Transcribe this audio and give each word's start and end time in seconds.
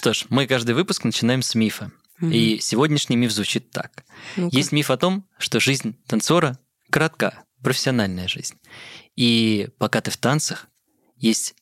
Что 0.00 0.14
ж, 0.14 0.24
мы 0.30 0.46
каждый 0.46 0.74
выпуск 0.74 1.04
начинаем 1.04 1.42
с 1.42 1.54
мифа. 1.54 1.92
Мгм. 2.20 2.32
И 2.32 2.58
сегодняшний 2.58 3.16
миф 3.16 3.32
звучит 3.32 3.70
так. 3.70 4.06
Ну-ка. 4.34 4.56
Есть 4.56 4.72
миф 4.72 4.90
о 4.90 4.96
том, 4.96 5.28
что 5.36 5.60
жизнь 5.60 5.94
танцора 6.06 6.58
коротка, 6.88 7.44
профессиональная 7.62 8.26
жизнь. 8.26 8.54
И 9.14 9.68
пока 9.76 10.00
ты 10.00 10.10
в 10.10 10.16
танцах, 10.16 10.68
есть 11.16 11.54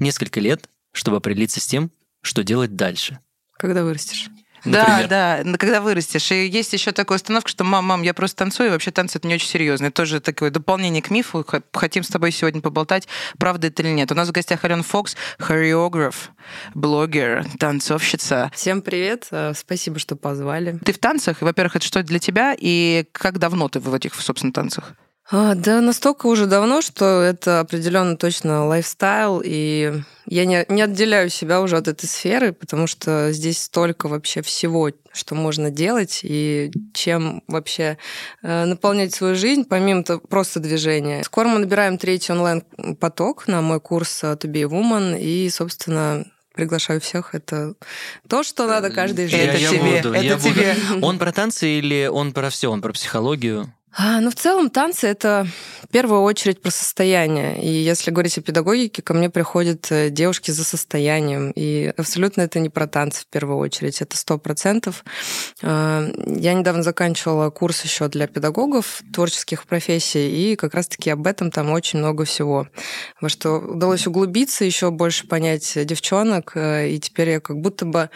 несколько 0.00 0.40
лет, 0.40 0.68
чтобы 0.90 1.18
определиться 1.18 1.60
с 1.60 1.68
тем, 1.68 1.92
что 2.20 2.42
делать 2.42 2.74
дальше. 2.74 3.20
Когда 3.58 3.84
вырастешь? 3.84 4.28
Например. 4.64 5.08
Да, 5.08 5.42
да, 5.44 5.58
когда 5.58 5.80
вырастешь. 5.80 6.30
И 6.32 6.46
есть 6.46 6.72
еще 6.72 6.92
такая 6.92 7.16
установка, 7.16 7.48
что 7.48 7.64
мам, 7.64 7.84
мам, 7.84 8.02
я 8.02 8.14
просто 8.14 8.36
танцую, 8.36 8.68
и 8.68 8.72
вообще 8.72 8.90
танцы 8.90 9.18
это 9.18 9.28
не 9.28 9.34
очень 9.34 9.48
серьезно. 9.48 9.86
Это 9.86 9.96
тоже 9.96 10.20
такое 10.20 10.50
дополнение 10.50 11.02
к 11.02 11.10
мифу. 11.10 11.46
Хотим 11.72 12.02
с 12.02 12.08
тобой 12.08 12.32
сегодня 12.32 12.60
поболтать, 12.60 13.08
правда 13.38 13.66
это 13.66 13.82
или 13.82 13.90
нет. 13.90 14.10
У 14.12 14.14
нас 14.14 14.28
в 14.28 14.32
гостях 14.32 14.64
Алена 14.64 14.82
Фокс, 14.82 15.16
хореограф, 15.38 16.30
блогер, 16.74 17.46
танцовщица. 17.58 18.50
Всем 18.54 18.82
привет, 18.82 19.28
э, 19.30 19.52
спасибо, 19.54 19.98
что 19.98 20.16
позвали. 20.16 20.78
Ты 20.84 20.92
в 20.92 20.98
танцах, 20.98 21.42
и, 21.42 21.44
во-первых, 21.44 21.76
это 21.76 21.84
что 21.84 22.02
для 22.02 22.18
тебя, 22.18 22.54
и 22.58 23.06
как 23.12 23.38
давно 23.38 23.68
ты 23.68 23.80
в 23.80 23.92
этих, 23.92 24.14
собственно, 24.14 24.52
танцах? 24.52 24.94
А, 25.30 25.54
да, 25.54 25.80
настолько 25.80 26.26
уже 26.26 26.44
давно, 26.46 26.82
что 26.82 27.22
это 27.22 27.60
определенно 27.60 28.16
точно 28.18 28.66
лайфстайл, 28.66 29.40
и 29.42 30.02
я 30.26 30.44
не, 30.44 30.66
не 30.68 30.82
отделяю 30.82 31.30
себя 31.30 31.62
уже 31.62 31.78
от 31.78 31.88
этой 31.88 32.04
сферы, 32.06 32.52
потому 32.52 32.86
что 32.86 33.32
здесь 33.32 33.62
столько 33.62 34.08
вообще 34.08 34.42
всего, 34.42 34.90
что 35.14 35.34
можно 35.34 35.70
делать, 35.70 36.20
и 36.22 36.70
чем 36.92 37.42
вообще 37.48 37.96
э, 38.42 38.64
наполнять 38.66 39.14
свою 39.14 39.34
жизнь, 39.34 39.64
помимо 39.64 40.04
то- 40.04 40.18
просто 40.18 40.60
движения. 40.60 41.22
Скоро 41.24 41.48
мы 41.48 41.58
набираем 41.58 41.96
третий 41.96 42.32
онлайн-поток 42.32 43.48
на 43.48 43.62
мой 43.62 43.80
курс 43.80 44.22
э, 44.24 44.32
To 44.34 44.46
be 44.50 44.60
a 44.60 44.66
Woman, 44.68 45.18
и, 45.18 45.48
собственно, 45.48 46.26
приглашаю 46.54 47.00
всех. 47.00 47.34
Это 47.34 47.74
то, 48.28 48.42
что 48.42 48.66
надо 48.66 48.90
каждой 48.90 49.22
Я- 49.26 49.28
женщине. 49.28 49.48
Это 49.48 49.58
я 49.58 49.70
тебе, 49.70 49.96
буду, 50.02 50.12
это 50.14 50.24
я 50.24 50.36
буду. 50.36 50.54
тебе. 50.54 50.76
Он 51.00 51.18
про 51.18 51.32
танцы 51.32 51.66
или 51.78 52.08
он 52.12 52.32
про 52.32 52.50
все? 52.50 52.70
Он 52.70 52.82
про 52.82 52.92
психологию? 52.92 53.72
А, 53.96 54.20
ну, 54.20 54.30
в 54.30 54.34
целом, 54.34 54.70
танцы— 54.70 55.06
это 55.08 55.46
в 55.82 55.88
первую 55.88 56.22
очередь 56.22 56.60
про 56.60 56.72
состояние. 56.72 57.62
И 57.62 57.68
если 57.68 58.10
говорить 58.10 58.36
о 58.36 58.42
педагогике, 58.42 59.02
ко 59.02 59.14
мне 59.14 59.30
приходят 59.30 59.86
э, 59.92 60.10
девушки 60.10 60.50
за 60.50 60.64
состоянием. 60.64 61.52
И 61.54 61.92
абсолютно 61.96 62.42
это 62.42 62.58
не 62.58 62.70
про 62.70 62.88
танцы 62.88 63.22
в 63.22 63.26
первую 63.28 63.58
очередь, 63.58 64.02
это 64.02 64.16
сто 64.16 64.36
процентов. 64.36 65.04
А, 65.62 66.10
Я 66.26 66.54
недавно 66.54 66.82
заканчивала 66.82 67.50
курс 67.50 67.84
еще 67.84 68.08
для 68.08 68.26
педагогов 68.26 69.00
творческих 69.12 69.64
профессий, 69.64 70.52
и 70.52 70.56
как 70.56 70.74
раз-таки 70.74 71.10
об 71.10 71.28
этом 71.28 71.52
там 71.52 71.70
очень 71.70 72.00
много 72.00 72.24
всего. 72.24 72.66
Во 73.20 73.28
что 73.28 73.58
удалось 73.58 74.08
углубиться, 74.08 74.64
еще 74.64 74.90
больше 74.90 75.28
понять 75.28 75.72
девчонок, 75.86 76.56
э, 76.56 76.88
и 76.88 76.98
теперь 76.98 77.30
я 77.30 77.40
как 77.40 77.60
будто 77.60 77.84
бы 77.84 78.10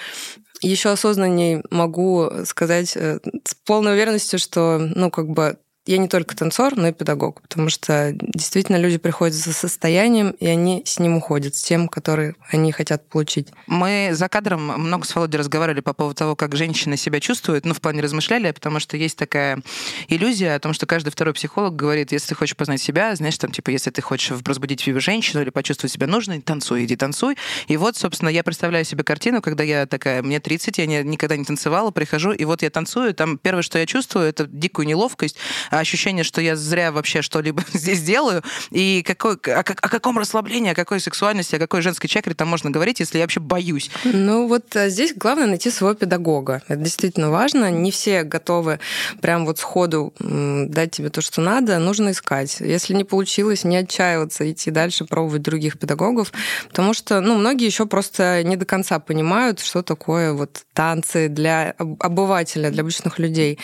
еще 0.61 0.89
осознанней 0.89 1.63
могу 1.71 2.29
сказать 2.45 2.97
э, 2.97 3.21
с 3.45 3.55
полной 3.55 3.93
уверенностью, 3.93 4.41
что, 4.41 4.79
ну, 4.79 5.09
как 5.13 5.29
бы 5.29 5.57
я 5.89 5.97
не 5.97 6.07
только 6.07 6.37
танцор, 6.37 6.77
но 6.77 6.89
и 6.89 6.93
педагог, 6.93 7.41
потому 7.41 7.71
что 7.71 8.13
действительно 8.13 8.77
люди 8.77 8.99
приходят 8.99 9.35
за 9.35 9.55
состоянием, 9.55 10.31
и 10.33 10.47
они 10.47 10.83
с 10.85 10.99
ним 10.99 11.17
уходят, 11.17 11.55
с 11.55 11.63
тем, 11.63 11.89
который 11.89 12.35
они 12.51 12.73
хотят 12.73 13.09
получить. 13.09 13.49
Мы 13.67 14.11
за 14.13 14.29
кадром 14.29 14.67
много 14.67 15.07
с 15.07 15.15
Володей 15.15 15.39
разговаривали 15.39 15.81
по 15.81 15.95
поводу 15.95 16.15
того, 16.15 16.37
как 16.37 16.55
женщины 16.57 16.99
себя 16.99 17.21
чувствуют, 17.21 17.65
ну, 17.65 17.73
в 17.73 17.81
плане 17.81 18.03
размышляли, 18.03 18.51
потому 18.51 18.81
что 18.81 18.99
есть 18.99 19.17
такая 19.17 19.63
иллюзия 20.09 20.55
о 20.55 20.61
том, 20.61 20.75
что 20.75 20.85
каждый 20.85 21.09
второй 21.09 21.33
психолог 21.33 21.75
говорит, 21.75 22.13
если 22.13 22.29
ты 22.29 22.35
хочешь 22.35 22.55
познать 22.57 22.83
себя, 22.83 23.17
знаешь, 23.17 23.39
там, 23.39 23.51
типа, 23.51 23.71
если 23.71 23.89
ты 23.91 24.03
хочешь 24.03 24.31
разбудить 24.45 24.83
в 24.83 24.85
себе 24.85 25.01
женщину 25.01 25.41
или 25.41 25.49
почувствовать 25.49 25.93
себя 25.93 26.07
нужной, 26.07 26.43
танцуй, 26.43 26.85
иди 26.85 26.97
танцуй. 26.97 27.39
И 27.67 27.79
вот, 27.79 27.97
собственно, 27.97 28.29
я 28.29 28.45
представляю 28.45 28.85
себе 28.85 29.05
картину, 29.05 29.41
когда 29.41 29.65
я 29.65 29.87
такая, 29.87 30.23
мне 30.23 30.39
30, 30.39 30.77
я 30.77 30.85
не- 30.85 31.03
никогда 31.03 31.37
не 31.39 31.45
танцевала, 31.45 31.91
прихожу, 31.93 32.33
и 32.33 32.45
вот 32.45 32.61
я 32.61 32.69
танцую, 32.69 33.15
там 33.15 33.39
первое, 33.39 33.63
что 33.63 33.79
я 33.79 33.87
чувствую, 33.87 34.27
это 34.27 34.47
дикую 34.47 34.87
неловкость, 34.87 35.37
ощущение, 35.81 36.25
что 36.25 36.41
я 36.41 36.57
зря 36.57 36.93
вообще 36.93 37.23
что-либо 37.23 37.63
здесь 37.73 38.03
делаю, 38.03 38.43
и 38.71 39.03
какой, 39.07 39.35
о, 39.35 39.61
о 39.61 39.63
каком 39.65 40.19
расслаблении, 40.19 40.73
о 40.73 40.75
какой 40.75 41.01
сексуальности, 41.01 41.57
о 41.57 41.59
какой 41.59 41.83
женской 41.83 42.09
чакре 42.09 42.35
там 42.35 42.49
можно 42.49 42.71
говорить, 42.71 43.01
если 43.01 43.19
я 43.19 43.25
вообще 43.25 43.41
боюсь. 43.41 43.91
Ну 44.05 44.47
вот 44.49 44.75
а, 44.77 44.89
здесь 44.89 45.13
главное 45.15 45.47
найти 45.47 45.71
своего 45.71 45.95
педагога. 45.95 46.63
Это 46.69 46.81
действительно 46.81 47.31
важно. 47.31 47.71
Не 47.71 47.91
все 47.91 48.23
готовы 48.23 48.81
прям 49.21 49.47
вот 49.47 49.59
сходу 49.59 50.13
дать 50.19 50.91
тебе 50.93 51.11
то, 51.11 51.21
что 51.21 51.41
надо. 51.41 51.79
Нужно 51.79 52.11
искать. 52.11 52.61
Если 52.61 52.95
не 52.95 53.05
получилось, 53.05 53.65
не 53.65 53.77
отчаиваться, 53.77 54.51
идти 54.51 54.71
дальше, 54.71 55.05
пробовать 55.05 55.43
других 55.43 55.79
педагогов. 55.79 56.33
Потому 56.69 56.95
что 56.95 57.21
ну, 57.21 57.37
многие 57.37 57.67
еще 57.67 57.87
просто 57.87 58.43
не 58.43 58.57
до 58.57 58.65
конца 58.65 58.99
понимают, 58.99 59.61
что 59.61 59.83
такое 59.83 60.33
вот 60.33 60.63
танцы 60.73 61.29
для 61.29 61.75
об- 61.79 62.03
обывателя, 62.03 62.71
для 62.71 62.83
обычных 62.83 63.19
людей. 63.19 63.59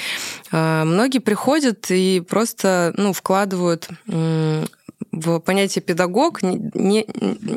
А, 0.53 0.85
Многие 0.85 1.19
приходят 1.19 1.91
и 1.91 1.95
просто 2.29 2.95
ну, 2.97 3.13
вкладывают 3.13 3.89
в 5.13 5.39
понятие 5.41 5.83
педагог 5.83 6.43
не- 6.43 7.07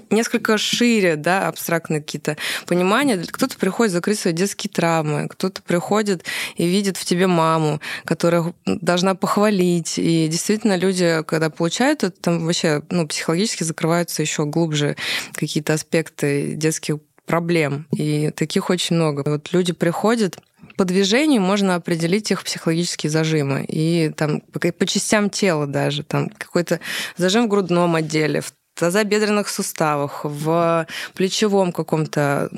несколько 0.09 0.57
шире, 0.57 1.15
да, 1.15 1.47
абстрактные 1.47 2.01
какие-то 2.01 2.37
понимания. 2.65 3.23
Кто-то 3.29 3.57
приходит 3.57 3.93
закрыть 3.93 4.19
свои 4.19 4.33
детские 4.33 4.71
травмы, 4.71 5.27
кто-то 5.27 5.61
приходит 5.61 6.23
и 6.55 6.67
видит 6.67 6.97
в 6.97 7.05
тебе 7.05 7.27
маму, 7.27 7.81
которая 8.05 8.53
должна 8.65 9.15
похвалить. 9.15 9.97
И 9.97 10.27
действительно 10.27 10.75
люди, 10.77 11.23
когда 11.25 11.49
получают 11.49 12.03
это, 12.03 12.19
там 12.19 12.45
вообще 12.45 12.81
ну, 12.89 13.07
психологически 13.07 13.63
закрываются 13.63 14.21
еще 14.21 14.45
глубже 14.45 14.95
какие-то 15.33 15.73
аспекты 15.73 16.53
детских 16.55 16.97
проблем. 17.27 17.85
И 17.95 18.31
таких 18.31 18.71
очень 18.71 18.95
много. 18.95 19.23
Вот 19.25 19.53
люди 19.53 19.73
приходят, 19.73 20.39
по 20.75 20.85
движению 20.85 21.41
можно 21.41 21.75
определить 21.75 22.31
их 22.31 22.43
психологические 22.43 23.11
зажимы. 23.11 23.65
И 23.67 24.11
там 24.15 24.41
по, 24.41 24.85
частям 24.85 25.29
тела 25.29 25.67
даже. 25.67 26.03
Там 26.03 26.29
какой-то 26.29 26.79
зажим 27.17 27.45
в 27.45 27.49
грудном 27.49 27.95
отделе, 27.95 28.41
в 28.41 28.53
тазобедренных 28.75 29.49
суставах, 29.49 30.21
в 30.23 30.87
плечевом 31.15 31.71
каком-то 31.71 32.49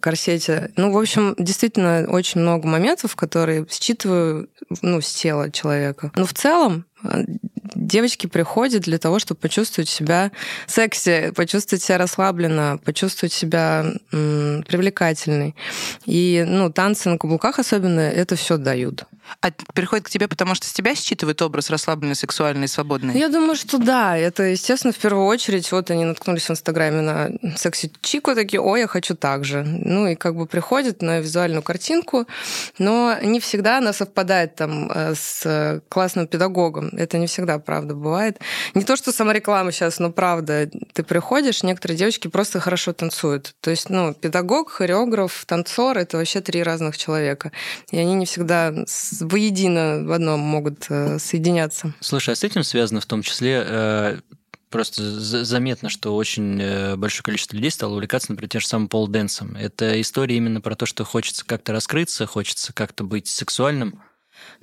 корсете. 0.00 0.70
Ну, 0.76 0.92
в 0.92 0.98
общем, 0.98 1.34
действительно 1.38 2.06
очень 2.08 2.40
много 2.40 2.66
моментов, 2.66 3.14
которые 3.14 3.66
считываю 3.70 4.48
ну, 4.82 5.00
с 5.00 5.12
тела 5.12 5.50
человека. 5.50 6.10
Но 6.16 6.24
в 6.24 6.32
целом 6.32 6.86
э, 7.04 7.24
девочки 7.90 8.26
приходят 8.26 8.82
для 8.82 8.98
того, 8.98 9.18
чтобы 9.18 9.40
почувствовать 9.40 9.88
себя 9.88 10.30
секси, 10.66 11.32
почувствовать 11.34 11.82
себя 11.82 11.98
расслабленно, 11.98 12.78
почувствовать 12.84 13.32
себя 13.32 13.84
м, 14.12 14.64
привлекательной. 14.66 15.54
И 16.06 16.44
ну, 16.46 16.70
танцы 16.70 17.08
на 17.08 17.18
каблуках 17.18 17.58
особенно 17.58 18.00
это 18.00 18.36
все 18.36 18.56
дают. 18.56 19.04
А 19.40 19.50
приходит 19.74 20.06
к 20.06 20.10
тебе, 20.10 20.28
потому 20.28 20.54
что 20.54 20.66
с 20.66 20.72
тебя 20.72 20.94
считывает 20.94 21.40
образ 21.42 21.70
расслабленный, 21.70 22.14
сексуальный, 22.14 22.68
свободный? 22.68 23.18
Я 23.18 23.28
думаю, 23.28 23.56
что 23.56 23.78
да. 23.78 24.16
Это, 24.16 24.42
естественно, 24.44 24.92
в 24.92 24.98
первую 24.98 25.26
очередь, 25.26 25.70
вот 25.72 25.90
они 25.90 26.04
наткнулись 26.04 26.46
в 26.46 26.50
Инстаграме 26.50 27.00
на 27.00 27.30
секси-чику, 27.56 28.34
такие, 28.34 28.60
ой, 28.60 28.80
я 28.80 28.86
хочу 28.86 29.14
так 29.14 29.44
же. 29.44 29.62
Ну 29.64 30.08
и 30.08 30.14
как 30.14 30.36
бы 30.36 30.46
приходят 30.46 31.02
на 31.02 31.20
визуальную 31.20 31.62
картинку, 31.62 32.26
но 32.78 33.16
не 33.22 33.40
всегда 33.40 33.78
она 33.78 33.92
совпадает 33.92 34.56
там 34.56 34.90
э, 34.90 35.14
с 35.14 35.82
классным 35.88 36.26
педагогом. 36.26 36.90
Это 36.96 37.18
не 37.18 37.26
всегда, 37.26 37.58
правда, 37.58 37.94
бывает. 37.94 38.38
Не 38.74 38.84
то, 38.84 38.96
что 38.96 39.12
самореклама 39.12 39.72
сейчас, 39.72 39.98
но 39.98 40.10
правда. 40.10 40.68
Ты 40.92 41.02
приходишь, 41.02 41.62
некоторые 41.62 41.96
девочки 41.96 42.28
просто 42.28 42.60
хорошо 42.60 42.92
танцуют. 42.92 43.54
То 43.60 43.70
есть, 43.70 43.90
ну, 43.90 44.14
педагог, 44.14 44.70
хореограф, 44.70 45.44
танцор— 45.46 45.98
это 45.98 46.16
вообще 46.16 46.40
три 46.40 46.62
разных 46.62 46.96
человека. 46.96 47.52
И 47.90 47.98
они 47.98 48.14
не 48.14 48.26
всегда 48.26 48.72
воедино 49.20 50.02
в 50.04 50.12
одном 50.12 50.40
могут 50.40 50.86
э, 50.88 51.18
соединяться. 51.18 51.94
Слушай, 52.00 52.34
а 52.34 52.36
с 52.36 52.44
этим 52.44 52.62
связано 52.62 53.00
в 53.00 53.06
том 53.06 53.22
числе 53.22 53.62
э, 53.66 54.18
просто 54.70 55.02
за- 55.02 55.44
заметно, 55.44 55.88
что 55.88 56.14
очень 56.14 56.60
э, 56.60 56.96
большое 56.96 57.22
количество 57.22 57.56
людей 57.56 57.70
стало 57.70 57.94
увлекаться, 57.94 58.32
например, 58.32 58.48
тем 58.50 58.60
же 58.60 58.66
самым 58.66 58.88
пол-дэнсом. 58.88 59.56
Это 59.56 60.00
история 60.00 60.36
именно 60.36 60.60
про 60.60 60.74
то, 60.76 60.86
что 60.86 61.04
хочется 61.04 61.44
как-то 61.44 61.72
раскрыться, 61.72 62.26
хочется 62.26 62.72
как-то 62.72 63.04
быть 63.04 63.26
сексуальным. 63.26 64.02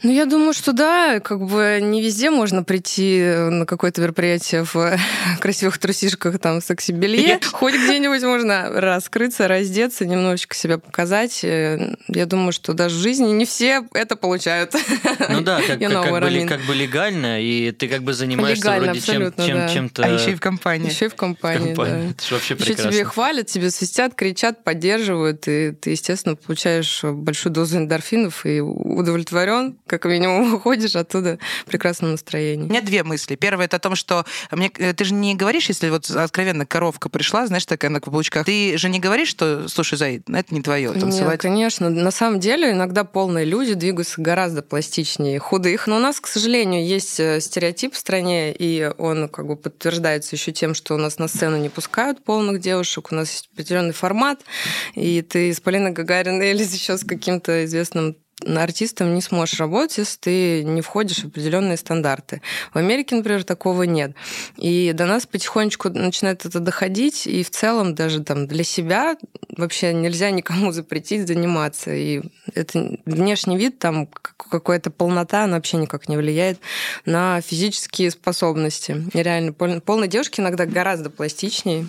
Ну, 0.03 0.11
я 0.11 0.25
думаю, 0.27 0.53
что 0.53 0.73
да, 0.73 1.19
как 1.19 1.39
бы 1.41 1.79
не 1.81 2.03
везде 2.03 2.29
можно 2.29 2.63
прийти 2.63 3.19
на 3.49 3.65
какое-то 3.65 3.99
мероприятие 4.01 4.63
в 4.63 4.95
красивых 5.39 5.79
трусишках, 5.79 6.37
там, 6.37 6.61
в 6.61 6.63
секси-белье. 6.63 7.39
Хоть 7.51 7.73
где-нибудь 7.73 8.21
можно 8.21 8.69
раскрыться, 8.69 9.47
раздеться, 9.47 10.05
немножечко 10.05 10.55
себя 10.55 10.77
показать. 10.77 11.43
Э, 11.43 11.95
Я 12.09 12.27
думаю, 12.27 12.51
что 12.51 12.73
даже 12.73 12.95
в 12.95 12.99
жизни 12.99 13.31
не 13.31 13.45
все 13.45 13.85
это 13.93 14.15
получают. 14.15 14.73
Ну 15.29 15.41
да, 15.41 15.61
как, 15.65 15.77
You 15.81 15.87
как- 15.89 15.91
know 15.97 16.03
как 16.03 16.11
what 16.13 16.19
бы, 16.21 16.27
I 16.27 16.33
ли- 16.33 16.41
mean. 16.43 16.47
как 16.47 16.61
бы 16.61 16.75
легально, 16.75 17.41
и 17.41 17.71
ты 17.71 17.87
как 17.87 18.03
бы 18.03 18.13
занимаешься 18.13 18.63
Легально, 18.65 18.85
вроде 18.85 19.01
чем, 19.01 19.15
абсолютно, 19.15 19.45
чем, 19.47 19.57
да. 19.57 19.69
чем-то 19.69 20.03
А 20.03 20.09
еще 20.09 20.31
и 20.31 20.35
в 20.35 20.39
компании. 20.39 20.89
Еще 20.91 21.05
и 21.05 21.09
в 21.09 21.15
компании, 21.15 21.73
компании. 21.73 22.03
да. 22.03 22.09
Это 22.11 22.33
вообще 22.35 22.53
Еще 22.53 22.63
прекрасно. 22.65 22.91
тебе 22.91 23.03
хвалят, 23.03 23.47
тебе 23.47 23.71
свистят, 23.71 24.13
кричат, 24.13 24.63
поддерживают, 24.63 25.47
и 25.47 25.71
ты, 25.71 25.89
естественно, 25.89 26.35
получаешь 26.35 27.01
большую 27.03 27.51
дозу 27.51 27.77
эндорфинов 27.77 28.45
и 28.45 28.59
удовлетворен, 28.61 29.75
как 29.87 30.05
минимум 30.05 30.51
выходишь 30.51 30.95
оттуда 30.95 31.39
в 31.65 31.65
прекрасном 31.65 32.11
настроении. 32.11 32.65
У 32.65 32.69
меня 32.69 32.81
две 32.81 33.03
мысли. 33.03 33.35
Первая 33.35 33.67
это 33.67 33.77
о 33.77 33.79
том, 33.79 33.95
что 33.95 34.25
мне, 34.51 34.71
э, 34.77 34.93
ты 34.93 35.03
же 35.03 35.13
не 35.13 35.35
говоришь, 35.35 35.67
если 35.67 35.89
вот 35.89 36.09
откровенно 36.09 36.65
коровка 36.65 37.09
пришла, 37.09 37.47
знаешь, 37.47 37.65
такая 37.65 37.91
на 37.91 37.99
каблучках, 37.99 38.45
ты 38.45 38.77
же 38.77 38.89
не 38.89 38.99
говоришь, 38.99 39.29
что, 39.29 39.67
слушай, 39.67 39.97
Зай, 39.97 40.21
это 40.27 40.53
не 40.53 40.61
твое, 40.61 40.91
танцевать. 40.91 41.33
Нет, 41.33 41.41
конечно. 41.41 41.89
На 41.89 42.11
самом 42.11 42.39
деле 42.39 42.71
иногда 42.71 43.03
полные 43.03 43.45
люди 43.45 43.73
двигаются 43.73 44.21
гораздо 44.21 44.61
пластичнее 44.61 45.39
худых. 45.39 45.87
Но 45.87 45.97
у 45.97 45.99
нас, 45.99 46.19
к 46.19 46.27
сожалению, 46.27 46.85
есть 46.85 47.19
э, 47.19 47.39
стереотип 47.41 47.93
в 47.93 47.97
стране, 47.97 48.53
и 48.53 48.91
он 48.97 49.29
как 49.29 49.47
бы 49.47 49.55
подтверждается 49.55 50.35
еще 50.35 50.51
тем, 50.51 50.73
что 50.73 50.95
у 50.95 50.97
нас 50.97 51.17
на 51.17 51.27
сцену 51.27 51.57
не 51.57 51.69
пускают 51.69 52.23
полных 52.23 52.59
девушек, 52.59 53.11
у 53.11 53.15
нас 53.15 53.31
есть 53.31 53.49
определенный 53.53 53.93
формат, 53.93 54.41
и 54.95 55.21
ты 55.21 55.53
с 55.53 55.59
Полиной 55.59 55.91
Гагариной 55.91 56.51
или 56.51 56.63
еще 56.73 56.97
с 56.97 57.03
каким-то 57.03 57.65
известным 57.65 58.17
артистом 58.45 59.15
не 59.15 59.21
сможешь 59.21 59.59
работать, 59.59 59.97
если 59.97 60.17
ты 60.19 60.63
не 60.63 60.81
входишь 60.81 61.19
в 61.19 61.27
определенные 61.27 61.77
стандарты. 61.77 62.41
В 62.73 62.77
Америке, 62.77 63.15
например, 63.15 63.43
такого 63.43 63.83
нет. 63.83 64.13
И 64.57 64.91
до 64.93 65.05
нас 65.05 65.25
потихонечку 65.25 65.89
начинает 65.89 66.45
это 66.45 66.59
доходить, 66.59 67.25
и 67.25 67.43
в 67.43 67.49
целом 67.49 67.95
даже 67.95 68.23
там 68.23 68.47
для 68.47 68.63
себя 68.63 69.17
вообще 69.55 69.93
нельзя 69.93 70.31
никому 70.31 70.71
запретить 70.71 71.27
заниматься. 71.27 71.93
И 71.93 72.21
это 72.53 72.97
внешний 73.05 73.57
вид, 73.57 73.79
там 73.79 74.07
какая-то 74.37 74.91
полнота, 74.91 75.43
она 75.43 75.55
вообще 75.55 75.77
никак 75.77 76.07
не 76.07 76.17
влияет 76.17 76.59
на 77.05 77.41
физические 77.41 78.11
способности. 78.11 79.03
И 79.13 79.23
реально, 79.23 79.53
полной 79.53 80.07
девушки 80.07 80.39
иногда 80.39 80.65
гораздо 80.65 81.09
пластичнее 81.09 81.87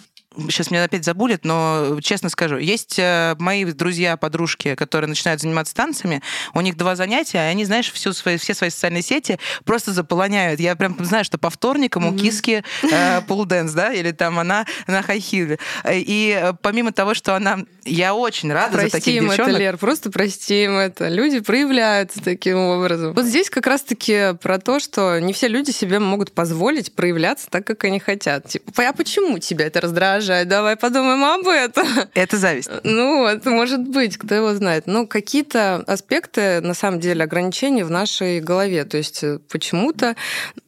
сейчас 0.49 0.71
меня 0.71 0.85
опять 0.85 1.05
забудет, 1.05 1.45
но 1.45 1.99
честно 2.01 2.29
скажу, 2.29 2.57
есть 2.57 2.99
э, 2.99 3.35
мои 3.39 3.65
друзья, 3.65 4.17
подружки, 4.17 4.75
которые 4.75 5.09
начинают 5.09 5.41
заниматься 5.41 5.75
танцами, 5.75 6.23
у 6.55 6.61
них 6.61 6.77
два 6.77 6.97
занятия, 6.97 7.39
и 7.39 7.51
они, 7.51 7.65
знаешь, 7.65 7.93
всю 7.93 8.13
свои, 8.13 8.37
все 8.37 8.55
свои 8.55 8.71
социальные 8.71 9.03
сети 9.03 9.39
просто 9.65 9.93
заполоняют. 9.93 10.61
Я 10.61 10.77
прям 10.77 10.97
знаю, 11.05 11.25
что 11.25 11.39
по 11.39 11.51
вторникам 11.51 12.07
у 12.07 12.17
киски 12.17 12.63
э, 12.83 13.21
полуденс, 13.27 13.73
да, 13.73 13.93
или 13.93 14.13
там 14.13 14.39
она 14.39 14.67
на 14.87 15.03
хайхиле. 15.03 15.59
И 15.91 16.39
э, 16.41 16.53
помимо 16.63 16.93
того, 16.93 17.15
что 17.15 17.35
она... 17.35 17.59
Я 17.85 18.15
очень 18.15 18.53
рада 18.53 18.79
простим 18.79 18.91
за 18.91 18.99
таких 18.99 19.21
девчонок. 19.23 19.49
это, 19.49 19.59
Лер, 19.59 19.77
просто 19.79 20.11
простим 20.11 20.77
это. 20.77 21.09
Люди 21.09 21.41
проявляются 21.41 22.23
таким 22.23 22.59
образом. 22.59 23.15
Вот 23.15 23.25
здесь 23.25 23.51
как 23.51 23.67
раз-таки 23.67 24.35
про 24.41 24.59
то, 24.59 24.79
что 24.79 25.19
не 25.19 25.33
все 25.33 25.49
люди 25.49 25.71
себе 25.71 25.99
могут 25.99 26.33
позволить 26.33 26.95
проявляться 26.95 27.49
так, 27.51 27.67
как 27.67 27.85
они 27.85 27.99
хотят. 27.99 28.49
Типа, 28.49 28.89
а 28.89 28.93
почему 28.93 29.39
тебя 29.39 29.67
это 29.67 29.81
раздражает? 29.81 30.28
Раздражает. 30.29 30.49
Давай 30.49 30.77
подумаем 30.77 31.25
об 31.25 31.49
этом. 31.49 31.87
Это 32.15 32.37
зависть. 32.37 32.71
Ну, 32.85 33.27
это 33.27 33.51
может 33.51 33.81
быть, 33.81 34.17
кто 34.17 34.35
его 34.35 34.55
знает. 34.55 34.85
Ну, 34.87 35.07
какие-то 35.07 35.85
аспекты, 35.87 36.61
на 36.61 36.75
самом 36.75 37.01
деле, 37.01 37.25
ограничений 37.25 37.83
в 37.83 37.91
нашей 37.91 38.41
голове. 38.41 38.85
То 38.85 38.97
есть 38.97 39.25
э, 39.25 39.39
почему-то, 39.49 40.17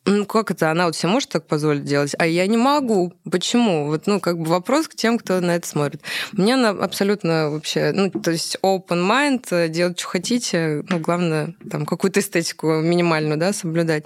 ну, 0.06 0.24
как 0.24 0.50
это, 0.50 0.70
она 0.70 0.86
вот 0.86 0.96
себе 0.96 1.12
может 1.12 1.28
так 1.30 1.46
позволить 1.46 1.84
делать, 1.84 2.14
а 2.18 2.26
я 2.26 2.46
не 2.46 2.56
могу. 2.56 3.12
Почему? 3.30 3.86
Вот, 3.86 4.06
ну, 4.06 4.20
как 4.20 4.38
бы 4.38 4.46
вопрос 4.46 4.88
к 4.88 4.94
тем, 4.94 5.18
кто 5.18 5.40
на 5.40 5.56
это 5.56 5.66
смотрит. 5.66 6.02
Мне 6.32 6.54
она 6.54 6.70
абсолютно 6.70 7.50
вообще, 7.50 7.92
ну, 7.94 8.10
то 8.10 8.30
есть 8.30 8.58
open 8.62 9.08
mind, 9.08 9.44
э, 9.50 9.68
делать, 9.68 9.98
что 9.98 10.08
хотите, 10.08 10.84
ну, 10.88 10.98
главное, 10.98 11.54
там, 11.70 11.86
какую-то 11.86 12.20
эстетику 12.20 12.80
минимальную, 12.80 13.38
да, 13.38 13.52
соблюдать. 13.52 14.04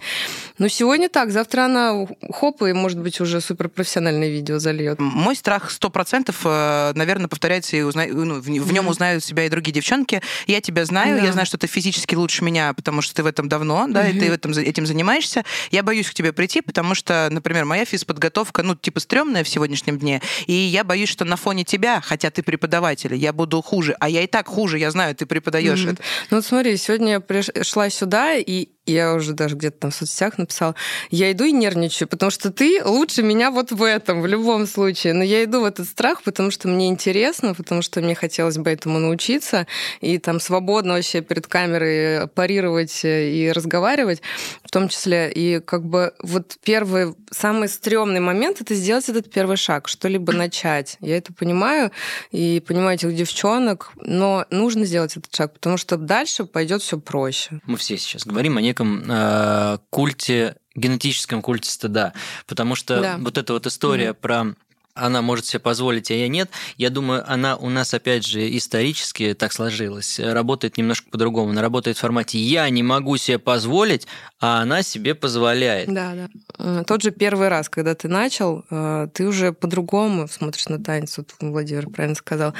Но 0.59 0.69
сегодня 0.69 1.09
так, 1.09 1.31
завтра 1.31 1.65
она 1.65 2.07
хоп, 2.33 2.63
и, 2.63 2.73
может 2.73 3.01
быть, 3.01 3.21
уже 3.21 3.41
суперпрофессиональное 3.41 4.29
видео 4.29 4.59
зальет. 4.59 4.99
Мой 4.99 5.34
страх 5.35 5.71
сто 5.71 5.91
процентов, 5.91 6.41
э, 6.45 6.93
наверное, 6.95 7.29
повторяется 7.29 7.77
и 7.77 7.83
узна... 7.83 8.07
ну, 8.07 8.41
в 8.41 8.73
нем 8.73 8.89
узнают 8.89 9.25
себя 9.25 9.47
и 9.47 9.49
другие 9.49 9.73
девчонки. 9.73 10.23
Я 10.47 10.61
тебя 10.61 10.85
знаю, 10.85 11.19
да. 11.19 11.27
я 11.27 11.33
знаю, 11.33 11.47
что 11.47 11.59
ты 11.59 11.67
физически 11.67 12.15
лучше 12.15 12.45
меня, 12.45 12.73
потому 12.75 13.03
что 13.03 13.15
ты 13.15 13.23
в 13.23 13.27
этом 13.27 13.49
давно, 13.49 13.87
да, 13.89 14.09
и 14.09 14.19
ты 14.19 14.31
в 14.31 14.33
этом, 14.33 14.53
этим 14.53 14.87
занимаешься. 14.87 15.45
Я 15.71 15.83
боюсь 15.83 16.09
к 16.09 16.15
тебе 16.15 16.33
прийти, 16.33 16.61
потому 16.61 16.95
что, 16.95 17.29
например, 17.31 17.65
моя 17.65 17.85
физподготовка, 17.85 18.63
ну, 18.63 18.75
типа, 18.75 19.01
стрёмная 19.01 19.45
в 19.45 19.49
сегодняшнем 19.49 19.99
дне, 19.99 20.23
и 20.47 20.53
я 20.53 20.85
боюсь, 20.85 21.09
что 21.09 21.25
на 21.25 21.37
фоне 21.37 21.65
тебя, 21.65 22.01
хотя 22.01 22.31
ты 22.31 22.43
преподаватель, 22.43 23.15
я 23.15 23.33
буду 23.33 23.61
хуже, 23.63 23.97
а 24.01 24.09
я 24.09 24.23
и 24.23 24.27
так 24.27 24.49
хуже, 24.49 24.79
я 24.79 24.91
знаю, 24.91 25.15
ты 25.15 25.27
преподаешь 25.27 25.85
mm-hmm. 25.85 25.93
это. 25.93 26.03
Ну, 26.31 26.37
вот 26.39 26.47
смотри, 26.47 26.77
сегодня 26.77 27.13
я 27.13 27.21
пришла 27.21 27.91
сюда, 27.91 28.35
и 28.35 28.69
я 28.87 29.15
уже 29.15 29.33
даже 29.33 29.57
где-то 29.57 29.79
там 29.79 29.91
в 29.91 29.95
соцсетях 29.95 30.39
написала, 30.39 30.75
я 31.11 31.31
иду 31.33 31.45
и 31.45 31.53
нервничаю, 31.53 32.09
потому 32.09 32.31
что 32.31 32.51
ты 32.51 32.83
лучше 32.85 33.23
меня 33.23 33.51
вот 33.51 33.73
в 33.73 33.83
этом, 33.83 34.21
в 34.21 34.27
любом 34.27 34.67
случае. 34.67 35.15
Но 35.15 35.25
я 35.25 35.45
иду 35.45 35.61
в 35.61 35.65
этот 35.65 35.87
страх, 35.87 36.23
потому 36.23 36.51
что 36.51 36.69
мне 36.69 36.89
интересно, 36.89 37.55
потому 37.55 37.83
что 37.83 38.01
мне 38.01 38.15
хотелось 38.15 38.59
бы 38.59 38.71
этому 38.71 38.99
научиться, 38.99 39.67
и 40.01 40.19
там 40.19 40.41
свободно 40.41 40.95
вообще 40.95 41.21
перед 41.21 41.47
камерой 41.47 42.29
парировать 42.29 43.01
и 43.05 43.51
разговаривать, 43.55 44.21
в 44.63 44.71
том 44.71 44.89
числе. 44.89 45.33
И 45.33 45.61
как 45.61 45.85
бы 45.85 46.13
вот 46.23 46.57
первый, 46.63 47.15
самый 47.31 47.69
стрёмный 47.69 48.21
момент— 48.21 48.61
это 48.61 48.75
сделать 48.75 49.09
этот 49.09 49.31
первый 49.33 49.57
шаг, 49.57 49.89
что-либо 49.89 50.33
начать. 50.33 50.97
Я 51.01 51.17
это 51.17 51.33
понимаю, 51.33 51.91
и 52.31 52.63
понимаю 52.67 52.97
этих 52.97 53.15
девчонок, 53.15 53.93
но 53.97 54.47
нужно 54.51 54.85
сделать 54.85 55.17
этот 55.17 55.35
шаг, 55.35 55.55
потому 55.55 55.77
что 55.77 55.97
дальше 55.97 56.45
пойдет 56.45 56.83
все 56.83 56.99
проще. 56.99 57.61
Мы 57.67 57.77
все 57.77 57.97
сейчас 57.97 58.27
говорим 58.27 58.57
о 58.57 58.61
неком 58.75 59.05
э, 59.09 59.79
культе, 59.91 60.57
генетическом 60.75 61.41
культе 61.43 61.71
стыда. 61.71 62.13
Потому 62.47 62.75
что 62.75 63.01
да. 63.01 63.17
вот 63.19 63.39
эта 63.39 63.53
вот 63.53 63.67
история 63.67 64.11
mm 64.11 64.15
про 64.15 64.47
она 64.95 65.23
может 65.23 65.47
себе 65.47 65.59
позволить, 65.59 66.11
а 66.11 66.15
я 66.15 66.29
нет. 66.29 66.51
Я 66.77 66.91
думаю, 66.91 67.25
она 67.27 67.57
у 67.57 67.69
нас, 67.69 67.93
опять 67.93 68.25
же, 68.25 68.57
исторически 68.57 69.35
так 69.35 69.53
сложилась. 69.53 70.21
Работает 70.21 70.77
немножко 70.77 71.11
по-другому. 71.11 71.51
Она 71.51 71.63
работает 71.63 71.97
в 71.97 72.01
формате 72.01 72.39
«я 72.39 72.69
не 72.71 72.83
могу 72.83 73.17
себе 73.17 73.39
позволить», 73.39 74.07
а 74.41 74.61
она 74.63 74.83
себе 74.83 75.15
позволяет. 75.15 75.93
Да, 75.93 76.13
да. 76.15 76.29
Э, 76.59 76.85
тот 76.87 77.03
же 77.03 77.11
первый 77.11 77.49
раз, 77.49 77.69
когда 77.69 77.95
ты 77.95 78.09
начал, 78.09 78.65
э, 78.71 79.09
ты 79.13 79.27
уже 79.27 79.53
по-другому 79.53 80.29
смотришь 80.29 80.69
на 80.69 80.83
танец. 80.83 81.19
Вот 81.19 81.35
Владимир 81.41 81.89
правильно 81.89 82.15
сказал. 82.15 82.55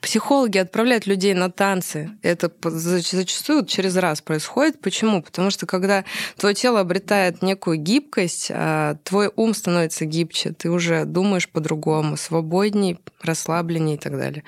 Психологи 0.00 0.58
отправляют 0.58 1.06
людей 1.06 1.34
на 1.34 1.50
танцы. 1.50 2.12
Это 2.22 2.50
зачастую 2.62 3.66
через 3.66 3.96
раз 3.96 4.22
происходит. 4.22 4.80
Почему? 4.80 5.22
Потому 5.22 5.50
что 5.50 5.66
когда 5.66 6.04
твое 6.38 6.54
тело 6.54 6.80
обретает 6.80 7.42
некую 7.42 7.76
гибкость, 7.76 8.50
а 8.50 8.96
твой 9.04 9.30
ум 9.36 9.54
становится 9.54 10.06
гибче, 10.06 10.52
ты 10.52 10.70
уже 10.70 11.04
думаешь 11.04 11.48
по-другому 11.48 11.73
по-другому, 11.74 12.16
свободней, 12.16 12.98
расслабленней 13.22 13.94
и 13.94 13.98
так 13.98 14.16
далее. 14.16 14.44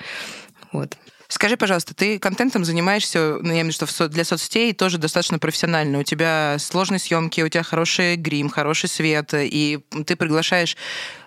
Вот. 0.71 0.97
Скажи, 1.27 1.57
пожалуйста, 1.57 1.93
ты 1.93 2.19
контентом 2.19 2.63
занимаешься, 2.63 3.37
ну, 3.41 3.47
я 3.49 3.61
имею 3.61 3.73
в 3.73 3.75
виду, 3.75 3.85
что 3.87 4.07
для 4.07 4.23
соцсетей 4.23 4.73
тоже 4.73 4.97
достаточно 4.97 5.39
профессионально. 5.39 5.99
У 5.99 6.03
тебя 6.03 6.55
сложные 6.57 6.99
съемки, 6.99 7.41
у 7.41 7.49
тебя 7.49 7.63
хороший 7.63 8.15
грим, 8.15 8.49
хороший 8.49 8.87
свет, 8.87 9.33
и 9.33 9.79
ты 10.05 10.15
приглашаешь 10.15 10.77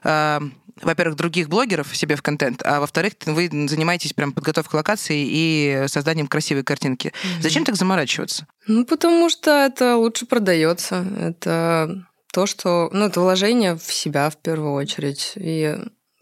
э, 0.04 0.40
во-первых, 0.82 1.16
других 1.16 1.50
блогеров 1.50 1.94
себе 1.94 2.16
в 2.16 2.22
контент, 2.22 2.62
а 2.64 2.80
во-вторых, 2.80 3.12
вы 3.26 3.50
занимаетесь 3.68 4.14
прям 4.14 4.32
подготовкой 4.32 4.78
локации 4.78 5.26
и 5.28 5.84
созданием 5.88 6.26
красивой 6.26 6.62
картинки. 6.62 7.08
Mm-hmm. 7.08 7.42
Зачем 7.42 7.64
так 7.66 7.76
заморачиваться? 7.76 8.46
Ну, 8.66 8.86
потому 8.86 9.28
что 9.28 9.50
это 9.50 9.96
лучше 9.96 10.24
продается. 10.24 11.04
Это 11.18 12.06
то, 12.32 12.46
что, 12.46 12.88
ну, 12.92 13.06
это 13.06 13.20
вложение 13.20 13.76
в 13.76 13.92
себя 13.92 14.30
в 14.30 14.36
первую 14.36 14.72
очередь. 14.72 15.32
И 15.36 15.76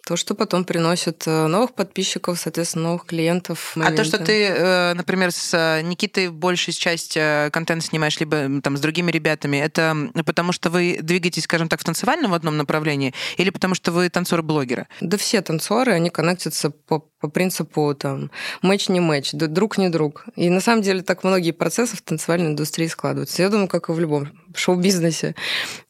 то, 0.09 0.17
что 0.17 0.35
потом 0.35 0.65
приносит 0.65 1.25
э, 1.27 1.47
новых 1.49 1.75
подписчиков, 1.75 2.41
соответственно, 2.41 2.85
новых 2.85 3.05
клиентов. 3.05 3.75
А 3.77 3.93
то, 3.93 4.05
что 4.05 4.17
ты, 4.17 4.47
э, 4.47 4.95
например, 4.95 5.33
с 5.33 5.53
э, 5.53 5.83
Никитой 5.83 6.31
большую 6.31 6.75
часть 6.75 7.19
контента 7.53 7.85
снимаешь, 7.85 8.19
либо 8.19 8.62
там 8.62 8.79
с 8.79 8.81
другими 8.81 9.11
ребятами, 9.11 9.59
это 9.59 9.95
потому 10.25 10.53
что 10.53 10.71
вы 10.71 11.00
двигаетесь, 11.03 11.45
скажем 11.45 11.69
так, 11.69 11.79
в 11.81 11.85
танцевальном 11.85 12.31
в 12.31 12.35
одном 12.35 12.57
направлении, 12.57 13.12
или 13.37 13.50
потому 13.50 13.75
что 13.75 13.93
вы 13.93 14.09
танцоры-блогеры? 14.09 14.87
Да 15.03 15.19
все 15.19 15.43
танцоры, 15.43 15.93
они 15.93 16.09
коннектятся 16.09 16.71
по, 16.71 17.00
по 17.00 17.29
принципу 17.29 17.95
там 17.95 18.31
матч 18.62 18.88
не 18.88 19.00
матч, 19.00 19.33
друг 19.33 19.77
не 19.77 19.91
друг. 19.91 20.25
И 20.37 20.49
на 20.49 20.62
самом 20.62 20.81
деле 20.81 21.03
так 21.03 21.23
многие 21.23 21.50
процессы 21.50 21.99
в 21.99 22.00
танцевальной 22.00 22.47
индустрии 22.47 22.87
складываются. 22.87 23.43
Я 23.43 23.50
думаю, 23.50 23.69
как 23.69 23.91
и 23.91 23.93
в 23.93 24.00
любом 24.00 24.31
шоу-бизнесе. 24.55 25.35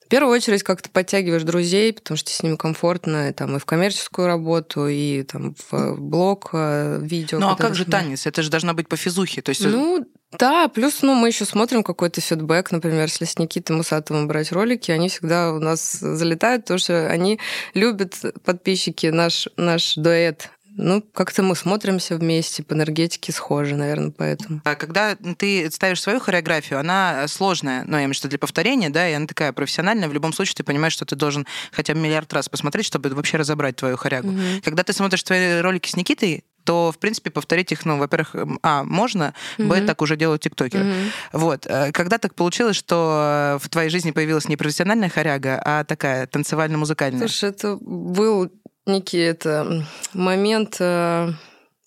В 0.09 0.11
первую 0.11 0.35
очередь 0.35 0.63
как-то 0.63 0.89
подтягиваешь 0.89 1.43
друзей, 1.43 1.93
потому 1.93 2.17
что 2.17 2.31
с 2.31 2.43
ними 2.43 2.57
комфортно 2.57 3.29
и, 3.29 3.33
там, 3.35 3.57
и 3.57 3.59
в 3.59 3.67
коммерческую 3.67 4.27
работу, 4.27 4.89
и 4.89 5.23
там, 5.23 5.55
в 5.71 6.01
блог, 6.01 6.49
э, 6.55 6.99
видео. 7.03 7.39
Ну 7.39 7.51
а 7.51 7.57
как 7.57 7.75
же 7.75 7.85
танец? 7.85 8.27
Это 8.27 8.43
же 8.43 8.49
должна 8.49 8.73
быть 8.73 8.89
по 8.89 8.97
физухе. 8.97 9.43
То 9.43 9.51
есть... 9.51 9.61
Э, 9.67 9.69
ну, 9.69 10.07
да, 10.31 10.69
плюс 10.69 11.03
ну, 11.03 11.13
мы 11.13 11.29
еще 11.29 11.45
смотрим 11.45 11.83
какой-то 11.83 12.23
фидбэк, 12.23 12.73
например, 12.73 13.03
если 13.03 13.27
с 13.27 13.39
Никитой 13.39 13.77
Мусатовым 13.77 14.29
брать 14.29 14.51
ролики, 14.51 14.91
они 14.91 15.11
всегда 15.11 15.53
у 15.53 15.59
нас 15.59 15.93
залетают, 15.93 16.63
потому 16.63 16.79
что 16.79 17.07
они 17.11 17.39
любят 17.75 18.15
подписчики 18.47 19.09
наш, 19.09 19.47
наш 19.59 19.95
дуэт 19.97 20.49
ну, 20.79 21.03
как-то 21.13 21.43
мы 21.43 21.57
смотримся 21.57 22.17
вместе, 22.17 22.63
по 22.63 22.73
энергетике 22.75 23.33
схожи, 23.33 23.77
наверное, 23.77 24.13
поэтому. 24.17 24.61
А 24.65 24.77
когда 24.77 25.17
ты 25.37 25.71
ставишь 25.71 26.01
свою 26.01 26.21
хореографию, 26.21 26.79
она 26.79 27.27
сложная, 27.29 27.85
ну, 27.85 27.97
я 27.97 28.05
имею 28.05 28.15
в 28.15 28.19
виду 28.19 28.29
для 28.29 28.39
повторения, 28.39 28.89
да, 28.89 29.09
и 29.09 29.13
она 29.13 29.27
такая 29.27 29.53
профессиональная, 29.53 30.09
в 30.09 30.13
любом 30.13 30.33
случае 30.33 30.55
ты 30.55 30.65
понимаешь, 30.65 30.93
что 30.93 31.05
ты 31.05 31.17
должен 31.17 31.47
хотя 31.73 31.95
бы 31.95 32.01
миллиард 32.01 32.33
раз 32.33 32.49
посмотреть, 32.49 32.87
чтобы 32.87 33.11
вообще 33.11 33.37
разобрать 33.37 33.77
твою 33.77 33.97
хорягу. 33.97 34.29
Угу. 34.29 34.63
Когда 34.65 34.85
ты 34.85 34.93
смотришь 34.93 35.23
твои 35.25 35.61
ролики 35.61 35.91
с 35.91 35.97
Никитой, 35.97 36.45
то, 36.65 36.93
в 36.93 36.99
принципе, 36.99 37.31
повторить 37.31 37.73
их, 37.73 37.87
ну, 37.87 37.97
во-первых, 37.97 38.37
а, 38.63 38.85
можно, 38.85 39.33
mm-hmm. 39.57 39.69
б, 39.69 39.87
так 39.87 40.03
уже 40.03 40.19
делают 40.19 40.43
тиктокеры. 40.43 40.85
Mm-hmm. 40.85 41.11
Вот. 41.33 41.67
Э, 41.67 41.93
когда 41.93 42.19
так 42.19 42.35
получилось, 42.35 42.77
что 42.77 43.57
в 43.63 43.71
твоей 43.71 43.89
жизни 43.89 44.11
появилась 44.11 44.49
не 44.49 44.59
профессиональная 44.59 45.09
хоряга, 45.09 45.63
а 45.65 45.85
такая 45.85 46.27
танцевально-музыкальная? 46.27 47.21
Слушай, 47.27 47.51
это 47.51 47.79
был 47.81 48.53
некий 48.89 49.19
это 49.19 49.85
момент 50.15 50.77
э, 50.81 51.33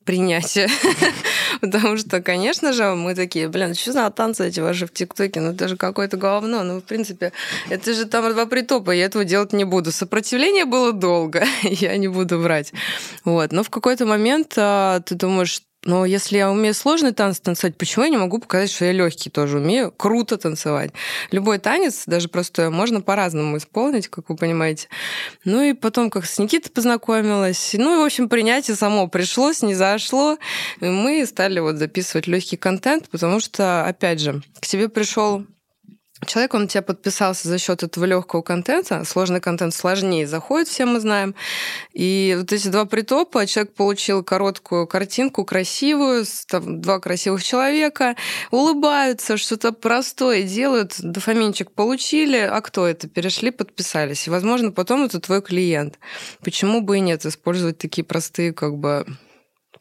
принятия. 0.05 0.69
Потому 1.61 1.97
что, 1.97 2.21
конечно 2.21 2.73
же, 2.73 2.95
мы 2.95 3.13
такие, 3.13 3.47
блин, 3.47 3.75
что 3.75 3.91
за 3.91 4.09
танцы 4.09 4.47
эти 4.47 4.59
ваши 4.59 4.87
в 4.87 4.91
ТикТоке? 4.91 5.39
Ну, 5.39 5.51
это 5.51 5.67
же 5.67 5.77
какое-то 5.77 6.17
говно. 6.17 6.63
Ну, 6.63 6.79
в 6.79 6.83
принципе, 6.83 7.31
это 7.69 7.93
же 7.93 8.05
там 8.05 8.31
два 8.31 8.45
притопа, 8.45 8.91
я 8.91 9.05
этого 9.05 9.25
делать 9.25 9.53
не 9.53 9.63
буду. 9.63 9.91
Сопротивление 9.91 10.65
было 10.65 10.91
долго, 10.91 11.45
я 11.63 11.97
не 11.97 12.07
буду 12.07 12.39
врать. 12.39 12.73
Вот. 13.25 13.51
Но 13.51 13.63
в 13.63 13.69
какой-то 13.69 14.05
момент 14.05 14.53
а, 14.57 14.99
ты 15.01 15.15
думаешь, 15.15 15.61
но 15.83 16.05
если 16.05 16.37
я 16.37 16.51
умею 16.51 16.73
сложный 16.75 17.11
танец 17.11 17.39
танцевать, 17.39 17.75
почему 17.75 18.05
я 18.05 18.11
не 18.11 18.17
могу 18.17 18.37
показать, 18.37 18.71
что 18.71 18.85
я 18.85 18.91
легкий 18.91 19.31
тоже 19.31 19.57
умею? 19.57 19.91
Круто 19.91 20.37
танцевать. 20.37 20.91
Любой 21.31 21.57
танец, 21.57 22.03
даже 22.05 22.29
простой, 22.29 22.69
можно 22.69 23.01
по-разному 23.01 23.57
исполнить, 23.57 24.07
как 24.07 24.29
вы 24.29 24.35
понимаете. 24.35 24.89
Ну 25.43 25.61
и 25.63 25.73
потом, 25.73 26.11
как 26.11 26.25
с 26.25 26.37
Никитой 26.37 26.71
познакомилась. 26.71 27.73
Ну 27.73 27.95
и, 27.95 27.97
в 27.97 28.05
общем, 28.05 28.29
принятие 28.29 28.75
само 28.75 29.07
пришлось, 29.07 29.63
не 29.63 29.73
зашло. 29.73 30.37
И 30.81 30.85
мы 30.85 31.25
стали 31.25 31.59
вот 31.59 31.77
записывать 31.77 32.27
легкий 32.27 32.57
контент, 32.57 33.09
потому 33.09 33.39
что, 33.39 33.85
опять 33.85 34.19
же, 34.19 34.43
к 34.59 34.65
себе 34.65 34.87
пришел 34.87 35.45
Человек, 36.27 36.53
он 36.53 36.67
тебя 36.67 36.83
подписался 36.83 37.47
за 37.47 37.57
счет 37.57 37.81
этого 37.81 38.05
легкого 38.05 38.41
контента. 38.43 39.03
Сложный 39.05 39.41
контент 39.41 39.73
сложнее 39.73 40.27
заходит, 40.27 40.67
все 40.67 40.85
мы 40.85 40.99
знаем. 40.99 41.33
И 41.93 42.35
вот 42.37 42.53
эти 42.53 42.67
два 42.67 42.85
притопа, 42.85 43.47
человек 43.47 43.73
получил 43.73 44.23
короткую 44.23 44.85
картинку, 44.85 45.43
красивую, 45.45 46.25
там, 46.47 46.79
два 46.79 46.99
красивых 46.99 47.43
человека, 47.43 48.15
улыбаются, 48.51 49.37
что-то 49.37 49.71
простое 49.71 50.43
делают, 50.43 50.95
дофаминчик 50.99 51.71
получили, 51.71 52.37
а 52.37 52.61
кто 52.61 52.85
это? 52.85 53.07
Перешли, 53.07 53.49
подписались. 53.49 54.27
И, 54.27 54.29
возможно, 54.29 54.71
потом 54.71 55.03
это 55.03 55.19
твой 55.19 55.41
клиент. 55.41 55.97
Почему 56.43 56.81
бы 56.81 56.97
и 56.97 57.01
нет 57.01 57.25
использовать 57.25 57.79
такие 57.79 58.03
простые, 58.03 58.53
как 58.53 58.77
бы, 58.77 59.05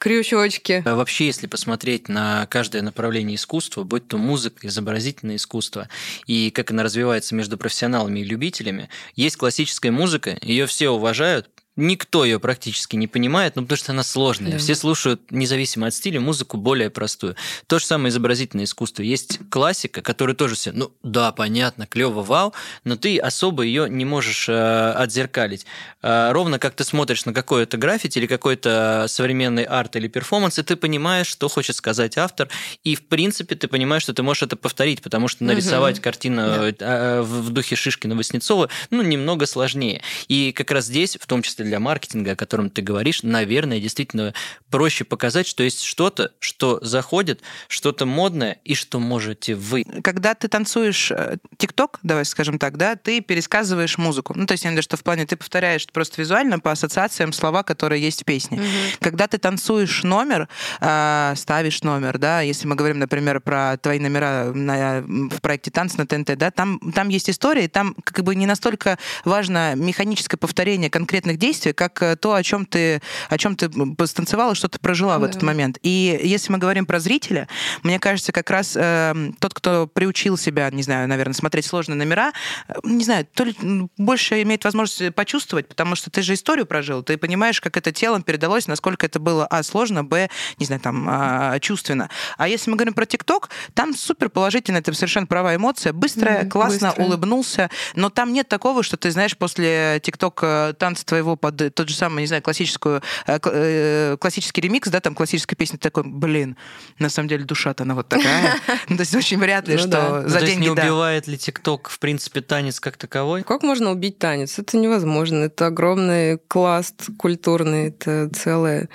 крючочки. 0.01 0.83
А 0.85 0.97
вообще, 0.97 1.27
если 1.27 1.47
посмотреть 1.47 2.09
на 2.09 2.47
каждое 2.47 2.83
направление 2.83 3.37
искусства, 3.37 3.85
будь 3.85 4.09
то 4.09 4.17
музыка, 4.17 4.67
изобразительное 4.67 5.37
искусство, 5.37 5.89
и 6.27 6.51
как 6.51 6.73
она 6.73 6.83
развивается 6.83 7.35
между 7.37 7.57
профессионалами 7.57 8.21
и 8.21 8.25
любителями, 8.25 8.89
есть 9.15 9.37
классическая 9.37 9.93
музыка, 9.93 10.37
ее 10.43 10.67
все 10.67 10.89
уважают, 10.89 11.51
Никто 11.81 12.27
ее 12.27 12.39
практически 12.39 12.97
не 12.97 13.07
понимает, 13.07 13.57
ну 13.57 13.63
потому 13.63 13.79
что 13.79 13.93
она 13.93 14.03
сложная. 14.03 14.53
Да. 14.53 14.59
Все 14.59 14.75
слушают, 14.75 15.31
независимо 15.31 15.87
от 15.87 15.95
стиля, 15.95 16.21
музыку 16.21 16.59
более 16.59 16.91
простую. 16.91 17.37
То 17.67 17.79
же 17.79 17.87
самое 17.87 18.11
изобразительное 18.11 18.67
искусство. 18.67 19.03
Есть 19.03 19.39
классика, 19.49 20.03
которая 20.03 20.37
тоже 20.37 20.57
все, 20.57 20.73
ну 20.73 20.93
да, 21.03 21.33
понятно, 21.33 21.87
клево, 21.87 22.23
вау, 22.23 22.53
но 22.85 22.97
ты 22.97 23.19
особо 23.19 23.63
ее 23.63 23.89
не 23.89 24.05
можешь 24.05 24.47
э, 24.51 24.93
отзеркалить. 24.93 25.65
Э, 26.03 26.33
ровно 26.33 26.59
как 26.59 26.75
ты 26.75 26.85
смотришь 26.85 27.25
на 27.25 27.33
какое-то 27.33 27.79
граффити 27.79 28.19
или 28.19 28.27
какой-то 28.27 29.07
современный 29.09 29.65
арт 29.65 29.97
или 29.97 30.09
перформанс, 30.09 30.59
и 30.59 30.63
ты 30.63 30.77
понимаешь, 30.77 31.29
что 31.29 31.49
хочет 31.49 31.77
сказать 31.77 32.19
автор, 32.19 32.51
и 32.85 32.95
в 32.95 33.07
принципе 33.07 33.55
ты 33.55 33.69
понимаешь, 33.69 34.03
что 34.03 34.13
ты 34.13 34.23
можешь 34.23 34.43
это 34.43 34.57
повторить, 34.57 35.01
потому 35.01 35.29
что 35.29 35.45
нарисовать 35.45 35.97
угу. 35.97 36.05
картину 36.05 36.43
да. 36.43 36.69
э, 36.79 37.23
в 37.23 37.49
духе 37.49 37.75
Шишкина-Васнецова, 37.75 38.69
ну, 38.91 39.01
немного 39.01 39.47
сложнее. 39.47 40.03
И 40.29 40.53
как 40.53 40.71
раз 40.71 40.85
здесь, 40.85 41.17
в 41.19 41.27
том 41.27 41.41
числе 41.41 41.70
для 41.71 41.79
маркетинга, 41.79 42.33
о 42.33 42.37
котором 42.37 42.69
ты 42.69 42.83
говоришь, 42.83 43.23
наверное, 43.23 43.79
действительно 43.79 44.35
проще 44.71 45.05
показать, 45.05 45.47
что 45.47 45.63
есть 45.63 45.83
что-то, 45.83 46.33
что 46.41 46.81
заходит, 46.83 47.43
что-то 47.69 48.07
модное 48.07 48.59
и 48.65 48.75
что 48.75 48.99
можете 48.99 49.55
вы. 49.55 49.85
Когда 50.03 50.35
ты 50.35 50.49
танцуешь 50.49 51.13
э, 51.13 51.37
ТикТок, 51.59 52.01
давай 52.03 52.25
скажем 52.25 52.59
так, 52.59 52.77
да, 52.77 52.97
ты 52.97 53.21
пересказываешь 53.21 53.99
музыку. 53.99 54.35
Ну, 54.37 54.47
то 54.47 54.53
есть, 54.53 54.65
я 54.65 54.71
имею 54.71 54.79
в 54.79 54.79
виду, 54.79 54.85
что 54.85 54.97
в 54.97 55.05
плане 55.05 55.27
ты 55.27 55.37
повторяешь 55.37 55.87
просто 55.87 56.21
визуально 56.21 56.59
по 56.59 56.73
ассоциациям 56.73 57.33
слова, 57.33 57.63
которые 57.63 58.03
есть 58.03 58.23
в 58.23 58.25
песне. 58.25 58.59
Угу. 58.59 58.67
Когда 59.01 59.29
ты 59.29 59.39
танцуешь 59.39 60.03
номер, 60.03 60.49
э, 60.81 61.35
ставишь 61.37 61.83
номер, 61.83 62.19
да, 62.19 62.41
если 62.41 62.67
мы 62.67 62.75
говорим, 62.75 62.99
например, 62.99 63.41
про 63.41 63.77
твои 63.77 64.01
номера 64.01 64.51
на, 64.53 65.03
в 65.03 65.41
проекте 65.41 65.71
«Танц» 65.71 65.97
на 65.97 66.05
ТНТ, 66.05 66.37
да, 66.37 66.51
там, 66.51 66.81
там 66.93 67.11
есть 67.11 67.31
история, 67.31 67.67
и 67.67 67.69
там 67.69 67.95
как 68.03 68.25
бы 68.25 68.35
не 68.35 68.47
настолько 68.47 68.99
важно 69.25 69.77
механическое 69.77 70.37
повторение 70.37 70.91
конкретных 70.91 71.37
действий, 71.37 71.50
действие, 71.51 71.75
как 71.75 72.01
э, 72.03 72.15
то, 72.15 72.35
о 72.35 72.43
чем 72.43 72.65
ты, 72.65 73.03
о 73.29 73.37
чем 73.37 73.57
ты 73.57 73.69
станцевала, 74.07 74.55
что 74.55 74.69
ты 74.69 74.79
прожила 74.79 75.15
да. 75.15 75.19
в 75.21 75.25
этот 75.25 75.43
момент. 75.43 75.79
И 75.83 76.21
если 76.23 76.53
мы 76.53 76.59
говорим 76.59 76.87
про 76.87 77.01
зрителя, 77.01 77.49
мне 77.83 77.99
кажется, 77.99 78.31
как 78.31 78.51
раз 78.51 78.77
э, 78.77 79.33
тот, 79.41 79.53
кто 79.53 79.89
приучил 79.89 80.37
себя, 80.37 80.71
не 80.71 80.83
знаю, 80.83 81.09
наверное, 81.09 81.35
смотреть 81.35 81.67
сложные 81.67 81.97
номера, 81.97 82.33
э, 82.69 82.75
не 82.85 83.05
знаю, 83.05 83.27
то 83.35 83.45
ли 83.45 83.55
больше 83.99 84.43
имеет 84.43 84.65
возможность 84.65 85.15
почувствовать, 85.15 85.67
потому 85.67 85.97
что 85.97 86.09
ты 86.11 86.23
же 86.23 86.35
историю 86.35 86.67
прожил, 86.67 87.03
ты 87.03 87.19
понимаешь, 87.19 87.61
как 87.61 87.77
это 87.77 87.91
телом 87.91 88.23
передалось, 88.23 88.69
насколько 88.69 89.07
это 89.07 89.19
было, 89.19 89.47
а, 89.47 89.63
сложно, 89.65 90.05
б, 90.05 90.29
не 90.59 90.67
знаю, 90.67 90.81
там, 90.81 91.07
а, 91.09 91.59
чувственно. 91.59 92.11
А 92.39 92.47
если 92.47 92.71
мы 92.71 92.77
говорим 92.77 92.95
про 92.95 93.07
ТикТок, 93.07 93.51
там 93.75 93.95
супер 93.95 94.31
положительно, 94.31 94.79
это 94.79 94.93
совершенно 94.93 95.27
правая 95.27 95.57
эмоция, 95.57 95.93
быстрая, 95.93 96.45
mm, 96.45 96.49
классно, 96.49 96.89
быстрая. 96.89 97.07
улыбнулся, 97.07 97.71
но 97.97 98.09
там 98.09 98.33
нет 98.33 98.49
такого, 98.49 98.85
что 98.85 98.97
ты 98.97 99.11
знаешь 99.11 99.37
после 99.37 100.01
ТикТок 100.01 100.41
э, 100.43 100.75
танца 100.79 101.05
твоего 101.05 101.40
под 101.41 101.75
тот 101.75 101.89
же 101.89 101.95
самый, 101.95 102.21
не 102.21 102.27
знаю, 102.27 102.43
классическую, 102.43 103.03
э, 103.27 103.39
э, 103.43 104.17
классический 104.19 104.61
ремикс, 104.61 104.89
да, 104.89 105.01
там 105.01 105.15
классическая 105.15 105.57
песня, 105.57 105.79
такой, 105.79 106.05
блин, 106.05 106.57
на 106.99 107.09
самом 107.09 107.29
деле 107.29 107.45
душа-то 107.45 107.85
она 107.85 107.95
вот 107.95 108.09
такая. 108.09 108.55
Ну, 108.89 108.97
то 108.97 109.03
есть 109.03 109.15
очень 109.15 109.39
вряд 109.39 109.69
ли, 109.69 109.77
ну 109.77 109.83
что 109.83 110.29
за 110.29 110.41
ну, 110.41 110.47
деньги, 110.47 110.63
не 110.65 110.71
убивает 110.71 111.27
ли 111.27 111.39
ТикТок, 111.39 111.89
в 111.89 111.99
принципе, 111.99 112.41
танец 112.41 112.81
как 112.81 112.97
таковой? 112.97 113.43
Как 113.43 113.63
можно 113.63 113.91
убить 113.91 114.19
танец? 114.19 114.59
Это 114.59 114.77
невозможно. 114.77 115.45
Это 115.45 115.67
огромный 115.67 116.39
класс 116.49 116.93
культурный, 117.19 117.89
это 117.89 118.29
целое, 118.31 118.89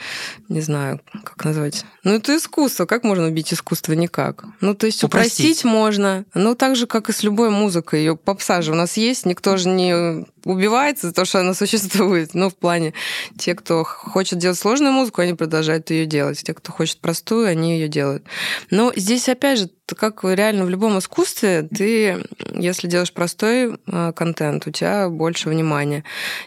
не 0.50 0.62
знаю, 0.62 1.02
как 1.24 1.46
назвать. 1.46 1.86
Ну, 2.04 2.14
это 2.14 2.36
искусство. 2.36 2.86
Как 2.86 3.04
можно 3.04 3.28
убить 3.28 3.54
искусство? 3.54 3.94
Никак. 3.94 4.46
Ну, 4.62 4.76
то 4.76 4.86
есть 4.86 5.04
упростить, 5.04 5.46
упростить 5.46 5.64
можно. 5.66 6.26
Ну, 6.34 6.56
так 6.56 6.76
же, 6.76 6.88
как 6.88 7.10
и 7.10 7.14
с 7.14 7.24
любой 7.24 7.50
музыкой. 7.50 8.00
Ее 8.00 8.16
попса 8.16 8.62
же 8.62 8.72
у 8.72 8.76
нас 8.76 8.98
есть, 8.98 9.26
никто 9.26 9.58
же 9.58 9.70
не 9.70 10.26
убивается 10.46 11.08
за 11.08 11.14
то, 11.14 11.26
что 11.26 11.40
она 11.40 11.54
существует. 11.56 12.34
Ну, 12.34 12.50
в 12.50 12.56
плане, 12.56 12.94
те, 13.38 13.56
кто 13.56 13.84
хочет 13.84 14.40
делать 14.40 14.58
сложную 14.58 14.94
музыку, 14.94 15.22
они 15.22 15.34
продолжают 15.34 15.90
ее 15.90 16.06
делать. 16.06 16.42
Те, 16.42 16.54
кто 16.54 16.72
хочет 16.72 17.00
простую, 17.00 17.48
они 17.48 17.74
ее 17.74 17.90
делают. 17.90 18.24
Но 18.70 18.94
здесь, 18.96 19.28
опять 19.28 19.60
же, 19.60 19.70
как 19.94 20.24
реально 20.24 20.66
в 20.66 20.70
любом 20.70 20.98
искусстве, 20.98 21.64
ты, 21.64 22.24
если 22.56 22.88
делаешь 22.88 23.14
простой 23.14 23.78
э, 23.86 24.14
контент, 24.16 24.66
у 24.66 24.72
тебя 24.72 25.10
больше 25.10 25.50
внимания. 25.50 26.04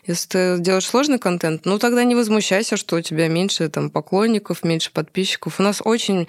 Если 0.07 0.29
ты 0.29 0.59
делаешь 0.59 0.87
сложный 0.87 1.21
контент, 1.21 1.65
ну 1.65 1.79
тогда 1.79 2.03
не 2.03 2.17
возмущайся, 2.17 2.77
что 2.77 2.97
у 2.97 3.01
тебя 3.01 3.29
меньше 3.29 3.69
там 3.69 3.91
поклонников, 3.91 4.65
меньше 4.65 4.91
подписчиков. 4.93 5.61
У 5.61 5.63
нас 5.63 5.81
очень 5.85 6.27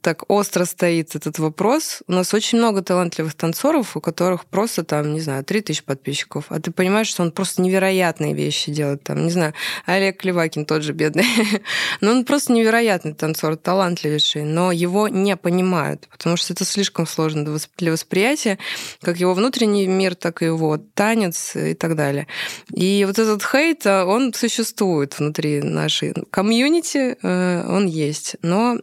так 0.00 0.24
остро 0.28 0.64
стоит 0.64 1.14
этот 1.14 1.38
вопрос. 1.38 2.02
У 2.06 2.12
нас 2.12 2.34
очень 2.34 2.58
много 2.58 2.82
талантливых 2.82 3.34
танцоров, 3.34 3.96
у 3.96 4.00
которых 4.00 4.44
просто 4.44 4.84
там, 4.84 5.12
не 5.12 5.20
знаю, 5.20 5.44
3000 5.44 5.84
подписчиков. 5.84 6.46
А 6.48 6.60
ты 6.60 6.70
понимаешь, 6.70 7.08
что 7.08 7.22
он 7.22 7.30
просто 7.30 7.62
невероятные 7.62 8.34
вещи 8.34 8.72
делает. 8.72 9.04
Там, 9.04 9.24
не 9.24 9.30
знаю, 9.30 9.54
Олег 9.86 10.20
Клевакин 10.20 10.66
тот 10.66 10.82
же 10.82 10.92
бедный. 10.92 11.26
но 12.00 12.10
он 12.10 12.24
просто 12.24 12.52
невероятный 12.52 13.14
танцор, 13.14 13.56
талантливейший. 13.56 14.44
Но 14.44 14.72
его 14.72 15.08
не 15.08 15.36
понимают, 15.36 16.08
потому 16.10 16.36
что 16.36 16.52
это 16.52 16.64
слишком 16.64 17.06
сложно 17.06 17.44
для 17.76 17.92
восприятия, 17.92 18.58
как 19.00 19.18
его 19.18 19.34
внутренний 19.34 19.86
мир, 19.86 20.14
так 20.14 20.42
и 20.42 20.46
его 20.46 20.78
танец 20.94 21.54
и 21.56 21.74
так 21.74 21.96
далее. 21.96 22.26
И 22.72 23.04
вот 23.06 23.18
этот 23.18 23.42
хейт, 23.44 23.86
а, 23.86 24.04
он 24.04 24.34
существует 24.34 25.18
внутри 25.18 25.62
нашей 25.62 26.14
комьюнити, 26.30 27.16
э, 27.22 27.64
он 27.68 27.86
есть. 27.86 28.36
Но 28.42 28.78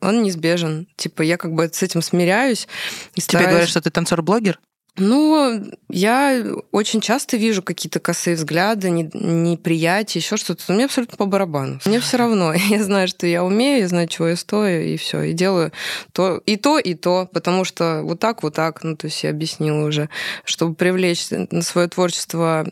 он 0.00 0.22
неизбежен. 0.22 0.86
Типа, 0.96 1.22
я 1.22 1.36
как 1.36 1.52
бы 1.52 1.70
с 1.72 1.82
этим 1.82 2.02
смиряюсь. 2.02 2.68
И 3.14 3.20
Тебе 3.20 3.22
стараюсь... 3.22 3.50
говорят, 3.50 3.68
что 3.68 3.80
ты 3.80 3.90
танцор-блогер? 3.90 4.58
Ну, 4.96 5.60
я 5.88 6.44
очень 6.70 7.00
часто 7.00 7.36
вижу 7.36 7.62
какие-то 7.62 7.98
косые 7.98 8.36
взгляды, 8.36 8.90
неприятие, 8.90 10.20
еще 10.20 10.36
что-то. 10.36 10.72
Мне 10.72 10.84
абсолютно 10.84 11.16
по 11.16 11.26
барабану. 11.26 11.80
Мне 11.84 11.98
все 11.98 12.16
равно. 12.16 12.52
Я 12.70 12.82
знаю, 12.84 13.08
что 13.08 13.26
я 13.26 13.44
умею, 13.44 13.80
я 13.80 13.88
знаю, 13.88 14.06
чего 14.06 14.28
я 14.28 14.36
стою, 14.36 14.82
и 14.82 14.96
все. 14.96 15.22
И 15.22 15.32
делаю 15.32 15.72
то, 16.12 16.40
и 16.46 16.56
то, 16.56 16.78
и 16.78 16.94
то, 16.94 17.28
потому 17.32 17.64
что 17.64 18.02
вот 18.04 18.20
так, 18.20 18.44
вот 18.44 18.54
так, 18.54 18.84
ну, 18.84 18.96
то 18.96 19.06
есть 19.06 19.24
я 19.24 19.30
объяснила 19.30 19.84
уже, 19.84 20.08
чтобы 20.44 20.74
привлечь 20.76 21.26
на 21.30 21.62
свое 21.62 21.88
творчество 21.88 22.66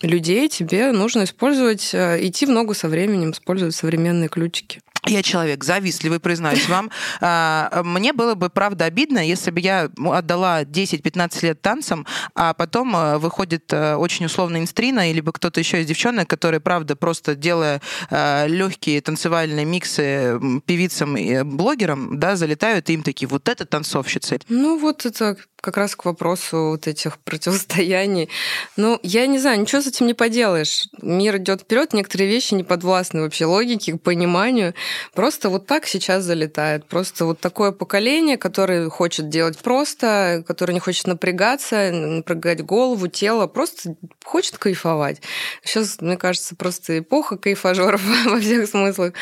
людей, 0.00 0.48
тебе 0.48 0.92
нужно 0.92 1.24
использовать, 1.24 1.90
э, 1.92 2.18
идти 2.26 2.46
в 2.46 2.50
ногу 2.50 2.72
со 2.72 2.88
временем, 2.88 3.32
использовать 3.32 3.74
современные 3.74 4.28
ключики. 4.28 4.80
Я 5.06 5.22
человек 5.22 5.64
завистливый, 5.64 6.20
признаюсь 6.20 6.68
вам. 6.68 6.90
А, 7.20 7.82
мне 7.84 8.12
было 8.12 8.34
бы, 8.34 8.48
правда, 8.48 8.84
обидно, 8.84 9.18
если 9.18 9.50
бы 9.50 9.60
я 9.60 9.90
отдала 9.96 10.62
10-15 10.62 11.46
лет 11.46 11.60
танцам, 11.60 12.06
а 12.34 12.54
потом 12.54 12.94
э, 12.94 13.18
выходит 13.18 13.72
э, 13.72 13.94
очень 13.94 14.26
условно 14.26 14.58
инстрина, 14.58 15.10
или 15.10 15.20
бы 15.20 15.32
кто-то 15.32 15.58
еще 15.58 15.80
из 15.80 15.86
девчонок, 15.86 16.28
которые, 16.28 16.60
правда, 16.60 16.96
просто 16.96 17.34
делая 17.34 17.80
э, 18.10 18.46
легкие 18.48 19.00
танцевальные 19.00 19.64
миксы 19.64 20.38
певицам 20.66 21.16
и 21.16 21.42
блогерам, 21.42 22.18
да, 22.18 22.36
залетают, 22.36 22.88
и 22.90 22.94
им 22.94 23.02
такие, 23.02 23.28
вот 23.28 23.48
это 23.48 23.64
танцовщицы. 23.64 24.38
Ну, 24.48 24.78
вот 24.78 25.06
это 25.06 25.36
как 25.60 25.76
раз 25.76 25.96
к 25.96 26.04
вопросу 26.04 26.70
вот 26.70 26.86
этих 26.86 27.18
противостояний. 27.18 28.28
Ну, 28.76 28.98
я 29.02 29.26
не 29.26 29.38
знаю, 29.38 29.60
ничего 29.60 29.82
с 29.82 29.86
этим 29.86 30.06
не 30.06 30.14
поделаешь. 30.14 30.88
Мир 31.02 31.36
идет 31.38 31.62
вперед, 31.62 31.92
некоторые 31.92 32.28
вещи 32.28 32.54
не 32.54 32.62
подвластны 32.62 33.22
вообще 33.22 33.44
логике, 33.44 33.96
пониманию. 33.96 34.74
Просто 35.14 35.48
вот 35.48 35.66
так 35.66 35.86
сейчас 35.86 36.24
залетает. 36.24 36.86
Просто 36.86 37.24
вот 37.24 37.40
такое 37.40 37.72
поколение, 37.72 38.36
которое 38.36 38.88
хочет 38.88 39.28
делать 39.28 39.58
просто, 39.58 40.44
которое 40.46 40.74
не 40.74 40.80
хочет 40.80 41.06
напрягаться, 41.06 41.90
напрягать 41.90 42.64
голову, 42.64 43.08
тело, 43.08 43.46
просто 43.46 43.96
хочет 44.24 44.58
кайфовать. 44.58 45.20
Сейчас, 45.64 46.00
мне 46.00 46.16
кажется, 46.16 46.54
просто 46.54 47.00
эпоха 47.00 47.36
кайфажеров 47.36 48.02
во 48.26 48.38
всех 48.40 48.68
смыслах. 48.68 49.12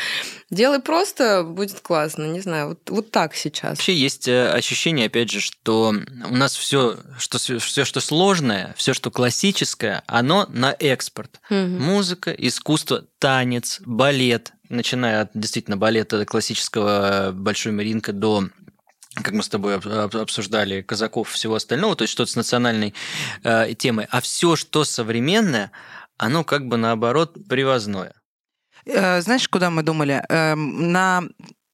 Делай 0.49 0.79
просто, 0.79 1.43
будет 1.43 1.81
классно. 1.81 2.23
Не 2.23 2.39
знаю, 2.39 2.69
вот, 2.69 2.89
вот 2.89 3.11
так 3.11 3.35
сейчас. 3.35 3.71
Вообще 3.71 3.93
есть 3.93 4.29
э, 4.29 4.49
ощущение, 4.49 5.07
опять 5.07 5.29
же, 5.29 5.41
что 5.41 5.93
у 6.29 6.35
нас 6.35 6.55
все, 6.55 6.97
что, 7.17 7.37
все, 7.37 7.83
что 7.83 7.99
сложное, 7.99 8.73
все, 8.77 8.93
что 8.93 9.11
классическое, 9.11 10.03
оно 10.07 10.45
на 10.49 10.73
экспорт. 10.79 11.41
Угу. 11.49 11.57
Музыка, 11.57 12.31
искусство, 12.31 13.03
танец, 13.19 13.81
балет, 13.85 14.53
начиная 14.69 15.23
от 15.23 15.31
действительно 15.33 15.75
балета 15.75 16.23
классического 16.25 17.31
Большой 17.33 17.73
Маринка 17.73 18.13
до 18.13 18.45
как 19.15 19.33
мы 19.33 19.41
с 19.41 19.49
тобой 19.49 19.75
обсуждали, 19.77 20.83
казаков 20.83 21.31
всего 21.31 21.55
остального, 21.55 21.95
то 21.95 22.03
есть 22.03 22.11
что-то 22.11 22.31
с 22.31 22.35
национальной 22.35 22.93
э, 23.43 23.73
темой. 23.73 24.05
А 24.11 24.21
все, 24.21 24.55
что 24.55 24.83
современное, 24.83 25.71
оно 26.17 26.43
как 26.43 26.67
бы 26.67 26.77
наоборот 26.77 27.35
привозное. 27.49 28.13
Э, 28.87 29.21
знаешь, 29.21 29.47
куда 29.47 29.69
мы 29.69 29.83
думали? 29.83 30.23
Эм, 30.29 30.91
на 30.91 31.23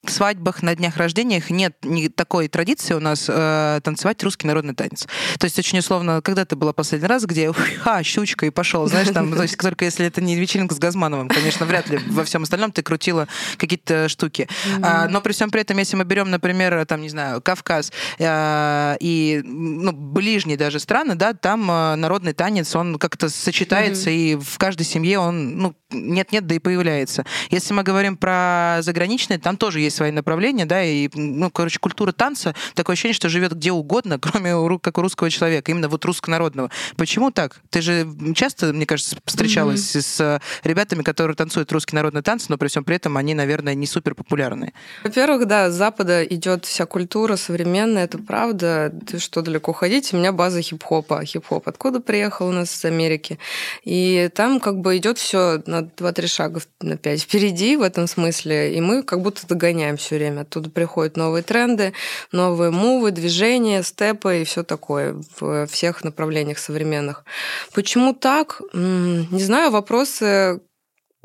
свадьбах, 0.10 0.62
на 0.62 0.76
днях 0.76 0.98
рождениях 0.98 1.50
нет 1.50 1.76
ни 1.84 2.08
такой 2.08 2.48
традиции 2.48 2.94
у 2.94 3.00
нас 3.00 3.26
э, 3.30 3.80
танцевать 3.84 4.22
русский 4.24 4.48
народный 4.48 4.76
танец. 4.76 5.08
То 5.40 5.46
есть 5.46 5.58
очень 5.58 5.80
условно, 5.80 6.22
когда 6.22 6.46
ты 6.46 6.56
была 6.56 6.74
последний 6.74 7.08
раз, 7.08 7.26
где 7.26 7.52
ха, 7.54 8.04
щучка 8.04 8.46
и 8.46 8.50
пошел, 8.50 8.88
знаешь, 8.88 9.10
там, 9.10 9.34
то 9.34 9.44
есть 9.44 9.58
только 9.58 9.86
если 9.86 10.06
это 10.06 10.22
не 10.22 10.36
вечеринка 10.36 10.76
с 10.76 10.80
Газмановым, 10.80 11.30
конечно, 11.30 11.66
вряд 11.66 11.90
ли 11.90 12.00
во 12.10 12.24
всем 12.24 12.44
остальном 12.44 12.72
ты 12.72 12.84
крутила 12.84 13.28
какие-то 13.58 14.10
штуки. 14.10 14.48
Mm-hmm. 14.48 14.80
А, 14.84 15.08
но 15.08 15.22
при 15.22 15.32
всем 15.32 15.52
при 15.52 15.62
этом, 15.62 15.78
если 15.78 15.96
мы 15.96 16.04
берем, 16.04 16.30
например, 16.30 16.86
там, 16.86 17.02
не 17.02 17.10
знаю, 17.10 17.42
Кавказ 17.42 17.92
э, 18.20 18.98
и 19.00 19.42
ну, 19.44 19.92
ближние 19.92 20.58
даже 20.58 20.80
страны, 20.80 21.16
да, 21.16 21.34
там 21.34 21.70
э, 21.70 21.96
народный 21.96 22.34
танец, 22.34 22.76
он 22.76 22.98
как-то 22.98 23.30
сочетается, 23.30 24.10
mm-hmm. 24.10 24.34
и 24.34 24.36
в 24.36 24.58
каждой 24.58 24.84
семье 24.84 25.20
он, 25.20 25.58
ну, 25.58 25.76
нет-нет, 25.92 26.48
да 26.48 26.56
и 26.56 26.60
появляется. 26.60 27.26
Если 27.50 27.74
мы 27.74 27.84
говорим 27.84 28.18
про 28.18 28.80
заграничные, 28.82 29.40
там 29.40 29.58
тоже 29.58 29.80
есть 29.80 29.93
свои 29.94 30.12
направления, 30.12 30.66
да, 30.66 30.84
и, 30.84 31.10
ну, 31.14 31.50
короче, 31.50 31.80
культура 31.80 32.12
танца, 32.12 32.56
такое 32.76 32.94
ощущение, 32.94 33.16
что 33.16 33.30
живет 33.30 33.54
где 33.54 33.72
угодно, 33.72 34.20
кроме 34.22 34.54
как 34.80 34.98
у 34.98 35.02
русского 35.02 35.30
человека, 35.30 35.72
именно 35.72 35.90
вот 35.90 36.04
руссконародного. 36.06 36.70
Почему 36.98 37.32
так? 37.32 37.62
Ты 37.70 37.82
же 37.82 38.08
часто, 38.36 38.74
мне 38.74 38.86
кажется, 38.86 39.18
встречалась 39.26 39.96
mm-hmm. 39.96 40.02
с 40.02 40.42
ребятами, 40.64 41.04
которые 41.04 41.36
танцуют 41.36 41.72
русский 41.72 41.96
народный 41.96 42.22
танц, 42.22 42.50
но 42.50 42.58
при 42.58 42.68
всем 42.68 42.84
при 42.84 42.96
этом 42.96 43.18
они, 43.18 43.34
наверное, 43.34 43.76
не 43.76 43.88
супер 43.88 44.16
популярные. 44.16 44.74
Во-первых, 45.04 45.48
да, 45.48 45.70
с 45.70 45.74
Запада 45.74 46.24
идет 46.24 46.66
вся 46.66 46.86
культура 46.86 47.36
современная, 47.36 48.06
это 48.06 48.18
правда. 48.18 48.94
Ты 49.06 49.20
что, 49.20 49.42
далеко 49.42 49.74
ходить? 49.74 50.14
У 50.14 50.18
меня 50.18 50.32
база 50.32 50.62
хип-хопа. 50.62 51.24
Хип-хоп 51.26 51.68
откуда 51.68 52.00
приехал 52.00 52.48
у 52.48 52.52
нас 52.52 52.74
из 52.74 52.86
Америки? 52.86 53.40
И 53.84 54.30
там 54.34 54.60
как 54.60 54.80
бы 54.80 54.98
идет 54.98 55.18
все 55.18 55.62
на 55.66 55.84
два-три 55.84 56.28
шага 56.28 56.62
на 56.82 56.98
пять 56.98 57.22
впереди 57.22 57.76
в 57.76 57.82
этом 57.82 58.08
смысле, 58.08 58.76
и 58.76 58.82
мы 58.82 59.04
как 59.04 59.22
будто 59.22 59.48
догоняем 59.48 59.74
все 59.98 60.16
время. 60.16 60.42
Оттуда 60.42 60.70
приходят 60.70 61.18
новые 61.18 61.44
тренды, 61.44 61.94
новые 62.32 62.72
мувы, 62.72 63.12
движения, 63.12 63.84
степы 63.84 64.42
и 64.42 64.44
все 64.44 64.64
такое 64.64 65.16
в 65.40 65.68
всех 65.68 66.04
направлениях 66.04 66.58
современных. 66.58 67.26
Почему 67.74 68.14
так? 68.14 68.62
Не 68.74 69.44
знаю, 69.44 69.72
вопросы 69.72 70.62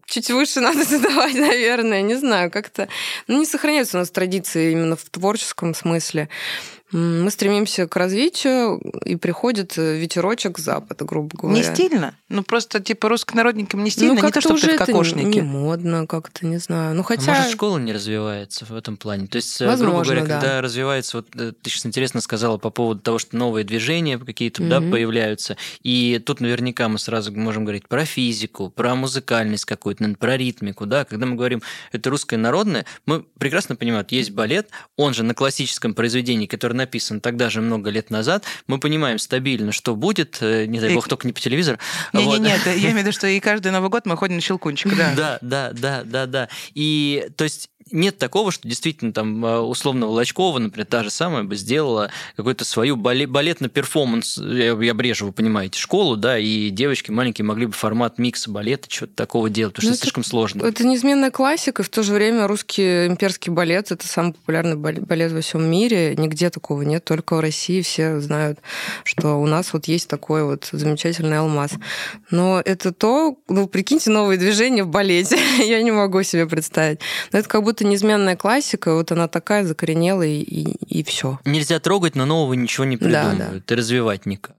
чуть 0.07 0.31
выше 0.31 0.61
надо 0.61 0.85
задавать, 0.85 1.35
наверное, 1.35 2.03
не 2.03 2.15
знаю, 2.17 2.51
как-то 2.51 2.89
ну, 3.29 3.39
не 3.39 3.47
сохраняются 3.47 3.97
у 3.97 4.01
нас 4.01 4.11
традиции 4.11 4.73
именно 4.73 4.97
в 4.97 5.05
творческом 5.05 5.75
смысле 5.75 6.29
мы 6.91 7.31
стремимся 7.31 7.87
к 7.87 7.97
развитию, 7.97 8.81
и 9.05 9.17
приходит 9.17 9.77
э, 9.77 9.99
ветерочек 9.99 10.59
с 10.59 10.63
запада, 10.63 11.05
грубо 11.05 11.37
говоря. 11.37 11.59
Не 11.59 11.63
стильно? 11.63 12.15
Ну, 12.31 12.43
просто, 12.43 12.81
типа, 12.81 13.09
руссконародникам 13.09 13.83
не 13.83 13.91
стильно, 13.91 14.15
ну, 14.15 14.27
не 14.27 14.33
то, 14.33 14.41
что 14.43 14.57
ты 14.59 14.75
в 14.75 14.77
кокошнике. 14.77 15.41
не 15.41 15.43
модно 15.43 16.07
как-то, 16.07 16.45
не 16.45 16.59
знаю. 16.59 16.95
Ну, 16.95 17.03
хотя... 17.03 17.33
А 17.33 17.37
может, 17.37 17.53
школа 17.53 17.79
не 17.79 17.93
развивается 17.93 18.67
в 18.67 18.75
этом 18.75 18.99
плане? 18.99 19.27
То 19.29 19.37
есть, 19.37 19.59
Возможно, 19.61 19.87
грубо 19.87 20.05
говоря, 20.05 20.21
да. 20.27 20.41
когда 20.41 20.61
развивается, 20.61 21.19
вот 21.19 21.29
э, 21.37 21.53
ты 21.53 21.71
сейчас 21.71 21.87
интересно 21.87 22.21
сказала 22.21 22.59
по 22.59 22.69
поводу 22.69 23.01
того, 23.01 23.19
что 23.19 23.35
новые 23.35 23.65
движения 23.65 24.19
какие-то 24.19 24.63
mm-hmm. 24.63 24.69
да, 24.69 24.81
появляются, 24.81 25.57
и 25.83 26.23
тут 26.25 26.41
наверняка 26.41 26.89
мы 26.91 26.99
сразу 26.99 27.33
можем 27.33 27.65
говорить 27.65 27.89
про 27.89 28.05
физику, 28.05 28.69
про 28.69 28.95
музыкальность 28.95 29.65
какую-то, 29.65 30.15
про 30.19 30.37
ритмику, 30.37 30.85
да, 30.85 31.07
когда 31.07 31.25
мы 31.25 31.35
говорим, 31.35 31.63
это 31.93 32.11
русское 32.11 32.37
народное, 32.37 32.85
мы 33.07 33.23
прекрасно 33.39 33.75
понимаем, 33.75 34.05
есть 34.11 34.33
балет, 34.33 34.69
он 34.97 35.15
же 35.15 35.23
на 35.23 35.33
классическом 35.33 35.95
произведении, 35.95 36.47
которое 36.47 36.75
написан 36.75 37.23
тогда 37.23 37.49
же 37.49 37.63
много 37.63 37.89
лет 37.89 38.11
назад, 38.11 38.45
мы 38.67 38.79
понимаем 38.79 39.19
стабильно, 39.19 39.73
что 39.73 39.97
будет, 39.97 40.39
э, 40.43 40.67
не 40.67 40.79
дай 40.79 40.95
бог, 40.95 41.07
и... 41.07 41.11
только 41.11 41.27
не 41.27 41.33
по 41.33 41.41
телевизору. 41.41 41.79
Не, 42.19 42.27
вот. 42.27 42.41
не, 42.41 42.49
нет, 42.49 42.61
я 42.67 42.73
имею 42.75 42.95
в 42.95 42.99
виду, 42.99 43.13
что 43.13 43.27
и 43.27 43.41
каждый 43.41 43.73
Новый 43.73 43.91
год 43.91 44.07
мы 44.07 44.17
ходим 44.17 44.37
на 44.37 44.41
щелкунчик, 44.41 44.97
да. 44.97 45.13
Да, 45.17 45.39
да, 45.41 45.71
да, 45.73 46.03
да, 46.05 46.27
да. 46.27 46.49
И 46.75 47.29
то 47.37 47.45
есть 47.45 47.71
нет 47.91 48.19
такого, 48.19 48.53
что 48.53 48.69
действительно 48.69 49.13
там 49.13 49.45
э, 49.45 49.59
условно 49.61 50.07
Волочкова, 50.07 50.59
например, 50.59 50.87
та 50.87 51.03
же 51.03 51.11
самая 51.11 51.45
бы 51.45 51.57
сделала 51.57 52.11
какую-то 52.37 52.65
свою 52.65 52.97
балетный 52.97 53.69
перформанс, 53.69 54.39
я, 54.39 54.73
я 54.73 54.95
брежу, 54.95 55.27
вы 55.27 55.33
понимаете, 55.33 55.79
школу, 55.79 56.17
да, 56.17 56.39
и 56.39 56.71
девочки 56.71 57.11
маленькие 57.11 57.45
могли 57.45 57.67
бы 57.67 57.73
формат 57.73 58.19
микса 58.19 58.51
балета, 58.51 58.89
чего-то 58.89 59.15
такого 59.15 59.51
делать, 59.51 59.75
потому 59.75 59.87
что 59.87 59.91
ну, 59.91 59.95
это 59.95 60.03
слишком 60.03 60.25
сложно. 60.25 60.65
Это 60.65 60.87
неизменная 60.87 61.31
классика, 61.31 61.83
и 61.83 61.85
в 61.85 61.89
то 61.89 62.03
же 62.03 62.13
время 62.13 62.47
русский 62.47 63.07
имперский 63.07 63.53
балет– 63.53 63.91
это 63.93 64.07
самый 64.07 64.33
популярный 64.35 64.77
балет 64.77 65.33
во 65.33 65.41
всем 65.41 65.65
мире, 65.71 66.15
нигде 66.17 66.51
такого 66.51 66.83
нет, 66.83 67.05
только 67.05 67.37
в 67.37 67.41
России 67.41 67.83
все 67.83 68.21
знают, 68.21 68.59
что 69.05 69.41
у 69.41 69.47
нас 69.47 69.73
вот 69.73 69.87
есть 69.87 70.09
такой 70.09 70.45
вот 70.45 70.69
замечательный 70.73 71.39
алмаз. 71.39 71.73
Но 72.31 72.61
это 72.65 72.93
то, 72.93 73.37
ну, 73.49 73.67
прикиньте, 73.67 74.11
новые 74.11 74.39
движения 74.39 74.85
в 74.85 74.89
балете, 74.89 75.39
я 75.65 75.83
не 75.83 75.91
могу 75.91 76.23
себе 76.23 76.47
представить. 76.47 77.01
Но 77.33 77.39
это 77.39 77.49
как 77.49 77.63
будто 77.63 77.78
это 77.79 77.87
неизменная 77.87 78.35
классика, 78.35 78.93
вот 78.95 79.13
она 79.13 79.29
такая 79.29 79.65
закоренелая 79.65 80.29
и, 80.29 80.75
и, 80.89 81.05
все. 81.05 81.39
Нельзя 81.45 81.79
трогать, 81.79 82.17
но 82.17 82.27
нового 82.27 82.55
ничего 82.55 82.85
не 82.85 82.97
придумывают, 82.97 83.39
да, 83.39 83.51
да. 83.65 83.75
и 83.75 83.77
развивать 83.77 84.27
никак. 84.27 84.57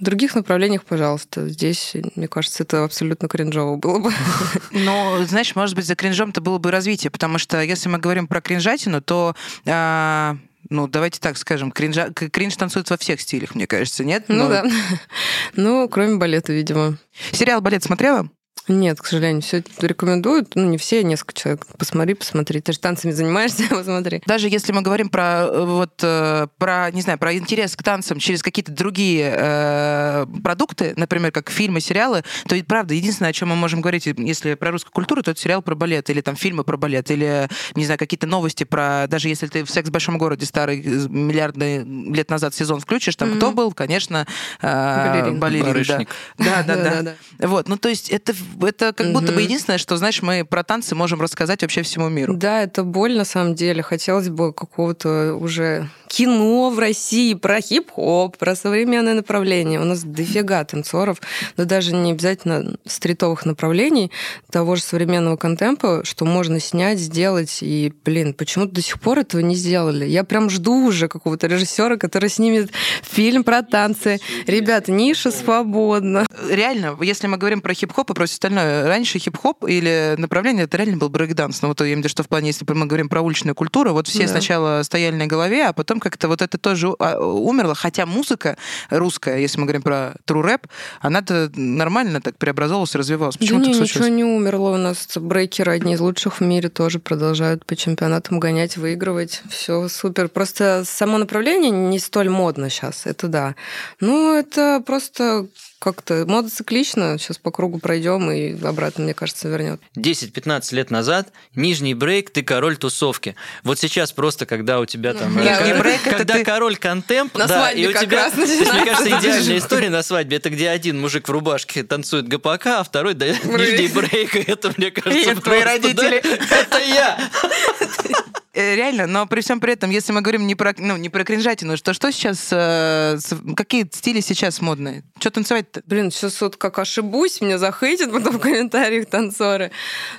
В 0.00 0.02
других 0.02 0.34
направлениях, 0.34 0.84
пожалуйста. 0.84 1.48
Здесь, 1.48 1.94
мне 2.16 2.26
кажется, 2.26 2.62
это 2.62 2.82
абсолютно 2.84 3.28
кринжово 3.28 3.76
было 3.76 3.98
бы. 3.98 4.12
Но, 4.72 5.24
знаешь, 5.26 5.54
может 5.54 5.76
быть, 5.76 5.84
за 5.84 5.94
кринжом-то 5.94 6.40
было 6.40 6.58
бы 6.58 6.70
развитие, 6.70 7.10
потому 7.10 7.38
что 7.38 7.60
если 7.60 7.88
мы 7.90 7.98
говорим 7.98 8.26
про 8.26 8.40
кринжатину, 8.40 9.02
то 9.02 9.36
а, 9.66 10.36
ну, 10.70 10.88
давайте 10.88 11.20
так 11.20 11.36
скажем, 11.36 11.70
кринжа, 11.70 12.10
кринж 12.12 12.56
танцует 12.56 12.88
во 12.88 12.96
всех 12.96 13.20
стилях, 13.20 13.54
мне 13.54 13.66
кажется, 13.66 14.04
нет? 14.04 14.24
Ну 14.28 14.44
Но... 14.44 14.48
да. 14.48 14.64
Ну, 15.54 15.88
кроме 15.88 16.16
балета, 16.16 16.52
видимо. 16.52 16.96
Сериал 17.32 17.60
«Балет» 17.60 17.84
смотрела? 17.84 18.28
Нет, 18.68 19.00
к 19.00 19.06
сожалению, 19.06 19.42
все 19.42 19.62
рекомендуют. 19.80 20.54
Ну, 20.54 20.64
не 20.64 20.78
все, 20.78 21.02
несколько 21.04 21.34
человек. 21.34 21.66
Посмотри, 21.78 22.14
посмотри. 22.14 22.60
Ты 22.60 22.72
же 22.72 22.78
танцами 22.78 23.12
занимаешься, 23.12 23.64
посмотри. 23.70 24.22
Даже 24.26 24.48
если 24.48 24.72
мы 24.72 24.80
говорим 24.80 25.10
про 25.10 25.46
э, 25.46 25.64
вот 25.64 26.00
э, 26.02 26.46
про, 26.58 26.90
не 26.92 27.02
знаю, 27.02 27.18
про 27.18 27.34
интерес 27.34 27.76
к 27.76 27.82
танцам 27.82 28.18
через 28.18 28.42
какие-то 28.42 28.72
другие 28.72 29.34
э, 29.36 30.26
продукты, 30.42 30.94
например, 30.96 31.30
как 31.30 31.50
фильмы, 31.50 31.80
сериалы, 31.80 32.22
то 32.48 32.56
правда, 32.64 32.94
единственное, 32.94 33.30
о 33.30 33.32
чем 33.32 33.50
мы 33.50 33.56
можем 33.56 33.82
говорить, 33.82 34.06
если 34.06 34.54
про 34.54 34.70
русскую 34.70 34.92
культуру, 34.92 35.22
то 35.22 35.32
это 35.32 35.40
сериал 35.40 35.60
про 35.60 35.74
балет, 35.74 36.08
или 36.08 36.22
там 36.22 36.34
фильмы 36.34 36.64
про 36.64 36.76
балет, 36.76 37.10
или, 37.10 37.48
не 37.74 37.84
знаю, 37.84 37.98
какие-то 37.98 38.26
новости 38.26 38.64
про... 38.64 39.06
Даже 39.08 39.28
если 39.28 39.46
ты 39.46 39.64
в 39.64 39.70
«Секс 39.70 39.88
в 39.90 39.92
большом 39.92 40.16
городе» 40.16 40.46
старый 40.46 40.82
миллиарды 40.82 41.84
лет 41.84 42.30
назад 42.30 42.54
сезон 42.54 42.80
включишь, 42.80 43.16
там 43.16 43.30
mm-hmm. 43.30 43.36
кто 43.36 43.52
был? 43.52 43.72
Конечно, 43.72 44.26
э, 44.62 45.38
балерин. 45.38 45.40
балерин 45.40 45.84
да. 45.86 46.04
Да, 46.38 46.62
да, 46.62 46.76
да, 46.76 47.02
да. 47.02 47.46
Вот, 47.46 47.68
ну 47.68 47.76
то 47.76 47.88
есть 47.88 48.10
это 48.10 48.34
это 48.62 48.92
как 48.92 49.12
будто 49.12 49.32
бы 49.32 49.42
единственное, 49.42 49.78
что, 49.78 49.96
знаешь, 49.96 50.22
мы 50.22 50.44
про 50.44 50.62
танцы 50.62 50.94
можем 50.94 51.20
рассказать 51.20 51.62
вообще 51.62 51.82
всему 51.82 52.08
миру. 52.08 52.34
Да, 52.34 52.62
это 52.62 52.84
боль 52.84 53.16
на 53.16 53.24
самом 53.24 53.54
деле. 53.54 53.82
Хотелось 53.82 54.28
бы 54.28 54.52
какого-то 54.52 55.34
уже 55.34 55.88
кино 56.14 56.70
в 56.70 56.78
России 56.78 57.34
про 57.34 57.60
хип-хоп, 57.60 58.36
про 58.36 58.54
современное 58.54 59.14
направление. 59.14 59.80
У 59.80 59.84
нас 59.84 60.04
дофига 60.04 60.62
танцоров, 60.64 61.20
да 61.56 61.64
даже 61.64 61.92
не 61.92 62.12
обязательно 62.12 62.76
стритовых 62.86 63.44
направлений, 63.44 64.12
того 64.50 64.76
же 64.76 64.82
современного 64.82 65.36
контемпа, 65.36 66.02
что 66.04 66.24
можно 66.24 66.60
снять, 66.60 67.00
сделать. 67.00 67.58
И, 67.62 67.92
блин, 68.04 68.32
почему-то 68.32 68.72
до 68.72 68.82
сих 68.82 69.00
пор 69.00 69.18
этого 69.18 69.40
не 69.40 69.56
сделали. 69.56 70.04
Я 70.04 70.22
прям 70.22 70.50
жду 70.50 70.86
уже 70.86 71.08
какого-то 71.08 71.48
режиссера, 71.48 71.96
который 71.96 72.28
снимет 72.28 72.70
фильм 73.02 73.42
про 73.42 73.62
танцы. 73.62 74.20
Ребята, 74.46 74.92
ниша 74.92 75.32
свободна. 75.32 76.26
Реально, 76.48 76.96
если 77.00 77.26
мы 77.26 77.36
говорим 77.36 77.60
про 77.60 77.74
хип-хоп 77.74 78.10
и 78.10 78.14
про 78.14 78.26
все 78.26 78.34
остальное, 78.34 78.86
раньше 78.86 79.18
хип-хоп 79.18 79.64
или 79.64 80.14
направление, 80.18 80.64
это 80.64 80.76
реально 80.76 80.96
был 80.96 81.08
брейк-данс. 81.08 81.60
Но 81.62 81.68
вот 81.68 81.80
я 81.80 81.86
имею 81.86 81.96
в 81.96 82.00
виду, 82.00 82.08
что 82.08 82.22
в 82.22 82.28
плане, 82.28 82.48
если 82.48 82.64
мы 82.72 82.86
говорим 82.86 83.08
про 83.08 83.20
уличную 83.20 83.54
культуру, 83.54 83.92
вот 83.92 84.08
все 84.08 84.22
да. 84.22 84.28
сначала 84.28 84.82
стояли 84.82 85.16
на 85.16 85.26
голове, 85.26 85.66
а 85.66 85.72
потом 85.72 86.00
как-то 86.00 86.28
вот 86.28 86.42
это 86.42 86.58
тоже 86.58 86.94
а, 86.98 87.18
умерло. 87.18 87.74
Хотя 87.74 88.06
музыка 88.06 88.56
русская, 88.90 89.38
если 89.38 89.58
мы 89.58 89.66
говорим 89.66 89.82
про 89.82 90.14
true 90.26 90.42
рэп, 90.42 90.66
она-то 91.00 91.50
нормально 91.54 92.20
так 92.20 92.36
преобразовалась, 92.36 92.94
развивалась. 92.94 93.36
Почему 93.36 93.58
да 93.58 93.64
так 93.64 93.68
не, 93.68 93.74
случилось? 93.74 94.08
ничего 94.08 94.16
не 94.16 94.24
умерло. 94.24 94.70
У 94.70 94.76
нас 94.76 95.08
брейкеры 95.16 95.72
одни 95.72 95.94
из 95.94 96.00
лучших 96.00 96.40
в 96.40 96.44
мире 96.44 96.68
тоже 96.68 96.98
продолжают 96.98 97.64
по 97.64 97.76
чемпионатам 97.76 98.40
гонять, 98.40 98.76
выигрывать. 98.76 99.42
Все 99.48 99.88
супер. 99.88 100.28
Просто 100.28 100.84
само 100.84 101.18
направление 101.18 101.70
не 101.70 101.98
столь 101.98 102.28
модно 102.28 102.70
сейчас, 102.70 103.06
это 103.06 103.28
да. 103.28 103.54
Ну, 104.00 104.34
это 104.34 104.82
просто 104.84 105.48
как-то 105.84 106.24
мода 106.26 106.48
циклична. 106.48 107.18
Сейчас 107.18 107.36
по 107.36 107.50
кругу 107.50 107.78
пройдем 107.78 108.30
и 108.30 108.58
обратно, 108.64 109.04
мне 109.04 109.12
кажется, 109.12 109.48
вернет. 109.48 109.80
10-15 109.98 110.74
лет 110.74 110.90
назад 110.90 111.28
нижний 111.54 111.92
брейк, 111.92 112.30
ты 112.30 112.42
король 112.42 112.78
тусовки. 112.78 113.36
Вот 113.64 113.78
сейчас 113.78 114.10
просто, 114.10 114.46
когда 114.46 114.80
у 114.80 114.86
тебя 114.86 115.12
там... 115.12 115.38
Э, 115.38 115.78
брейк, 115.78 116.02
когда 116.02 116.34
ты... 116.34 116.44
король 116.44 116.76
контемп, 116.76 117.36
на 117.36 117.46
да, 117.46 117.70
и 117.70 117.86
у 117.86 117.92
тебя... 117.92 118.24
Раз 118.24 118.34
мне 118.34 118.84
кажется, 118.86 119.08
идеальная 119.08 119.58
история 119.58 119.90
на 119.90 120.02
свадьбе, 120.02 120.38
это 120.38 120.48
где 120.48 120.70
один 120.70 120.98
мужик 120.98 121.28
в 121.28 121.30
рубашке 121.30 121.82
танцует 121.82 122.28
ГПК, 122.28 122.66
а 122.66 122.82
второй 122.82 123.12
да, 123.12 123.26
нижний 123.26 123.88
брейк. 123.88 124.34
Это, 124.48 124.72
мне 124.76 124.90
кажется, 124.90 125.30
это 125.32 125.40
твои 125.40 125.62
родители. 125.62 126.18
Это 126.18 126.78
я. 126.78 127.18
Э, 128.54 128.76
реально, 128.76 129.08
но 129.08 129.26
при 129.26 129.40
всем 129.40 129.58
при 129.58 129.72
этом, 129.72 129.90
если 129.90 130.12
мы 130.12 130.20
говорим 130.20 130.46
не 130.46 130.54
про, 130.54 130.72
ну, 130.78 130.96
не 130.96 131.08
про 131.08 131.24
кринжатину, 131.24 131.76
то 131.76 131.92
что 131.92 132.12
сейчас, 132.12 132.48
э, 132.52 133.18
какие 133.56 133.88
стили 133.92 134.20
сейчас 134.20 134.60
модные? 134.60 135.02
Что 135.18 135.32
танцевать-то? 135.32 135.82
Блин, 135.86 136.12
сейчас 136.12 136.40
вот 136.40 136.56
как 136.56 136.78
ошибусь, 136.78 137.40
меня 137.40 137.58
захейтят 137.58 138.12
потом 138.12 138.38
в 138.38 138.38
комментариях 138.38 139.06
танцоры. 139.06 139.72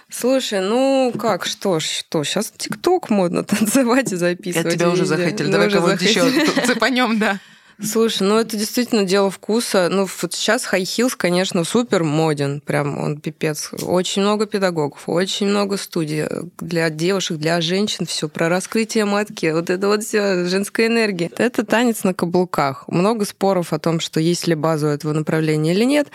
Слушай, 0.09 0.59
ну 0.59 1.13
как, 1.17 1.45
что, 1.45 1.79
что, 1.79 2.25
сейчас 2.25 2.51
ТикТок 2.57 3.09
модно 3.09 3.43
танцевать 3.45 4.11
и 4.11 4.17
записывать. 4.17 4.73
Я 4.73 4.79
тебя 4.79 4.89
уже 4.89 5.05
захейтили, 5.05 5.49
давай 5.49 5.71
кого-нибудь 5.71 6.01
еще 6.01 6.29
цепанем, 6.65 7.17
да. 7.17 7.39
Слушай, 7.83 8.23
ну 8.23 8.39
это 8.39 8.55
действительно 8.55 9.03
дело 9.03 9.29
вкуса. 9.29 9.89
Ну 9.91 10.07
вот 10.21 10.33
сейчас 10.33 10.65
High 10.71 10.83
Heels, 10.83 11.13
конечно, 11.17 11.63
супер 11.65 12.03
моден. 12.03 12.61
Прям 12.61 12.97
он 12.97 13.17
пипец. 13.17 13.71
Очень 13.81 14.21
много 14.21 14.45
педагогов, 14.45 15.03
очень 15.07 15.47
много 15.47 15.75
студий 15.77 16.23
для 16.57 16.89
девушек, 16.89 17.38
для 17.38 17.59
женщин. 17.59 18.05
Все 18.05 18.29
про 18.29 18.47
раскрытие 18.47 19.03
матки. 19.03 19.51
Вот 19.51 19.69
это 19.69 19.88
вот 19.88 20.03
все 20.03 20.45
женская 20.45 20.88
энергия. 20.88 21.29
Это 21.38 21.65
танец 21.65 22.03
на 22.05 22.13
каблуках. 22.13 22.85
Много 22.88 23.25
споров 23.25 23.73
о 23.73 23.79
том, 23.79 23.99
что 23.99 24.21
есть 24.21 24.47
ли 24.47 24.55
база 24.55 24.88
у 24.88 24.89
этого 24.91 25.11
направления 25.11 25.73
или 25.73 25.83
нет. 25.83 26.07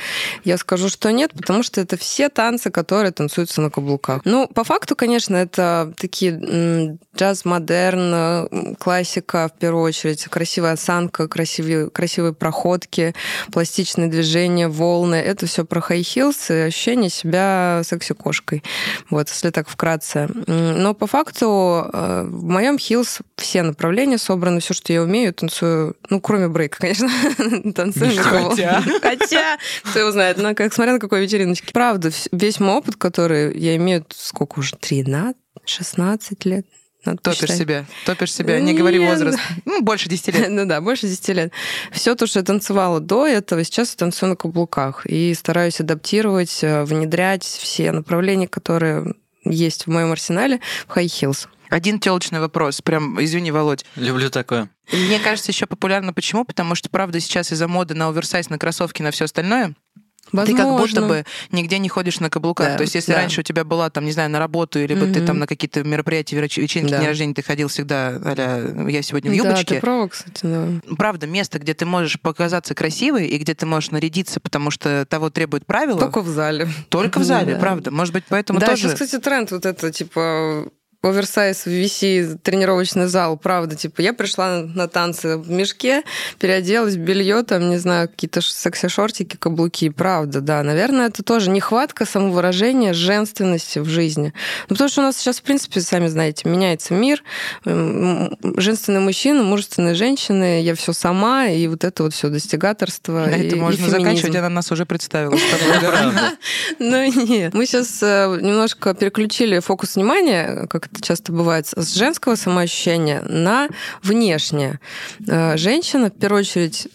Я 0.45 0.57
скажу, 0.57 0.89
что 0.89 1.13
нет, 1.13 1.33
потому 1.33 1.63
что 1.63 1.83
это 1.83 1.99
все 1.99 2.31
танцы, 2.31 2.71
которые 2.71 3.13
танцуются 3.13 3.61
на 3.61 3.71
каблуках. 3.71 4.23
Ну, 4.25 4.49
по 4.49 4.65
факту, 4.65 4.97
конечно, 4.97 5.37
это 5.37 5.93
такие 5.99 6.99
джаз-модерн, 7.17 8.77
классика 8.79 9.51
в 9.55 9.59
первую 9.59 9.85
очередь, 9.85 10.25
красивая 10.25 10.73
осанка, 10.73 11.29
красивая 11.29 11.50
красивые, 11.51 11.91
красивые 11.91 12.33
проходки, 12.33 13.15
пластичные 13.53 14.09
движения, 14.09 14.69
волны. 14.69 15.17
Это 15.17 15.47
все 15.47 15.65
про 15.65 15.81
heels 15.81 16.55
и 16.55 16.69
ощущение 16.69 17.11
себя 17.11 17.83
секси-кошкой. 17.85 18.63
Вот, 19.11 19.29
если 19.29 19.51
так 19.51 19.69
вкратце. 19.69 20.29
Но 20.47 20.95
по 20.95 21.07
факту 21.07 21.91
э, 21.93 22.23
в 22.29 22.45
моем 22.45 22.77
heels 22.77 23.21
все 23.37 23.63
направления 23.63 24.19
собраны, 24.19 24.61
все, 24.61 24.75
что 24.75 24.93
я 24.93 25.03
умею, 25.03 25.35
танцую, 25.35 25.97
ну, 26.09 26.21
кроме 26.21 26.49
брейка, 26.49 26.79
конечно, 26.79 27.11
танцую. 27.75 28.13
Хотя. 28.17 28.83
Хотя, 29.03 29.59
кто 29.83 29.99
его 29.99 30.13
знает, 30.13 30.37
ну, 30.39 30.55
как, 30.55 30.73
смотря 30.73 30.93
на 30.93 31.01
какой 31.01 31.23
вечериночке. 31.23 31.73
Правда, 31.73 32.11
весь 32.31 32.61
мой 32.61 32.77
опыт, 32.77 32.97
который 32.97 33.59
я 33.59 33.75
имею, 33.77 34.05
сколько 34.11 34.61
уже, 34.61 34.77
13, 34.77 35.37
16 35.65 36.45
лет, 36.45 36.67
надо 37.05 37.19
топишь 37.19 37.41
посчитать. 37.41 37.59
себя, 37.59 37.87
топишь 38.05 38.33
себя, 38.33 38.61
не 38.61 38.75
говори 38.75 38.99
возраст. 38.99 39.39
Ну, 39.65 39.83
больше 39.83 40.09
10 40.09 40.35
лет. 40.35 40.49
ну 40.51 40.67
да, 40.67 40.81
больше 40.81 41.07
10 41.07 41.29
лет. 41.29 41.53
Все 41.93 42.15
то, 42.15 42.27
что 42.27 42.41
я 42.41 42.45
танцевала 42.45 43.01
до 43.01 43.27
этого, 43.27 43.65
сейчас 43.65 43.91
я 43.91 43.97
танцую 43.97 44.31
на 44.31 44.37
каблуках. 44.37 45.07
И 45.07 45.33
стараюсь 45.35 45.81
адаптировать, 45.81 46.63
э, 46.63 46.85
внедрять 46.85 47.45
все 47.45 47.93
направления, 47.93 48.49
которые 48.49 49.15
есть 49.45 49.87
в 49.87 49.91
моем 49.91 50.13
арсенале 50.13 50.61
в 50.87 50.97
high 50.97 51.07
heels. 51.07 51.49
Один 51.71 52.01
телочный 52.01 52.41
вопрос, 52.41 52.83
прям, 52.83 53.23
извини, 53.23 53.53
Володь. 53.53 53.85
Люблю 53.95 54.29
такое. 54.29 54.69
Мне 54.93 55.21
кажется, 55.21 55.53
еще 55.53 55.67
популярно 55.67 56.13
почему? 56.13 56.45
Потому 56.45 56.75
что, 56.75 56.91
правда, 56.91 57.21
сейчас 57.21 57.53
из-за 57.53 57.69
моды 57.69 57.95
на 57.95 58.09
оверсайз, 58.09 58.51
на 58.51 58.59
кроссовки, 58.59 59.03
на 59.03 59.13
все 59.13 59.27
остальное, 59.27 59.75
Возможно. 60.33 60.55
Ты 60.55 60.63
как 60.63 60.79
будто 60.79 61.03
бы 61.03 61.25
нигде 61.51 61.79
не 61.79 61.89
ходишь 61.89 62.21
на 62.21 62.31
каблуках. 62.31 62.69
Да, 62.69 62.77
То 62.77 62.83
есть, 62.83 62.95
если 62.95 63.13
да. 63.13 63.19
раньше 63.19 63.41
у 63.41 63.43
тебя 63.43 63.65
была, 63.65 63.91
там, 63.91 64.05
не 64.05 64.13
знаю, 64.13 64.31
на 64.31 64.39
работу, 64.39 64.79
или 64.79 64.97
mm-hmm. 64.97 65.13
ты 65.13 65.27
там 65.27 65.39
на 65.39 65.47
какие-то 65.47 65.83
мероприятия, 65.83 66.41
вечеринки, 66.41 66.91
да. 66.91 66.99
дни 66.99 67.07
рождения, 67.07 67.35
ты 67.35 67.43
ходил 67.43 67.69
всегда, 67.69 68.21
а 68.25 68.87
я 68.89 69.03
сегодня 69.03 69.31
в 69.31 69.35
юбочке. 69.35 69.65
Да, 69.67 69.75
ты 69.75 69.81
права, 69.81 70.09
кстати, 70.09 70.41
да. 70.43 70.69
Правда, 70.97 71.27
место, 71.27 71.59
где 71.59 71.75
ты 71.75 71.85
можешь 71.85 72.21
показаться 72.21 72.75
красивой 72.75 73.27
и 73.27 73.39
где 73.39 73.55
ты 73.55 73.67
можешь 73.67 73.91
нарядиться, 73.91 74.41
потому 74.41 74.71
что 74.71 75.05
того 75.07 75.31
требует 75.31 75.67
правила. 75.67 75.99
Только 75.99 76.21
в 76.21 76.29
зале. 76.29 76.69
Только 76.89 77.19
в 77.19 77.25
зале, 77.25 77.55
да. 77.55 77.61
правда. 77.61 77.91
Может 77.91 78.15
быть, 78.15 78.25
поэтому 78.29 78.61
да, 78.61 78.67
тоже... 78.67 78.83
сейчас, 78.83 78.93
кстати, 78.93 79.21
тренд 79.21 79.51
вот 79.51 79.67
это, 79.67 79.91
типа, 79.93 80.67
оверсайз 81.03 81.65
в 81.65 81.69
VC 81.69 82.39
тренировочный 82.43 83.07
зал, 83.07 83.39
правда, 83.39 83.75
типа, 83.75 84.03
я 84.03 84.13
пришла 84.13 84.63
на 84.63 84.87
танцы 84.89 85.39
в 85.39 85.51
мешке, 85.51 86.03
переоделась 86.39 86.95
в 86.95 86.99
белье, 86.99 87.43
там, 87.43 87.71
не 87.71 87.79
знаю, 87.79 88.09
какие-то 88.09 88.41
секси-шортики, 88.41 89.37
каблуки, 89.37 89.89
правда, 89.89 90.41
да, 90.41 90.63
наверное, 90.63 91.09
это 91.09 91.23
тоже 91.23 91.51
нехватка 91.51 92.05
самовыражения, 92.05 92.93
женственности 92.93 93.79
в 93.79 93.87
жизни. 93.87 94.35
Ну, 94.69 94.75
потому 94.75 94.91
что 94.91 95.01
у 95.01 95.05
нас 95.05 95.17
сейчас, 95.17 95.41
в 95.41 95.43
принципе, 95.43 95.81
сами 95.81 96.09
знаете, 96.09 96.49
меняется 96.49 96.93
мир, 96.93 97.23
женственные 97.65 99.01
мужчины, 99.01 99.43
мужественные 99.43 99.95
женщины, 99.95 100.63
я 100.63 100.75
все 100.75 100.93
сама, 100.93 101.47
и 101.47 101.67
вот 101.67 101.85
это 101.85 102.03
вот 102.03 102.13
все 102.13 102.29
достигаторство. 102.29 103.27
На 103.27 103.37
это 103.37 103.57
можно 103.57 103.89
заканчивать, 103.89 104.37
она 104.37 104.49
нас 104.49 104.71
уже 104.71 104.85
представила. 104.85 105.37
Ну, 106.79 107.05
нет, 107.05 107.55
мы 107.55 107.67
сейчас 107.67 108.03
э, 108.03 108.39
немножко 108.41 108.95
переключили 108.95 109.59
фокус 109.59 109.97
внимания, 109.97 110.67
как 110.69 110.90
это 110.93 111.03
часто 111.03 111.33
бывает, 111.33 111.67
с 111.67 111.95
женского 111.95 112.35
самоощущения 112.35 113.23
на 113.23 113.69
внешнее. 114.03 114.81
Э, 115.27 115.57
женщина, 115.57 116.11
в 116.11 116.19
первую 116.19 116.41
очередь, 116.41 116.89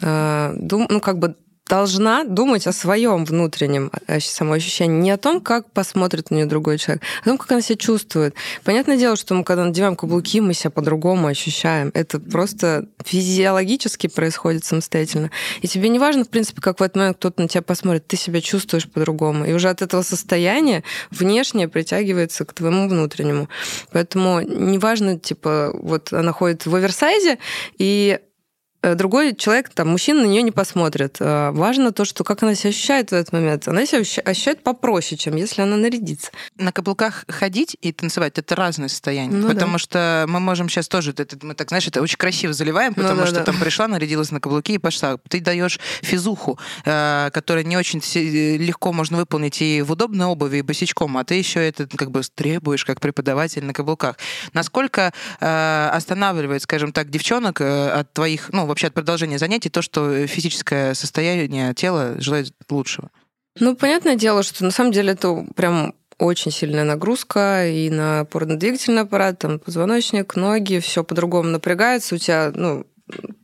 э, 0.00 0.56
ну, 0.58 1.00
как 1.00 1.18
бы 1.18 1.36
должна 1.68 2.24
думать 2.24 2.66
о 2.66 2.72
своем 2.72 3.24
внутреннем 3.24 3.90
э, 4.06 4.20
самоощущении, 4.20 5.00
не 5.00 5.10
о 5.10 5.16
том, 5.16 5.40
как 5.40 5.70
посмотрит 5.70 6.30
на 6.30 6.36
нее 6.36 6.46
другой 6.46 6.78
человек, 6.78 7.02
а 7.20 7.22
о 7.22 7.24
том, 7.30 7.38
как 7.38 7.50
она 7.52 7.60
себя 7.60 7.76
чувствует. 7.76 8.34
Понятное 8.64 8.96
дело, 8.96 9.16
что 9.16 9.34
мы, 9.34 9.44
когда 9.44 9.64
надеваем 9.64 9.96
каблуки, 9.96 10.40
мы 10.40 10.54
себя 10.54 10.70
по-другому 10.70 11.26
ощущаем. 11.26 11.90
Это 11.94 12.20
просто 12.20 12.86
физиологически 13.04 14.06
происходит 14.06 14.64
самостоятельно. 14.64 15.30
И 15.60 15.68
тебе 15.68 15.88
не 15.88 15.98
важно, 15.98 16.24
в 16.24 16.28
принципе, 16.28 16.60
как 16.60 16.80
в 16.80 16.82
этот 16.82 16.96
момент 16.96 17.16
кто-то 17.16 17.42
на 17.42 17.48
тебя 17.48 17.62
посмотрит, 17.62 18.06
ты 18.06 18.16
себя 18.16 18.40
чувствуешь 18.40 18.88
по-другому. 18.88 19.44
И 19.44 19.52
уже 19.52 19.68
от 19.68 19.82
этого 19.82 20.02
состояния 20.02 20.84
внешнее 21.10 21.68
притягивается 21.68 22.44
к 22.44 22.52
твоему 22.52 22.88
внутреннему. 22.88 23.48
Поэтому 23.92 24.40
неважно, 24.40 25.18
типа, 25.18 25.72
вот 25.74 26.12
она 26.12 26.32
ходит 26.32 26.66
в 26.66 26.74
оверсайзе, 26.74 27.38
и 27.78 28.20
другой 28.94 29.34
человек, 29.34 29.70
там, 29.70 29.88
мужчина 29.88 30.22
на 30.22 30.26
нее 30.26 30.42
не 30.42 30.50
посмотрит. 30.50 31.16
Э, 31.20 31.50
важно 31.50 31.92
то, 31.92 32.04
что 32.04 32.24
как 32.24 32.42
она 32.42 32.54
себя 32.54 32.70
ощущает 32.70 33.10
в 33.10 33.12
этот 33.12 33.32
момент. 33.32 33.66
Она 33.68 33.86
себя 33.86 34.00
ощущает 34.00 34.62
попроще, 34.62 35.18
чем 35.18 35.36
если 35.36 35.62
она 35.62 35.76
нарядится. 35.76 36.30
На 36.56 36.72
каблуках 36.72 37.24
ходить 37.28 37.76
и 37.80 37.92
танцевать— 37.92 38.34
это 38.38 38.54
разное 38.54 38.88
состояние. 38.88 39.40
Ну, 39.40 39.48
потому 39.48 39.72
да. 39.72 39.78
что 39.78 40.26
мы 40.28 40.40
можем 40.40 40.68
сейчас 40.68 40.88
тоже, 40.88 41.12
это, 41.16 41.36
мы 41.42 41.54
так, 41.54 41.68
знаешь, 41.68 41.86
это 41.86 42.02
очень 42.02 42.18
красиво 42.18 42.52
заливаем, 42.52 42.92
ну 42.96 43.02
потому 43.02 43.20
ну, 43.20 43.22
да, 43.22 43.26
что 43.26 43.38
да. 43.40 43.44
там 43.44 43.58
пришла, 43.58 43.88
нарядилась 43.88 44.30
на 44.30 44.40
каблуки 44.40 44.74
и 44.74 44.78
пошла. 44.78 45.18
Ты 45.28 45.40
даешь 45.40 45.80
физуху, 46.02 46.58
э, 46.84 47.30
которая 47.32 47.64
не 47.64 47.76
очень 47.76 48.00
легко 48.58 48.92
можно 48.92 49.16
выполнить 49.16 49.60
и 49.62 49.82
в 49.82 49.92
удобной 49.92 50.26
обуви, 50.26 50.58
и 50.58 50.62
босичком, 50.62 51.16
а 51.16 51.24
ты 51.24 51.34
еще 51.34 51.66
это 51.66 51.86
как 51.86 52.10
бы 52.10 52.22
требуешь 52.34 52.84
как 52.84 53.00
преподаватель 53.00 53.64
на 53.64 53.72
каблуках. 53.72 54.16
Насколько 54.52 55.12
останавливает, 55.40 56.62
скажем 56.62 56.92
так, 56.92 57.10
девчонок 57.10 57.60
от 57.60 58.12
твоих, 58.12 58.50
ну, 58.52 58.66
вообще 58.76 58.88
от 58.88 58.94
продолжения 58.94 59.38
занятий 59.38 59.70
то, 59.70 59.80
что 59.80 60.26
физическое 60.26 60.92
состояние 60.92 61.72
тела 61.72 62.16
желает 62.18 62.52
лучшего. 62.68 63.10
Ну, 63.58 63.74
понятное 63.74 64.16
дело, 64.16 64.42
что 64.42 64.64
на 64.64 64.70
самом 64.70 64.92
деле 64.92 65.12
это 65.12 65.46
прям 65.56 65.94
очень 66.18 66.50
сильная 66.50 66.84
нагрузка 66.84 67.66
и 67.66 67.88
на 67.88 68.20
опорно-двигательный 68.20 69.02
аппарат, 69.02 69.38
там 69.38 69.58
позвоночник, 69.58 70.36
ноги, 70.36 70.80
все 70.80 71.02
по-другому 71.04 71.48
напрягается. 71.48 72.16
У 72.16 72.18
тебя, 72.18 72.52
ну, 72.54 72.86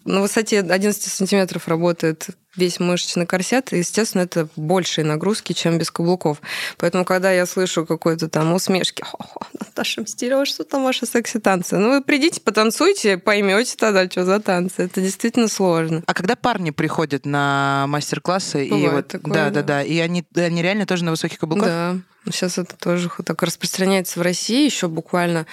на 0.04 0.20
высоте 0.20 0.60
11 0.60 1.02
сантиметров 1.02 1.66
работает 1.66 2.26
весь 2.54 2.78
мышечный 2.78 3.24
корсет, 3.24 3.72
и, 3.72 3.78
естественно, 3.78 4.22
это 4.22 4.48
большие 4.56 5.06
нагрузки, 5.06 5.54
чем 5.54 5.78
без 5.78 5.90
каблуков. 5.90 6.42
Поэтому, 6.76 7.06
когда 7.06 7.32
я 7.32 7.46
слышу 7.46 7.86
какой-то 7.86 8.28
там 8.28 8.52
усмешки, 8.52 9.02
«О, 9.18 9.40
Наташа 9.72 10.02
Мстерева, 10.02 10.44
что 10.44 10.64
там 10.64 10.84
ваши 10.84 11.06
секси-танцы? 11.06 11.78
Ну, 11.78 11.90
вы 11.90 12.02
придите, 12.02 12.40
потанцуйте, 12.40 13.16
поймете 13.16 13.74
тогда, 13.78 14.08
что 14.08 14.24
за 14.24 14.38
танцы. 14.38 14.82
Это 14.82 15.00
действительно 15.00 15.48
сложно. 15.48 16.02
А 16.06 16.14
когда 16.14 16.36
парни 16.36 16.70
приходят 16.70 17.24
на 17.24 17.86
мастер-классы, 17.88 18.66
и 18.66 18.88
вот, 18.88 19.08
такое, 19.08 19.32
да, 19.32 19.44
да, 19.46 19.50
да, 19.50 19.62
да, 19.62 19.82
и 19.82 19.98
они, 19.98 20.24
они 20.36 20.62
реально 20.62 20.84
тоже 20.84 21.04
на 21.04 21.10
высоких 21.10 21.38
каблуках? 21.38 21.66
Да. 21.66 21.96
Сейчас 22.26 22.56
это 22.56 22.76
тоже 22.76 23.10
так 23.24 23.42
распространяется 23.42 24.20
в 24.20 24.22
России 24.22 24.64
еще 24.64 24.86
буквально 24.86 25.46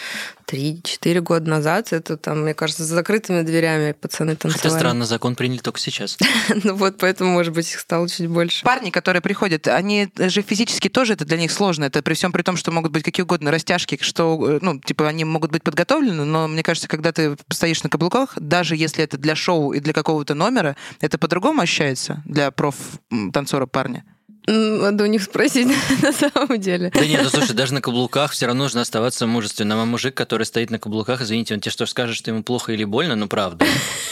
3-4 0.46 1.20
года 1.22 1.50
назад. 1.50 1.94
Это 1.94 2.16
там, 2.16 2.42
мне 2.42 2.54
кажется, 2.54 2.84
за 2.84 2.96
закрытыми 2.96 3.42
дверями 3.42 3.94
пацаны 3.94 4.36
танцевали. 4.36 4.62
Хотя 4.62 4.78
странно, 4.78 5.06
закон 5.06 5.36
приняли 5.36 5.60
только 5.60 5.80
сейчас. 5.80 6.18
ну 6.64 6.76
вот, 6.76 6.98
поэтому, 7.00 7.32
может 7.32 7.54
быть, 7.54 7.72
их 7.72 7.80
стало 7.80 8.08
чуть 8.08 8.28
больше. 8.28 8.64
Парни, 8.64 8.92
которые 8.92 9.22
приходят, 9.22 9.68
они 9.68 10.10
же 10.18 10.42
физически 10.44 10.90
тоже, 10.90 11.14
это 11.14 11.26
для 11.26 11.38
них 11.38 11.52
сложно. 11.52 11.86
Это 11.86 12.04
при 12.04 12.14
всем 12.14 12.32
при 12.32 12.44
том, 12.44 12.56
что 12.56 12.72
могут 12.72 12.92
быть 12.92 13.04
какие 13.04 13.24
угодно 13.24 13.50
растяжки, 13.50 13.98
что, 14.02 14.38
э, 14.48 14.60
ну, 14.62 14.80
типа, 14.80 15.08
они 15.08 15.26
могут 15.26 15.52
быть 15.52 15.64
подготовлены, 15.64 16.24
но 16.24 16.48
мне 16.48 16.62
кажется, 16.62 16.88
когда 16.88 17.12
ты 17.12 17.36
стоишь 17.52 17.82
на 17.82 17.90
каблуках, 17.90 18.34
даже 18.40 18.76
если 18.76 19.04
это 19.04 19.18
для 19.18 19.36
шоу 19.36 19.74
и 19.74 19.80
для 19.80 19.94
какого-то 19.94 20.36
номера, 20.36 20.76
это 21.02 21.18
по-другому 21.18 21.62
ощущается 21.62 22.22
для 22.26 22.52
проф-танцора 22.52 23.66
парня. 23.66 24.04
Надо 24.48 25.04
у 25.04 25.08
них 25.08 25.24
спросить 25.24 25.68
на 26.02 26.12
самом 26.12 26.60
деле. 26.60 26.92
Да 26.94 27.06
нет, 27.06 27.22
ну 27.24 27.30
слушай, 27.30 27.54
даже 27.54 27.74
на 27.74 27.82
каблуках 27.82 28.32
все 28.32 28.48
равно 28.48 28.64
нужно 28.64 28.82
оставаться 28.82 29.28
мужественным. 29.28 29.80
А 29.80 29.86
мужик, 29.86 30.16
который 30.16 30.46
стоит 30.46 30.72
на 30.72 30.80
каблуках, 30.80 31.22
извините, 31.22 31.54
он 31.54 31.60
тебе 31.60 31.72
что 31.72 31.86
скажет, 31.86 32.16
что 32.16 32.32
ему 32.32 32.44
плохо 32.44 32.72
или 32.74 32.84
больно, 32.84 33.16
ну 33.16 33.28
правда. 33.28 33.66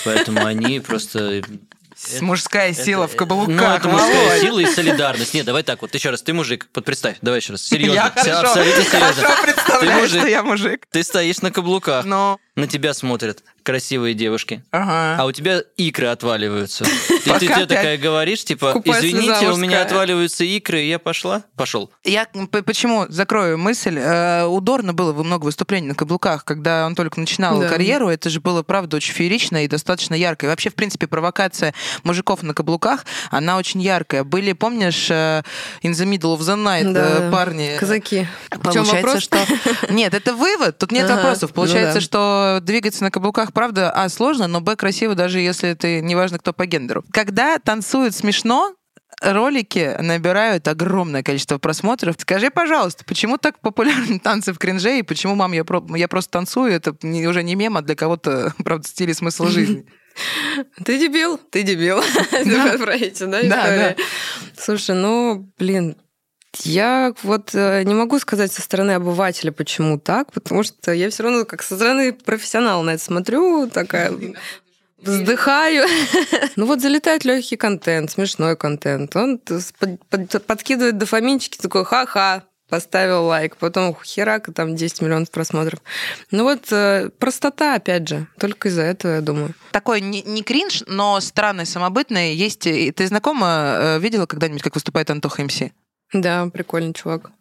Поэтому 0.06 0.46
они 0.46 0.80
просто 0.80 1.42
это, 2.13 2.24
мужская 2.24 2.74
сила 2.74 3.06
это, 3.06 3.13
в 3.13 3.16
каблуках. 3.16 3.56
Ну, 3.56 3.63
это 3.63 3.90
мужская 3.90 4.40
сила 4.40 4.60
и 4.60 4.66
солидарность. 4.66 5.34
Нет, 5.34 5.46
давай 5.46 5.63
так 5.63 5.82
вот, 5.82 5.94
еще 5.94 6.12
раз, 6.12 6.22
ты 6.22 6.34
мужик, 6.34 6.68
под 6.72 6.86
представь, 6.86 7.18
давай 7.22 7.40
еще 7.40 7.54
раз, 7.54 7.63
серьезно. 7.63 7.96
Я 7.96 8.12
хорошо, 8.12 8.50
абсолютно 8.50 8.84
серьезно. 8.84 9.13
хорошо 9.24 9.44
представляю, 9.44 9.96
ты 9.96 10.02
мужик, 10.02 10.20
что 10.20 10.28
я 10.28 10.44
мужик. 10.44 10.86
Ты 10.92 11.04
стоишь 11.04 11.42
на 11.42 11.52
каблуках, 11.52 12.06
Но... 12.06 12.40
на 12.58 12.67
тебя 12.67 12.93
смотрят 12.93 13.43
красивые 13.62 14.13
девушки, 14.13 14.63
ага. 14.72 15.22
а 15.22 15.26
у 15.26 15.32
тебя 15.32 15.62
икры 15.76 16.08
отваливаются. 16.08 16.86
И 17.26 17.30
ты, 17.39 17.48
ты 17.48 17.65
такая 17.65 17.98
говоришь, 17.98 18.46
типа, 18.46 18.82
извините, 18.84 19.50
у 19.52 19.58
меня 19.58 19.82
отваливаются 19.82 20.43
икры, 20.43 20.82
и 20.84 20.88
я 20.88 21.00
пошла? 21.00 21.43
Пошел. 21.58 21.91
Я 22.06 22.28
почему 22.65 23.06
закрою 23.10 23.58
мысль? 23.58 24.00
Э, 24.00 24.46
у 24.46 24.62
Дорна 24.62 24.93
было 24.93 25.12
много 25.12 25.43
выступлений 25.43 25.89
на 25.89 25.96
каблуках, 25.96 26.46
когда 26.46 26.86
он 26.86 26.96
только 26.96 27.20
начинал 27.20 27.60
карьеру. 27.67 28.08
Это 28.08 28.30
же 28.30 28.39
было, 28.39 28.63
правда, 28.63 28.98
очень 28.98 29.13
феерично 29.13 29.65
и 29.65 29.67
достаточно 29.67 30.15
ярко. 30.15 30.46
И 30.46 30.50
вообще, 30.50 30.70
в 30.70 30.76
принципе, 30.76 31.08
провокация 31.08 31.74
мужиков 32.04 32.43
на 32.43 32.54
каблуках, 32.54 33.06
она 33.32 33.58
очень 33.58 33.82
яркая. 33.82 34.24
Были, 34.24 34.54
помнишь, 34.54 35.08
э, 35.10 35.43
In 35.84 35.91
the 35.91 36.10
Middle 36.10 36.38
of 36.38 36.39
the 36.39 36.56
Night 36.56 36.93
да. 36.93 37.30
парни? 37.30 37.76
Казаки. 37.78 38.28
Получается, 38.63 39.20
что... 39.20 39.38
Нет, 39.89 40.13
это 40.13 40.34
вывод, 40.34 40.78
тут 40.78 40.93
нет 40.93 41.10
вопросов. 41.10 41.50
Ну 41.50 41.56
Получается, 41.56 42.00
что 42.00 42.47
двигаться 42.62 43.04
на 43.04 43.12
каблуках 43.12 43.54
правда, 43.54 43.92
а, 43.92 44.10
сложно, 44.10 44.48
но, 44.48 44.62
б, 44.62 44.76
красиво, 44.76 45.16
даже 45.16 45.40
если 45.40 45.74
ты, 45.74 46.02
неважно 46.02 46.40
кто 46.40 46.54
по 46.54 46.66
гендеру. 46.66 47.04
Когда 47.12 47.58
танцуют 47.60 48.16
смешно, 48.16 48.76
ролики 49.22 49.96
набирают 50.00 50.68
огромное 50.68 51.24
количество 51.24 51.58
просмотров. 51.58 52.16
Скажи, 52.20 52.50
пожалуйста, 52.50 53.04
почему 53.06 53.38
так 53.38 53.60
популярны 53.60 54.20
танцы 54.24 54.54
в 54.54 54.58
кринже, 54.58 55.00
и 55.00 55.04
почему, 55.04 55.36
мам, 55.36 55.54
я, 55.54 55.64
про... 55.64 55.84
я 55.96 56.08
просто 56.08 56.32
танцую, 56.32 56.72
это 56.72 56.96
уже 57.02 57.44
не 57.44 57.56
мем, 57.56 57.78
а 57.78 57.82
для 57.82 57.96
кого-то, 57.96 58.54
правда, 58.64 58.88
стиль 58.88 59.10
и 59.10 59.14
смысл 59.14 59.46
жизни. 59.48 59.86
Ты 60.84 60.98
дебил, 60.98 61.38
ты 61.38 61.62
дебил. 61.62 62.02
Да. 62.32 62.78
Про 62.80 62.96
эти, 62.96 63.24
да. 63.24 63.96
Слушай, 64.58 64.96
ну, 64.96 65.52
блин, 65.60 65.96
я 66.64 67.14
вот 67.24 67.52
э, 67.54 67.84
не 67.84 67.94
могу 67.94 68.20
сказать 68.20 68.52
со 68.52 68.62
стороны 68.62 68.92
обывателя, 68.92 69.52
почему 69.52 70.00
так, 70.00 70.32
потому 70.32 70.64
что 70.64 70.92
я 70.92 71.10
все 71.10 71.24
равно 71.24 71.46
как 71.46 71.62
со 71.62 71.76
стороны 71.76 72.14
профессионала 72.14 72.82
на 72.82 72.92
это 72.92 73.04
смотрю, 73.04 73.70
такая 73.70 74.12
вздыхаю. 74.98 75.88
ну 76.56 76.66
вот 76.66 76.82
залетает 76.82 77.26
легкий 77.26 77.58
контент, 77.58 78.12
смешной 78.12 78.56
контент. 78.56 79.16
Он 79.16 79.40
подкидывает 80.48 80.98
дофаминчики, 80.98 81.58
такой 81.58 81.86
ха-ха, 81.86 82.44
поставил 82.70 83.26
лайк, 83.26 83.58
потом 83.58 83.96
херак, 84.04 84.50
там 84.54 84.76
10 84.76 85.02
миллионов 85.02 85.32
просмотров. 85.32 85.80
Ну 86.32 86.44
вот 86.44 86.72
э, 86.72 87.10
простота, 87.18 87.76
опять 87.76 88.08
же, 88.08 88.28
только 88.40 88.70
из-за 88.70 88.82
этого, 88.82 89.16
я 89.16 89.22
думаю. 89.22 89.54
Такой 89.72 90.02
не, 90.02 90.22
не 90.24 90.44
кринж, 90.44 90.84
но 90.88 91.20
странный, 91.22 91.66
самобытный. 91.66 92.36
Есть... 92.36 92.62
Ты 92.62 93.08
знакома, 93.08 93.78
э, 93.80 94.00
видела 94.00 94.26
когда-нибудь, 94.26 94.64
как 94.64 94.76
выступает 94.76 95.10
Антоха 95.10 95.44
МС? 95.44 95.62
Да, 96.13 96.48
прикольный 96.48 96.93
чувак. 96.93 97.32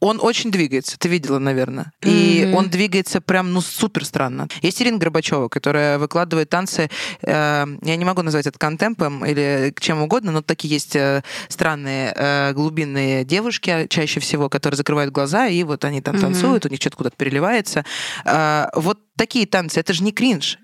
Он 0.00 0.18
очень 0.20 0.50
двигается, 0.50 0.98
ты 0.98 1.08
видела, 1.08 1.38
наверное. 1.38 1.92
И 2.02 2.42
mm-hmm. 2.42 2.54
он 2.54 2.68
двигается 2.68 3.20
прям, 3.20 3.52
ну, 3.52 3.60
супер 3.60 4.04
странно. 4.04 4.48
Есть 4.60 4.82
Ирина 4.82 4.98
Горбачева, 4.98 5.48
которая 5.48 5.98
выкладывает 5.98 6.50
танцы, 6.50 6.90
э, 7.22 7.66
я 7.82 7.96
не 7.96 8.04
могу 8.04 8.22
назвать 8.22 8.46
это 8.46 8.58
контемпом 8.58 9.24
или 9.24 9.72
чем 9.78 10.02
угодно, 10.02 10.32
но 10.32 10.42
такие 10.42 10.74
есть 10.74 10.94
э, 10.96 11.22
странные 11.48 12.12
э, 12.14 12.52
глубинные 12.52 13.24
девушки 13.24 13.86
чаще 13.88 14.20
всего, 14.20 14.50
которые 14.50 14.76
закрывают 14.76 15.12
глаза, 15.12 15.46
и 15.46 15.62
вот 15.62 15.84
они 15.84 16.02
там 16.02 16.16
mm-hmm. 16.16 16.20
танцуют, 16.20 16.66
у 16.66 16.68
них 16.68 16.80
что-то 16.80 16.96
куда-то 16.96 17.16
переливается. 17.16 17.84
Э, 18.26 18.66
вот 18.74 18.98
такие 19.16 19.46
танцы, 19.46 19.80
это 19.80 19.94
же 19.94 20.02
не 20.02 20.12
кринж. 20.12 20.58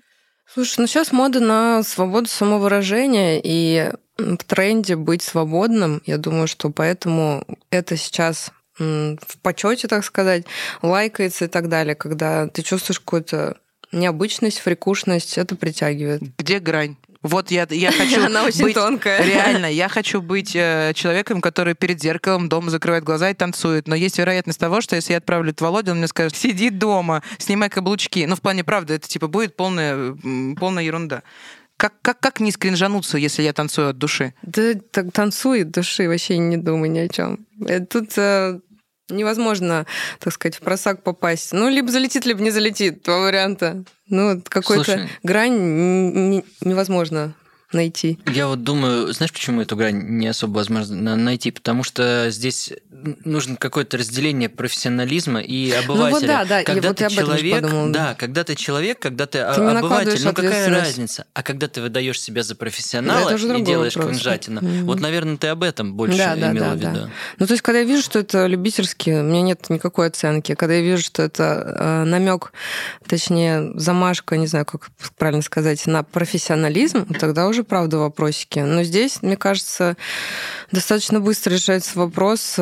Слушай, 0.59 0.81
ну 0.81 0.87
сейчас 0.87 1.13
мода 1.13 1.39
на 1.39 1.83
свободу 1.83 2.27
самовыражения, 2.27 3.39
и 3.41 3.93
в 4.17 4.43
тренде 4.43 4.97
быть 4.97 5.21
свободным. 5.21 6.01
Я 6.05 6.17
думаю, 6.17 6.49
что 6.49 6.69
поэтому 6.69 7.45
это 7.71 7.95
сейчас 7.95 8.51
в 8.77 9.37
почете, 9.41 9.87
так 9.87 10.03
сказать, 10.03 10.43
лайкается 10.81 11.45
и 11.45 11.47
так 11.47 11.69
далее, 11.69 11.95
когда 11.95 12.47
ты 12.47 12.61
чувствуешь 12.61 12.99
какую-то 12.99 13.55
необычность, 13.93 14.59
фрикушность, 14.59 15.37
это 15.37 15.55
притягивает. 15.55 16.23
Где 16.37 16.59
грань? 16.59 16.97
Вот 17.21 17.51
я, 17.51 17.67
я 17.69 17.91
хочу 17.97 18.23
Она 18.23 18.45
очень 18.45 18.63
быть, 18.63 18.75
тонкая. 18.75 19.23
Реально, 19.23 19.65
я 19.71 19.89
хочу 19.89 20.21
быть 20.21 20.55
э, 20.55 20.93
человеком, 20.95 21.41
который 21.41 21.75
перед 21.75 22.01
зеркалом 22.01 22.47
дома 22.47 22.69
закрывает 22.69 23.03
глаза 23.03 23.29
и 23.29 23.33
танцует. 23.33 23.87
Но 23.87 23.95
есть 23.95 24.17
вероятность 24.17 24.59
того, 24.59 24.81
что 24.81 24.95
если 24.95 25.13
я 25.13 25.17
отправлю 25.17 25.51
это 25.51 25.63
Володю, 25.63 25.91
он 25.91 25.97
мне 25.97 26.07
скажет, 26.07 26.35
сиди 26.35 26.69
дома, 26.69 27.21
снимай 27.37 27.69
каблучки. 27.69 28.25
Ну, 28.25 28.35
в 28.35 28.41
плане 28.41 28.63
правды, 28.63 28.93
это 28.93 29.07
типа 29.07 29.27
будет 29.27 29.55
полная, 29.55 30.15
полная 30.57 30.83
ерунда. 30.83 31.23
Как, 31.75 31.93
как, 32.01 32.19
как 32.19 32.39
не 32.41 32.51
скринжануться, 32.51 33.17
если 33.17 33.41
я 33.41 33.53
танцую 33.53 33.89
от 33.89 33.97
души? 33.97 34.33
Да 34.41 34.73
так 34.91 35.13
танцуй 35.13 35.61
от 35.61 35.71
души, 35.71 36.09
вообще 36.09 36.37
не 36.37 36.57
думай 36.57 36.89
ни 36.89 36.99
о 36.99 37.07
чем. 37.07 37.45
Э, 37.65 37.79
тут 37.79 38.17
э, 38.17 38.59
невозможно, 39.09 39.85
так 40.19 40.33
сказать, 40.33 40.55
в 40.55 40.61
просак 40.61 41.03
попасть. 41.03 41.53
Ну, 41.53 41.69
либо 41.69 41.89
залетит, 41.91 42.25
либо 42.25 42.41
не 42.41 42.51
залетит. 42.51 43.03
Два 43.03 43.19
варианта. 43.19 43.83
Ну, 44.07 44.41
какой-то 44.47 45.07
грань 45.23 46.43
невозможно 46.61 47.33
найти. 47.73 48.19
Я 48.27 48.47
вот 48.47 48.63
думаю, 48.63 49.11
знаешь, 49.13 49.31
почему 49.31 49.61
эту 49.61 49.75
грань 49.75 50.17
не 50.17 50.27
особо 50.27 50.57
возможно 50.57 51.15
найти? 51.15 51.51
Потому 51.51 51.83
что 51.83 52.27
здесь 52.29 52.73
нужно 53.25 53.55
какое-то 53.55 53.97
разделение 53.97 54.49
профессионализма 54.49 55.39
и 55.39 55.71
обывателя. 55.71 56.09
Ну 56.09 56.11
вот 56.11 56.27
да, 56.27 56.45
да, 56.45 56.63
когда 56.63 56.89
я, 56.89 56.93
ты 56.93 57.03
вот 57.05 57.13
человек, 57.13 57.61
подумала. 57.61 57.89
да, 57.93 58.15
когда 58.15 58.43
ты 58.43 58.55
человек, 58.55 58.99
когда 58.99 59.25
ты, 59.25 59.39
ты 59.39 59.39
обыватель, 59.39 60.23
ну 60.23 60.33
какая 60.33 60.69
разница? 60.69 61.25
А 61.33 61.43
когда 61.43 61.67
ты 61.67 61.81
выдаешь 61.81 62.19
себя 62.19 62.43
за 62.43 62.55
профессионала 62.55 63.31
да, 63.37 63.55
и 63.57 63.61
делаешь 63.61 63.93
кринжатина, 63.93 64.59
mm-hmm. 64.59 64.83
вот, 64.83 64.99
наверное, 64.99 65.37
ты 65.37 65.47
об 65.47 65.63
этом 65.63 65.93
больше 65.93 66.17
да, 66.17 66.35
да, 66.35 66.51
имела 66.51 66.67
да, 66.67 66.73
в 66.73 66.77
виду. 66.77 67.05
Да. 67.05 67.09
Ну, 67.37 67.47
то 67.47 67.53
есть, 67.53 67.61
когда 67.61 67.79
я 67.79 67.85
вижу, 67.85 68.01
что 68.01 68.19
это 68.19 68.45
любительски, 68.47 69.11
у 69.11 69.23
меня 69.23 69.41
нет 69.41 69.69
никакой 69.69 70.07
оценки. 70.07 70.55
Когда 70.55 70.75
я 70.75 70.81
вижу, 70.81 71.03
что 71.03 71.23
это 71.23 71.75
э, 71.79 72.03
намек, 72.03 72.53
точнее, 73.07 73.71
замашка, 73.75 74.37
не 74.37 74.47
знаю, 74.47 74.65
как 74.65 74.89
правильно 75.17 75.41
сказать, 75.41 75.85
на 75.87 76.03
профессионализм, 76.03 77.05
тогда 77.13 77.47
уже, 77.47 77.58
правда, 77.63 77.97
вопросики. 77.97 78.59
Но 78.59 78.83
здесь, 78.83 79.21
мне 79.21 79.37
кажется, 79.37 79.97
достаточно 80.71 81.19
быстро 81.19 81.53
решается 81.53 81.97
вопрос 81.97 82.55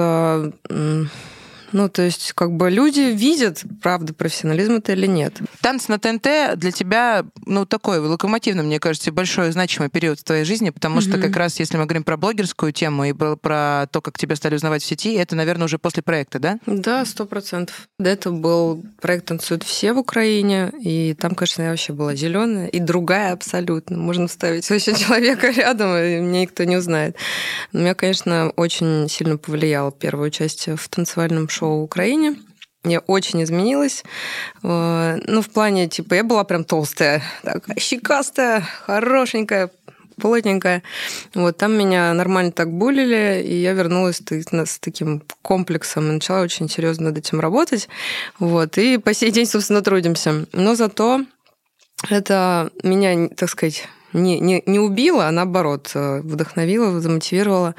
Ну, 1.72 1.90
то 1.90 2.02
есть, 2.02 2.34
как 2.34 2.52
бы 2.52 2.70
люди 2.70 3.00
видят, 3.00 3.64
правда, 3.82 4.14
профессионализм 4.14 4.74
это 4.74 4.94
или 4.94 5.08
нет. 5.08 5.42
Танцы 5.62 5.92
на 5.92 6.00
ТНТ 6.00 6.58
для 6.58 6.72
тебя, 6.72 7.26
ну, 7.46 7.66
такой 7.66 8.00
локомотивный, 8.00 8.64
мне 8.64 8.80
кажется, 8.80 9.12
большой 9.12 9.52
значимый 9.52 9.90
период 9.90 10.20
в 10.20 10.24
твоей 10.24 10.46
жизни, 10.46 10.70
потому 10.70 11.02
что 11.02 11.18
как 11.18 11.36
раз, 11.36 11.60
если 11.60 11.78
мы 11.78 11.86
говорим 11.86 12.04
про 12.04 12.18
блогерскую 12.18 12.72
тему 12.72 13.06
и 13.06 13.14
про, 13.14 13.36
про 13.36 13.88
то, 13.92 14.02
как 14.02 14.18
тебя 14.18 14.36
стали 14.36 14.56
узнавать 14.56 14.84
в 14.84 14.86
сети, 14.86 15.14
это, 15.14 15.36
наверное, 15.36 15.66
уже 15.66 15.78
после 15.78 16.04
проекта, 16.04 16.40
да? 16.40 16.60
Да, 16.66 17.06
сто 17.06 17.26
процентов. 17.26 17.88
До 18.00 18.10
этого 18.10 18.36
был 18.36 18.86
проект 19.02 19.26
«Танцуют 19.26 19.64
все» 19.64 19.94
в 19.94 19.98
Украине, 19.98 20.72
и 20.80 21.16
там, 21.20 21.36
конечно, 21.36 21.64
я 21.64 21.70
вообще 21.70 21.94
была 21.94 22.16
зеленая 22.16 22.68
и 22.68 22.80
другая 22.80 23.34
абсолютно. 23.34 23.98
Можно 23.98 24.28
вставить 24.28 24.70
вообще 24.70 24.96
человека 24.96 25.50
рядом, 25.50 25.96
и 25.96 26.20
мне 26.20 26.42
никто 26.42 26.64
не 26.64 26.78
узнает. 26.78 27.16
Но 27.72 27.82
меня, 27.82 27.94
конечно, 27.94 28.52
очень 28.56 29.08
сильно 29.10 29.38
повлияло 29.38 29.92
первое 29.92 30.28
участие 30.28 30.76
в 30.76 30.88
танцевальном 30.90 31.48
шоу 31.58 31.84
Украине. 31.84 32.36
Я 32.84 33.00
очень 33.00 33.44
изменилась. 33.44 34.04
Э, 34.64 35.20
ну, 35.26 35.42
в 35.42 35.50
плане, 35.50 35.88
типа, 35.88 36.16
я 36.16 36.24
была 36.24 36.44
прям 36.44 36.64
толстая, 36.64 37.22
такая 37.44 37.78
щекастая, 37.80 38.62
хорошенькая, 38.86 39.70
плотненькая. 40.22 40.84
Вот 41.34 41.58
там 41.58 41.78
меня 41.78 42.14
нормально 42.14 42.52
так 42.52 42.72
булили, 42.72 43.44
и 43.46 43.56
я 43.56 43.74
вернулась 43.74 44.22
с 44.22 44.80
таким 44.80 45.22
комплексом 45.42 46.10
и 46.10 46.14
начала 46.14 46.42
очень 46.42 46.70
серьезно 46.70 47.10
над 47.10 47.18
этим 47.18 47.40
работать. 47.40 47.90
Вот, 48.40 48.78
и 48.78 48.98
по 48.98 49.14
сей 49.14 49.32
день, 49.32 49.46
собственно, 49.46 49.82
трудимся. 49.82 50.46
Но 50.54 50.76
зато 50.76 51.26
это 52.10 52.72
меня, 52.84 53.30
так 53.30 53.50
сказать, 53.50 53.88
не, 54.14 54.40
не, 54.40 54.64
не 54.66 54.80
убила, 54.80 55.28
а 55.28 55.32
наоборот, 55.32 55.92
э, 55.94 56.22
вдохновила, 56.22 57.00
замотивировала. 57.02 57.76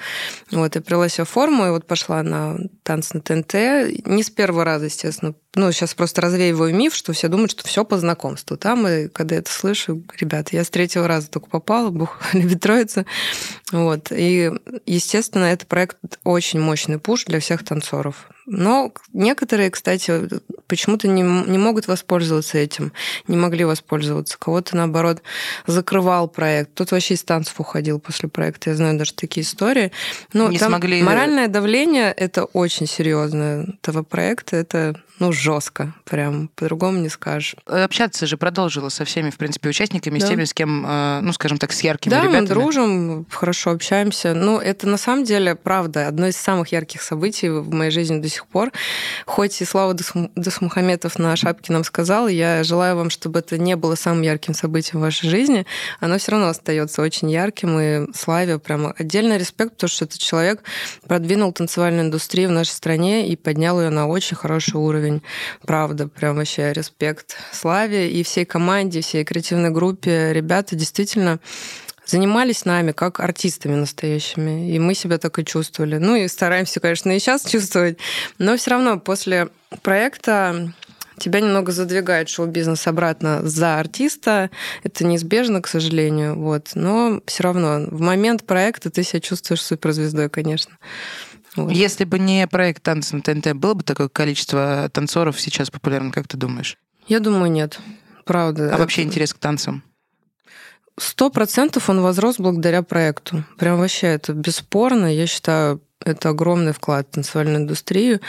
Вот, 0.51 0.75
я 0.75 0.83
привела 0.83 1.09
себя 1.09 1.25
в 1.25 1.31
форму, 1.31 1.67
и 1.67 1.71
вот 1.71 1.87
пошла 1.87 2.23
на 2.23 2.59
танцы 2.83 3.11
на 3.15 3.21
ТНТ. 3.21 4.07
Не 4.07 4.23
с 4.23 4.31
первого 4.31 4.65
раза, 4.65 4.87
естественно. 4.87 5.35
Ну, 5.55 5.73
сейчас 5.73 5.95
просто 5.95 6.21
развеиваю 6.21 6.75
миф, 6.75 6.95
что 6.95 7.13
все 7.13 7.29
думают, 7.29 7.51
что 7.51 7.67
все 7.67 7.85
по 7.85 7.99
знакомству. 7.99 8.57
Там, 8.57 8.87
и 8.87 9.09
когда 9.09 9.37
я 9.37 9.41
это 9.41 9.51
слышу, 9.51 10.03
ребята, 10.19 10.55
я 10.55 10.65
с 10.65 10.71
третьего 10.71 11.09
раза 11.09 11.31
только 11.31 11.49
попала, 11.49 11.91
Бог 11.91 12.19
любит 12.33 12.61
троица. 12.61 13.07
Вот. 13.73 14.13
И, 14.13 14.53
естественно, 14.87 15.45
это 15.45 15.67
проект 15.67 15.99
очень 16.25 16.61
мощный 16.61 16.99
пуш 16.99 17.25
для 17.25 17.41
всех 17.41 17.65
танцоров. 17.65 18.29
Но 18.51 18.93
некоторые, 19.13 19.71
кстати, 19.71 20.27
почему-то 20.67 21.07
не, 21.07 21.23
не 21.23 21.59
могут 21.59 21.87
воспользоваться 21.87 22.57
этим, 22.57 22.93
не 23.27 23.37
могли 23.37 23.65
воспользоваться. 23.65 24.39
Кого-то, 24.39 24.75
наоборот, 24.75 25.23
закрывал 25.67 26.29
проект. 26.29 26.73
Тут 26.73 26.91
вообще 26.93 27.15
из 27.15 27.23
танцев 27.25 27.61
уходил 27.61 28.01
после 28.01 28.31
проекта. 28.31 28.71
Я 28.71 28.77
знаю 28.77 28.99
даже 28.99 29.13
такие 29.13 29.45
истории. 29.45 29.93
Но 30.33 30.49
не 30.49 30.59
смогли... 30.59 31.03
Моральное 31.03 31.49
давление– 31.49 32.11
это 32.17 32.45
очень 32.45 32.87
серьезное. 32.87 33.67
Этого 33.83 34.03
проекта 34.03 34.57
это 34.57 34.99
ну, 35.19 35.33
жестко, 35.33 35.93
прям 36.05 36.49
по-другому 36.55 36.99
не 36.99 37.09
скажешь. 37.09 37.57
Общаться 37.67 38.27
же 38.27 38.37
продолжила 38.37 38.89
со 38.89 39.05
всеми, 39.05 39.31
в 39.31 39.37
принципе, 39.37 39.69
участниками, 39.69 40.19
да. 40.19 40.27
с 40.27 40.29
теми, 40.29 40.45
с 40.45 40.55
кем, 40.55 40.85
э, 40.87 41.21
ну, 41.23 41.33
скажем 41.33 41.59
так, 41.59 41.73
с 41.73 41.81
яркими 41.81 42.11
да, 42.11 42.23
ребятами. 42.23 42.47
Да, 42.47 42.55
мы 42.55 42.61
дружим, 42.61 43.27
хорошо 43.31 43.71
общаемся. 43.71 44.35
Ну, 44.35 44.59
это 44.59 44.87
на 44.87 44.97
самом 44.97 45.25
деле, 45.25 45.55
правда, 45.55 46.07
одно 46.07 46.27
из 46.27 46.37
самых 46.37 46.73
ярких 46.73 47.03
событий 47.03 47.49
в 47.49 47.73
моей 47.73 47.91
жизни 47.91 48.21
до 48.21 48.29
сих 48.29 48.47
пор. 48.47 48.71
Хоть 49.27 49.61
и 49.61 49.65
Слава 49.65 49.95
Досмухаметов 49.95 51.19
на 51.19 51.35
шапке 51.37 51.73
нам 51.73 51.85
сказал, 51.85 52.29
я 52.29 52.63
желаю 52.63 52.97
вам, 52.97 53.11
чтобы 53.11 53.41
это 53.41 53.59
не 53.59 53.77
было 53.77 53.95
самым 53.95 54.23
ярким 54.23 54.55
событием 54.55 55.01
в 55.01 55.03
вашей 55.03 55.29
жизни, 55.29 55.67
оно 56.01 56.19
все 56.19 56.33
равно 56.33 56.49
остается 56.49 57.03
очень 57.03 57.31
ярким, 57.31 57.79
и 57.79 58.13
Славе 58.15 58.59
прям 58.59 58.95
отдельный 58.97 59.39
респект, 59.39 59.73
потому 59.73 59.89
что 59.89 60.05
этот 60.05 60.19
человек 60.19 60.63
продвинул 61.07 61.53
танцевальную 61.53 62.07
индустрию 62.07 62.49
в 62.49 62.53
нашей 62.53 62.71
стране 62.71 63.29
и 63.29 63.37
поднял 63.37 63.81
ее 63.81 63.91
на 63.91 64.07
очень 64.07 64.37
хороший 64.37 64.75
уровень 64.75 65.08
уровень. 65.09 65.23
Правда, 65.63 66.09
прям 66.09 66.37
вообще 66.37 66.73
респект 66.73 67.37
Славе 67.53 68.11
и 68.11 68.23
всей 68.23 68.45
команде, 68.45 69.01
всей 69.01 69.25
креативной 69.25 69.71
группе. 69.71 70.33
Ребята 70.33 70.77
действительно 70.77 71.39
занимались 72.05 72.65
нами 72.65 72.93
как 72.93 73.21
артистами 73.21 73.75
настоящими. 73.75 74.73
И 74.75 74.79
мы 74.79 74.95
себя 74.95 75.19
так 75.19 75.39
и 75.39 75.45
чувствовали. 75.45 75.99
Ну 75.99 76.17
и 76.17 76.29
стараемся, 76.29 76.81
конечно, 76.81 77.15
и 77.15 77.19
сейчас 77.19 77.45
чувствовать. 77.45 77.99
Но 78.39 78.57
все 78.57 78.71
равно 78.71 78.99
после 78.99 79.49
проекта 79.83 80.73
тебя 81.19 81.41
немного 81.41 81.73
задвигает 81.73 82.29
шоу-бизнес 82.29 82.87
обратно 82.87 83.47
за 83.47 83.79
артиста. 83.79 84.51
Это 84.85 85.05
неизбежно, 85.05 85.61
к 85.61 85.69
сожалению. 85.69 86.39
Вот. 86.39 86.71
Но 86.75 87.21
все 87.27 87.43
равно 87.43 87.87
в 87.91 88.01
момент 88.01 88.47
проекта 88.47 88.89
ты 88.89 89.03
себя 89.03 89.21
чувствуешь 89.21 89.63
суперзвездой, 89.63 90.31
конечно. 90.31 90.79
Вот. 91.57 91.73
Если 91.73 92.05
бы 92.05 92.19
не 92.19 92.47
проект 92.47 92.83
«Танцы 92.83 93.17
на 93.17 93.23
ТНТ», 93.23 93.55
было 93.55 93.75
бы 93.75 93.83
такое 93.83 94.09
количество 94.09 94.89
танцоров 94.93 95.41
сейчас 95.41 95.71
популярно, 95.71 96.13
как 96.13 96.29
ты 96.29 96.37
думаешь? 96.37 96.77
Я 97.07 97.21
думаю, 97.21 97.51
нет. 97.51 97.79
Правда. 98.25 98.65
А 98.65 98.67
это... 98.69 98.79
вообще 98.79 99.03
интерес 99.03 99.33
к 99.33 99.39
танцам? 99.39 99.83
Сто 100.99 101.31
процентов 101.31 101.89
он 101.89 102.01
возрос 102.01 102.37
благодаря 102.39 102.83
проекту. 102.83 103.45
Прям 103.57 103.79
вообще 103.79 104.09
это 104.09 104.33
бесспорно. 104.33 105.07
Я 105.07 105.27
считаю, 105.27 105.81
это 106.05 106.31
огромный 106.31 106.73
вклад 106.73 107.09
в 107.09 107.15
танцевальную 107.15 107.59
индустрию. 107.59 108.21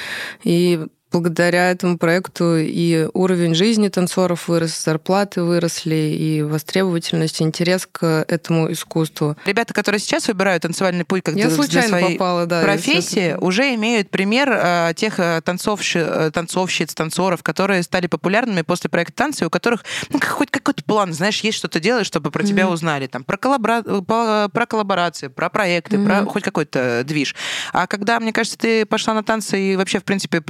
И 0.43 0.85
благодаря 1.11 1.71
этому 1.71 1.97
проекту 1.97 2.57
и 2.57 3.07
уровень 3.13 3.55
жизни 3.55 3.89
танцоров 3.89 4.47
вырос, 4.47 4.83
зарплаты 4.83 5.41
выросли, 5.41 5.95
и 5.95 6.41
востребовательность, 6.41 7.41
и 7.41 7.43
интерес 7.43 7.87
к 7.91 8.25
этому 8.27 8.71
искусству. 8.71 9.35
Ребята, 9.45 9.73
которые 9.73 9.99
сейчас 9.99 10.27
выбирают 10.27 10.63
танцевальный 10.63 11.05
путь 11.05 11.23
как 11.23 11.35
я 11.35 11.47
для 11.47 11.83
своей 11.83 12.17
попала, 12.17 12.45
да, 12.45 12.61
профессии, 12.61 13.35
уже 13.39 13.73
имеют 13.75 14.09
пример 14.09 14.49
э, 14.51 14.93
тех 14.95 15.19
э, 15.19 15.41
танцовщи, 15.43 15.97
э, 15.97 16.31
танцовщиц, 16.31 16.93
танцоров, 16.93 17.43
которые 17.43 17.83
стали 17.83 18.07
популярными 18.07 18.61
после 18.61 18.89
проекта 18.89 19.13
танцы, 19.13 19.45
у 19.45 19.49
которых 19.49 19.83
ну, 20.09 20.19
хоть 20.21 20.51
какой-то 20.51 20.83
план, 20.83 21.13
знаешь, 21.13 21.39
есть 21.41 21.57
что-то 21.57 21.79
делать, 21.79 22.05
чтобы 22.05 22.31
про 22.31 22.43
mm-hmm. 22.43 22.47
тебя 22.47 22.69
узнали, 22.69 23.07
там, 23.07 23.23
про, 23.23 23.37
коллабора... 23.37 23.81
про 23.81 24.65
коллаборации, 24.65 25.27
про 25.27 25.49
проекты, 25.49 25.97
mm-hmm. 25.97 26.05
про 26.05 26.25
хоть 26.25 26.43
какой-то 26.43 27.03
движ. 27.05 27.35
А 27.73 27.87
когда, 27.87 28.19
мне 28.19 28.31
кажется, 28.31 28.57
ты 28.57 28.85
пошла 28.85 29.13
на 29.13 29.23
танцы 29.23 29.59
и 29.59 29.75
вообще, 29.75 29.99
в 29.99 30.03
принципе, 30.03 30.41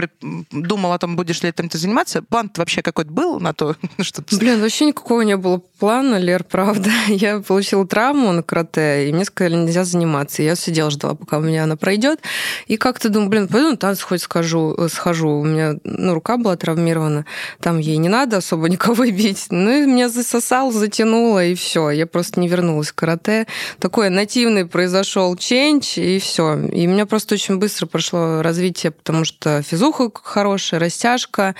думал 0.51 0.93
о 0.93 0.99
том, 0.99 1.15
будешь 1.15 1.43
ли 1.43 1.49
этим 1.49 1.69
ты 1.69 1.77
заниматься? 1.77 2.21
План 2.21 2.51
вообще 2.55 2.81
какой-то 2.81 3.11
был 3.11 3.39
на 3.39 3.53
то, 3.53 3.75
что 4.01 4.21
ты... 4.21 4.37
Блин, 4.37 4.61
вообще 4.61 4.85
никакого 4.85 5.21
не 5.21 5.37
было 5.37 5.57
плана, 5.79 6.17
Лер, 6.17 6.43
правда. 6.43 6.89
Я 7.07 7.39
получила 7.39 7.87
травму 7.87 8.31
на 8.31 8.43
карате, 8.43 9.09
и 9.09 9.13
мне 9.13 9.25
сказали, 9.25 9.55
нельзя 9.55 9.83
заниматься. 9.83 10.41
Я 10.41 10.55
сидела, 10.55 10.89
ждала, 10.89 11.15
пока 11.15 11.37
у 11.37 11.41
меня 11.41 11.63
она 11.63 11.75
пройдет. 11.75 12.19
И 12.67 12.77
как-то 12.77 13.09
думаю, 13.09 13.29
блин, 13.29 13.47
пойду 13.47 13.71
на 13.71 13.77
танцы 13.77 14.03
хоть 14.03 14.21
схожу, 14.21 14.75
э, 14.77 14.89
схожу. 14.89 15.29
У 15.29 15.43
меня 15.43 15.75
ну, 15.83 16.13
рука 16.13 16.37
была 16.37 16.55
травмирована. 16.55 17.25
Там 17.61 17.79
ей 17.79 17.97
не 17.97 18.09
надо 18.09 18.37
особо 18.37 18.69
никого 18.69 19.05
бить. 19.05 19.47
Ну, 19.49 19.83
и 19.83 19.85
меня 19.85 20.09
засосал, 20.09 20.71
затянуло, 20.71 21.45
и 21.45 21.55
все. 21.55 21.91
Я 21.91 22.07
просто 22.07 22.39
не 22.39 22.47
вернулась 22.47 22.89
в 22.89 22.95
карате. 22.95 23.47
Такой 23.79 24.09
нативный 24.09 24.65
произошел 24.65 25.35
ченч, 25.35 25.97
и 25.97 26.19
все. 26.19 26.59
И 26.67 26.87
у 26.87 26.89
меня 26.89 27.05
просто 27.05 27.35
очень 27.35 27.57
быстро 27.57 27.85
прошло 27.85 28.41
развитие, 28.41 28.91
потому 28.91 29.25
что 29.25 29.61
физуха 29.61 30.09
хорошая, 30.39 30.79
растяжка, 30.79 31.53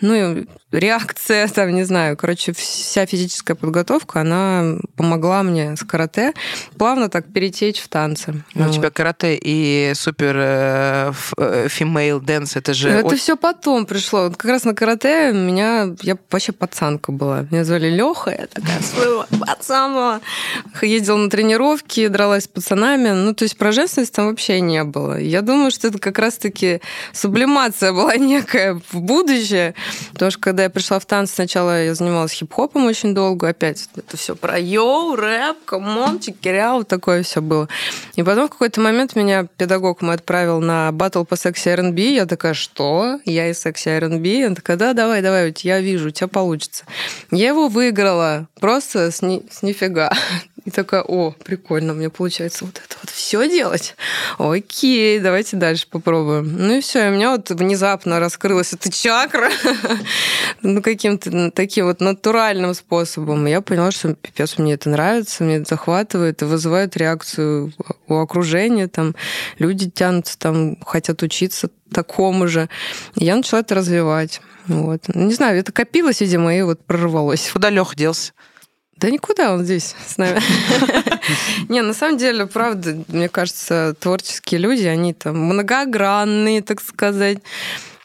ну 0.00 0.14
и 0.14 0.46
реакция, 0.72 1.48
там, 1.48 1.74
не 1.74 1.84
знаю, 1.84 2.16
короче, 2.16 2.52
вся 2.52 3.06
физическая 3.06 3.56
подготовка, 3.56 4.20
она 4.20 4.76
помогла 4.96 5.42
мне 5.42 5.76
с 5.76 5.84
карате 5.84 6.32
плавно 6.78 7.08
так 7.08 7.32
перетечь 7.32 7.80
в 7.80 7.88
танцы. 7.88 8.44
Ну, 8.54 8.64
вот. 8.64 8.70
У 8.70 8.74
тебя 8.74 8.90
карате 8.90 9.36
и 9.36 9.92
супер 9.94 10.36
э, 10.36 11.12
female 11.66 12.20
dance, 12.20 12.52
это 12.54 12.74
же... 12.74 12.90
Это 12.90 13.16
все 13.16 13.36
потом 13.36 13.86
пришло. 13.86 14.30
Как 14.30 14.44
раз 14.44 14.64
на 14.64 14.74
карате 14.74 15.32
меня, 15.32 15.94
я 16.02 16.16
вообще 16.30 16.52
пацанка 16.52 17.12
была. 17.12 17.46
Меня 17.50 17.64
звали 17.64 17.88
Леха, 17.88 18.30
я 18.30 18.46
такая 18.46 18.80
своего 18.80 19.26
пацана. 19.40 20.20
Ездила 20.82 21.16
на 21.16 21.30
тренировки, 21.30 22.08
дралась 22.08 22.44
с 22.44 22.48
пацанами. 22.48 23.10
Ну, 23.10 23.34
то 23.34 23.44
есть 23.44 23.56
про 23.56 23.72
женственность 23.72 24.14
там 24.14 24.28
вообще 24.28 24.60
не 24.60 24.84
было. 24.84 25.18
Я 25.18 25.42
думаю, 25.42 25.70
что 25.70 25.88
это 25.88 25.98
как 25.98 26.18
раз-таки 26.18 26.80
сублимация 27.12 27.92
была 27.92 28.16
некая 28.18 28.80
в 28.90 29.00
будущее. 29.00 29.74
Потому 30.12 30.30
что 30.30 30.40
когда 30.40 30.59
когда 30.60 30.64
я 30.64 30.70
пришла 30.70 30.98
в 30.98 31.06
танцы, 31.06 31.36
сначала 31.36 31.84
я 31.84 31.94
занималась 31.94 32.32
хип-хопом 32.32 32.84
очень 32.84 33.14
долго, 33.14 33.48
опять 33.48 33.88
это 33.96 34.18
все 34.18 34.36
про 34.36 34.58
yo, 34.58 35.16
рэп, 35.16 35.56
come 35.64 35.96
on, 35.96 36.20
check 36.20 36.49
it 36.49 36.61
out, 36.61 36.84
такое 36.84 37.22
все 37.22 37.40
было. 37.40 37.66
И 38.16 38.22
потом 38.22 38.48
в 38.48 38.50
какой-то 38.50 38.82
момент 38.82 39.16
меня 39.16 39.46
педагог 39.56 40.02
мой 40.02 40.16
отправил 40.16 40.60
на 40.60 40.92
батл 40.92 41.24
по 41.24 41.36
секси 41.36 41.68
R&B, 41.68 42.12
я 42.12 42.26
такая, 42.26 42.52
что? 42.52 43.20
Я 43.24 43.48
из 43.48 43.58
секси 43.58 43.88
R&B? 43.88 44.48
Он 44.48 44.54
такая, 44.54 44.76
да, 44.76 44.92
давай, 44.92 45.22
давай, 45.22 45.54
я 45.60 45.80
вижу, 45.80 46.08
у 46.08 46.10
тебя 46.10 46.28
получится. 46.28 46.84
Я 47.30 47.48
его 47.48 47.68
выиграла, 47.68 48.46
просто 48.60 49.10
с, 49.10 49.22
ни, 49.22 49.42
с 49.50 49.62
нифига. 49.62 50.12
И 50.64 50.70
такая, 50.70 51.02
о, 51.02 51.30
прикольно, 51.30 51.94
мне 51.94 52.10
получается 52.10 52.66
вот 52.66 52.76
это 52.84 52.96
вот 53.00 53.10
все 53.10 53.48
делать. 53.48 53.96
Окей, 54.38 55.18
давайте 55.18 55.56
дальше 55.56 55.86
попробуем. 55.88 56.54
Ну 56.56 56.74
и 56.74 56.80
все, 56.80 57.06
и 57.06 57.10
у 57.10 57.14
меня 57.14 57.30
вот 57.30 57.50
внезапно 57.50 58.20
раскрылась 58.20 58.72
эта 58.72 58.90
чакра, 58.92 59.50
ну 60.62 60.82
каким-то 60.82 61.50
таким 61.50 61.86
вот 61.86 62.00
натуральным 62.00 62.74
способом. 62.74 63.46
я 63.46 63.62
поняла, 63.62 63.90
что 63.90 64.14
пипец, 64.14 64.58
мне 64.58 64.74
это 64.74 64.90
нравится, 64.90 65.44
мне 65.44 65.56
это 65.56 65.68
захватывает 65.70 66.42
и 66.42 66.44
вызывает 66.44 66.96
реакцию 66.96 67.72
у 68.06 68.16
окружения, 68.16 68.86
там 68.88 69.14
люди 69.58 69.90
тянутся, 69.90 70.38
там 70.38 70.76
хотят 70.82 71.22
учиться 71.22 71.70
такому 71.92 72.48
же. 72.48 72.68
Я 73.14 73.36
начала 73.36 73.60
это 73.60 73.74
развивать. 73.74 74.40
Вот. 74.66 75.02
Не 75.14 75.32
знаю, 75.34 75.58
это 75.58 75.72
копилось, 75.72 76.20
видимо, 76.20 76.54
и 76.54 76.62
вот 76.62 76.84
прорвалось. 76.84 77.50
Куда 77.52 77.70
Лех 77.70 77.96
делся? 77.96 78.32
Да 79.00 79.08
никуда 79.08 79.54
он 79.54 79.64
здесь 79.64 79.94
с 80.06 80.18
нами. 80.18 80.42
Не, 81.70 81.80
на 81.80 81.94
самом 81.94 82.18
деле, 82.18 82.46
правда, 82.46 83.02
мне 83.08 83.30
кажется, 83.30 83.94
творческие 83.98 84.60
люди, 84.60 84.84
они 84.84 85.14
там 85.14 85.38
многогранные, 85.38 86.60
так 86.60 86.82
сказать. 86.82 87.38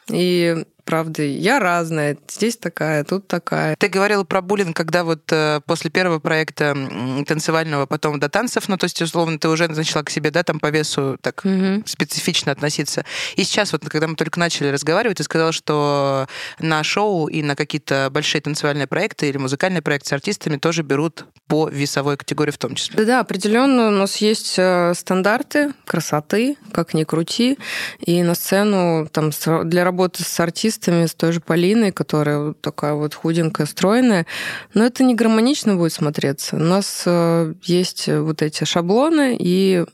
И 0.07 0.63
правда, 0.85 1.23
я 1.23 1.59
разная. 1.59 2.17
Здесь 2.29 2.57
такая, 2.57 3.03
тут 3.03 3.27
такая. 3.27 3.75
Ты 3.75 3.87
говорила 3.87 4.23
про 4.23 4.41
буллинг, 4.41 4.75
когда 4.75 5.03
вот 5.03 5.23
э, 5.31 5.61
после 5.65 5.89
первого 5.89 6.19
проекта 6.19 6.75
танцевального, 7.27 7.85
потом 7.85 8.19
до 8.19 8.29
танцев, 8.29 8.69
ну, 8.69 8.77
то 8.77 8.85
есть, 8.85 9.01
условно, 9.01 9.39
ты 9.39 9.49
уже 9.49 9.67
начала 9.67 10.03
к 10.03 10.09
себе, 10.09 10.31
да, 10.31 10.43
там 10.43 10.59
по 10.59 10.69
весу 10.69 11.17
так 11.21 11.41
угу. 11.43 11.83
специфично 11.85 12.51
относиться. 12.51 13.03
И 13.35 13.43
сейчас 13.43 13.71
вот, 13.71 13.87
когда 13.89 14.07
мы 14.07 14.15
только 14.15 14.39
начали 14.39 14.67
разговаривать, 14.67 15.17
ты 15.17 15.23
сказала, 15.23 15.51
что 15.51 16.27
на 16.59 16.83
шоу 16.83 17.27
и 17.27 17.41
на 17.41 17.55
какие-то 17.55 18.09
большие 18.11 18.41
танцевальные 18.41 18.87
проекты 18.87 19.29
или 19.29 19.37
музыкальные 19.37 19.81
проекты 19.81 20.09
с 20.09 20.13
артистами 20.13 20.57
тоже 20.57 20.83
берут 20.83 21.25
по 21.47 21.69
весовой 21.69 22.17
категории 22.17 22.51
в 22.51 22.57
том 22.57 22.75
числе. 22.75 22.97
Да-да, 22.97 23.19
определенно 23.19 23.89
у 23.89 23.91
нас 23.91 24.17
есть 24.17 24.55
э, 24.57 24.93
стандарты 24.95 25.73
красоты, 25.85 26.57
как 26.71 26.93
ни 26.93 27.03
крути, 27.03 27.59
и 27.99 28.23
на 28.23 28.33
сцену 28.33 29.07
там 29.11 29.31
для 29.63 29.83
работы 29.83 30.23
с 30.23 30.39
артистами, 30.39 31.05
с 31.05 31.13
той 31.13 31.31
же 31.31 31.41
Полиной, 31.41 31.91
которая 31.91 32.53
такая 32.53 32.93
вот 32.93 33.13
худенькая, 33.13 33.67
стройная, 33.67 34.25
но 34.73 34.85
это 34.85 35.03
не 35.03 35.13
гармонично 35.13 35.75
будет 35.75 35.93
смотреться. 35.93 36.55
У 36.55 36.59
нас 36.59 37.03
э, 37.05 37.53
есть 37.63 38.07
вот 38.07 38.41
эти 38.41 38.63
шаблоны, 38.63 39.37
и 39.39 39.85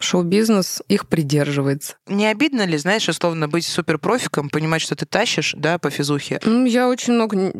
шоу-бизнес 0.00 0.82
их 0.88 1.06
придерживается. 1.06 1.94
Не 2.06 2.26
обидно 2.26 2.66
ли, 2.66 2.76
знаешь, 2.78 3.08
условно 3.08 3.48
быть 3.48 3.66
суперпрофиком, 3.66 4.48
понимать, 4.48 4.82
что 4.82 4.96
ты 4.96 5.06
тащишь, 5.06 5.54
да, 5.56 5.78
по 5.78 5.90
физухе? 5.90 6.40
Ну, 6.44 6.64
я 6.64 6.88
очень 6.88 7.12
много 7.12 7.52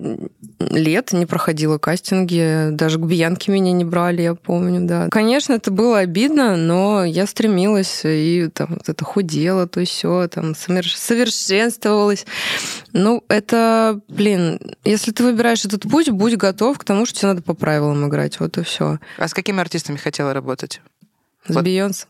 лет 0.58 1.12
не 1.12 1.26
проходила 1.26 1.78
кастинги, 1.78 2.70
даже 2.70 2.98
к 2.98 3.02
Бьянке 3.02 3.52
меня 3.52 3.72
не 3.72 3.84
брали, 3.84 4.22
я 4.22 4.34
помню, 4.34 4.86
да. 4.86 5.08
Конечно, 5.10 5.52
это 5.54 5.70
было 5.70 5.98
обидно, 5.98 6.56
но 6.56 7.04
я 7.04 7.26
стремилась 7.26 8.02
и 8.04 8.48
там 8.52 8.68
вот 8.70 8.88
это 8.88 9.04
худела, 9.04 9.66
то 9.66 9.84
все, 9.84 10.28
там 10.28 10.54
совершенствовалась. 10.54 12.26
Ну, 12.92 13.22
это, 13.28 14.00
блин, 14.08 14.58
если 14.84 15.12
ты 15.12 15.22
выбираешь 15.22 15.64
этот 15.64 15.82
путь, 15.82 16.10
будь 16.10 16.36
готов 16.36 16.78
к 16.78 16.84
тому, 16.84 17.06
что 17.06 17.18
тебе 17.18 17.28
надо 17.28 17.42
по 17.42 17.54
правилам 17.54 18.08
играть, 18.08 18.40
вот 18.40 18.56
и 18.58 18.62
все. 18.62 18.98
А 19.18 19.28
с 19.28 19.34
какими 19.34 19.60
артистами 19.60 19.96
хотела 19.96 20.32
работать? 20.32 20.80
С 21.46 21.54
вот. 21.54 21.64
Бейонсе. 21.64 22.06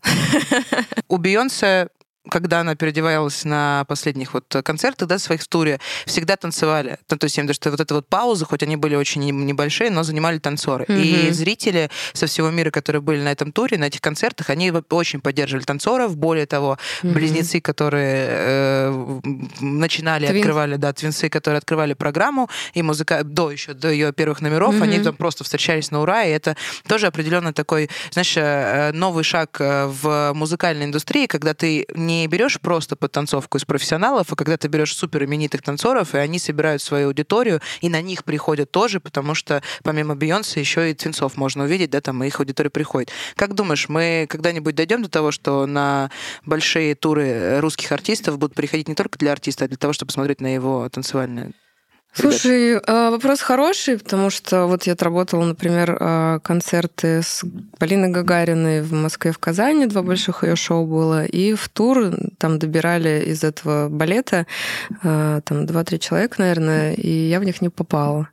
У 1.07 1.17
Бейонсе 1.17 1.89
когда 2.29 2.59
она 2.59 2.75
переодевалась 2.75 3.45
на 3.45 3.85
последних 3.87 4.33
вот 4.33 4.45
концертах, 4.63 5.07
да, 5.07 5.17
своих 5.17 5.41
в 5.41 5.47
туре, 5.47 5.79
всегда 6.05 6.35
танцевали. 6.35 6.99
Ну, 7.09 7.17
то 7.17 7.25
есть, 7.25 7.37
я 7.37 7.53
что 7.53 7.71
вот 7.71 7.79
эта 7.79 7.95
вот 7.95 8.07
пауза, 8.07 8.45
хоть 8.45 8.63
они 8.63 8.75
были 8.75 8.95
очень 8.95 9.23
небольшие, 9.23 9.89
но 9.89 10.03
занимали 10.03 10.37
танцоры. 10.37 10.85
Mm-hmm. 10.85 11.01
И 11.01 11.31
зрители 11.31 11.89
со 12.13 12.27
всего 12.27 12.49
мира, 12.51 12.69
которые 12.69 13.01
были 13.01 13.21
на 13.21 13.31
этом 13.31 13.51
туре, 13.51 13.77
на 13.77 13.85
этих 13.85 14.01
концертах, 14.01 14.49
они 14.49 14.71
очень 14.89 15.19
поддерживали 15.19 15.63
танцоров. 15.63 16.15
Более 16.15 16.45
того, 16.45 16.77
mm-hmm. 17.01 17.13
близнецы, 17.13 17.59
которые 17.59 18.27
э, 18.29 19.21
начинали, 19.59 20.27
Твинс. 20.27 20.39
открывали, 20.41 20.75
да, 20.75 20.93
твинсы, 20.93 21.29
которые 21.29 21.57
открывали 21.57 21.93
программу, 21.93 22.49
и 22.73 22.83
музыка 22.83 23.23
до 23.23 23.51
еще, 23.51 23.73
до 23.73 23.89
ее 23.89 24.13
первых 24.13 24.41
номеров, 24.41 24.75
mm-hmm. 24.75 24.83
они 24.83 24.99
там 24.99 25.15
просто 25.15 25.43
встречались 25.43 25.89
на 25.89 26.01
ура, 26.01 26.23
и 26.23 26.29
это 26.29 26.55
тоже 26.87 27.07
определенно 27.07 27.51
такой, 27.51 27.89
знаешь, 28.11 28.33
э, 28.37 28.91
новый 28.93 29.23
шаг 29.23 29.57
э, 29.59 29.87
в 29.87 30.33
музыкальной 30.33 30.85
индустрии, 30.85 31.25
когда 31.25 31.53
ты 31.53 31.87
не 31.95 32.10
не 32.11 32.27
берешь 32.27 32.59
просто 32.59 32.95
подтанцовку 32.95 33.57
из 33.57 33.65
профессионалов, 33.65 34.27
а 34.31 34.35
когда 34.35 34.57
ты 34.57 34.67
берешь 34.67 34.95
супер 34.95 35.23
именитых 35.23 35.61
танцоров, 35.61 36.13
и 36.15 36.17
они 36.17 36.39
собирают 36.39 36.81
свою 36.81 37.07
аудиторию, 37.07 37.61
и 37.81 37.89
на 37.89 38.01
них 38.01 38.23
приходят 38.23 38.71
тоже, 38.71 38.99
потому 38.99 39.35
что 39.35 39.61
помимо 39.83 40.15
Бейонсе 40.15 40.59
еще 40.59 40.91
и 40.91 40.93
твинцов 40.93 41.37
можно 41.37 41.63
увидеть, 41.63 41.89
да, 41.89 42.01
там 42.01 42.23
их 42.23 42.39
аудитория 42.39 42.69
приходит. 42.69 43.11
Как 43.35 43.53
думаешь, 43.55 43.89
мы 43.89 44.27
когда-нибудь 44.29 44.75
дойдем 44.75 45.03
до 45.03 45.09
того, 45.09 45.31
что 45.31 45.65
на 45.65 46.11
большие 46.45 46.95
туры 46.95 47.59
русских 47.59 47.91
артистов 47.91 48.37
будут 48.37 48.55
приходить 48.55 48.87
не 48.87 48.95
только 48.95 49.17
для 49.17 49.31
артиста, 49.31 49.65
а 49.65 49.67
для 49.67 49.77
того, 49.77 49.93
чтобы 49.93 50.07
посмотреть 50.07 50.41
на 50.41 50.53
его 50.53 50.89
танцевальное 50.89 51.53
Слушай, 52.13 52.77
а, 52.87 53.09
вопрос 53.09 53.39
хороший, 53.39 53.97
потому 53.97 54.29
что 54.29 54.65
вот 54.65 54.83
я 54.83 54.93
отработала, 54.93 55.45
например, 55.45 55.95
а, 55.97 56.39
концерты 56.39 57.21
с 57.23 57.41
Полиной 57.79 58.09
Гагариной 58.09 58.81
в 58.81 58.91
Москве, 58.91 59.31
в 59.31 59.37
Казани, 59.37 59.85
два 59.85 60.01
больших 60.01 60.43
ее 60.43 60.57
шоу 60.57 60.85
было, 60.85 61.23
и 61.23 61.53
в 61.53 61.69
тур 61.69 62.11
там 62.37 62.59
добирали 62.59 63.23
из 63.25 63.45
этого 63.45 63.87
балета 63.87 64.45
а, 65.03 65.39
там 65.41 65.65
два-три 65.65 66.01
человека, 66.01 66.35
наверное, 66.39 66.93
и 66.95 67.09
я 67.09 67.39
в 67.39 67.45
них 67.45 67.61
не 67.61 67.69
попала. 67.69 68.27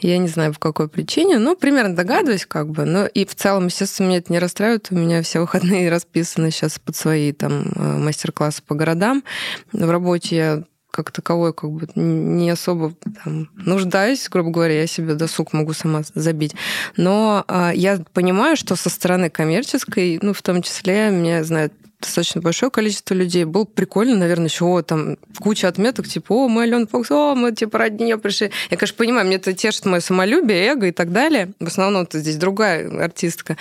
Я 0.00 0.18
не 0.18 0.28
знаю, 0.28 0.52
по 0.54 0.60
какой 0.60 0.88
причине, 0.88 1.38
но 1.38 1.56
примерно 1.56 1.96
догадываюсь 1.96 2.46
как 2.46 2.70
бы. 2.70 2.84
Но 2.84 3.04
и 3.06 3.26
в 3.26 3.34
целом, 3.34 3.66
естественно, 3.66 4.06
меня 4.06 4.18
это 4.18 4.32
не 4.32 4.38
расстраивает. 4.38 4.86
У 4.92 4.94
меня 4.94 5.22
все 5.22 5.40
выходные 5.40 5.90
расписаны 5.90 6.52
сейчас 6.52 6.78
под 6.78 6.94
свои 6.94 7.32
там 7.32 7.64
мастер-классы 7.74 8.62
по 8.62 8.76
городам. 8.76 9.24
В 9.72 9.90
работе 9.90 10.36
я 10.36 10.64
как 10.94 11.10
таковой 11.10 11.52
как 11.52 11.70
бы 11.72 11.88
не 11.96 12.48
особо 12.50 12.94
там, 13.24 13.50
нуждаюсь, 13.56 14.28
грубо 14.28 14.50
говоря, 14.50 14.80
я 14.80 14.86
себе 14.86 15.14
досуг 15.14 15.52
могу 15.52 15.72
сама 15.72 16.02
забить. 16.14 16.54
Но 16.96 17.44
а, 17.48 17.72
я 17.74 17.98
понимаю, 18.12 18.56
что 18.56 18.76
со 18.76 18.90
стороны 18.90 19.28
коммерческой, 19.28 20.20
ну, 20.22 20.32
в 20.32 20.40
том 20.40 20.62
числе, 20.62 21.10
меня 21.10 21.42
знают 21.42 21.72
достаточно 22.04 22.40
большое 22.40 22.70
количество 22.70 23.14
людей. 23.14 23.44
Было 23.44 23.64
прикольно, 23.64 24.16
наверное, 24.16 24.46
еще 24.46 24.82
там 24.82 25.16
куча 25.38 25.68
отметок, 25.68 26.06
типа, 26.06 26.32
о, 26.32 26.48
мы 26.48 26.62
Алена 26.62 26.86
Фокс, 26.86 27.10
о, 27.10 27.34
мы 27.34 27.52
типа 27.52 27.78
ради 27.78 28.02
нее 28.02 28.18
пришли. 28.18 28.50
Я, 28.70 28.76
конечно, 28.76 28.96
понимаю, 28.96 29.26
мне 29.26 29.36
это 29.36 29.52
тешит 29.52 29.84
мое 29.86 30.00
самолюбие, 30.00 30.66
эго 30.66 30.86
и 30.86 30.92
так 30.92 31.12
далее. 31.12 31.52
В 31.60 31.66
основном 31.66 32.02
это 32.02 32.18
здесь 32.18 32.36
другая 32.36 32.88
артистка. 33.02 33.56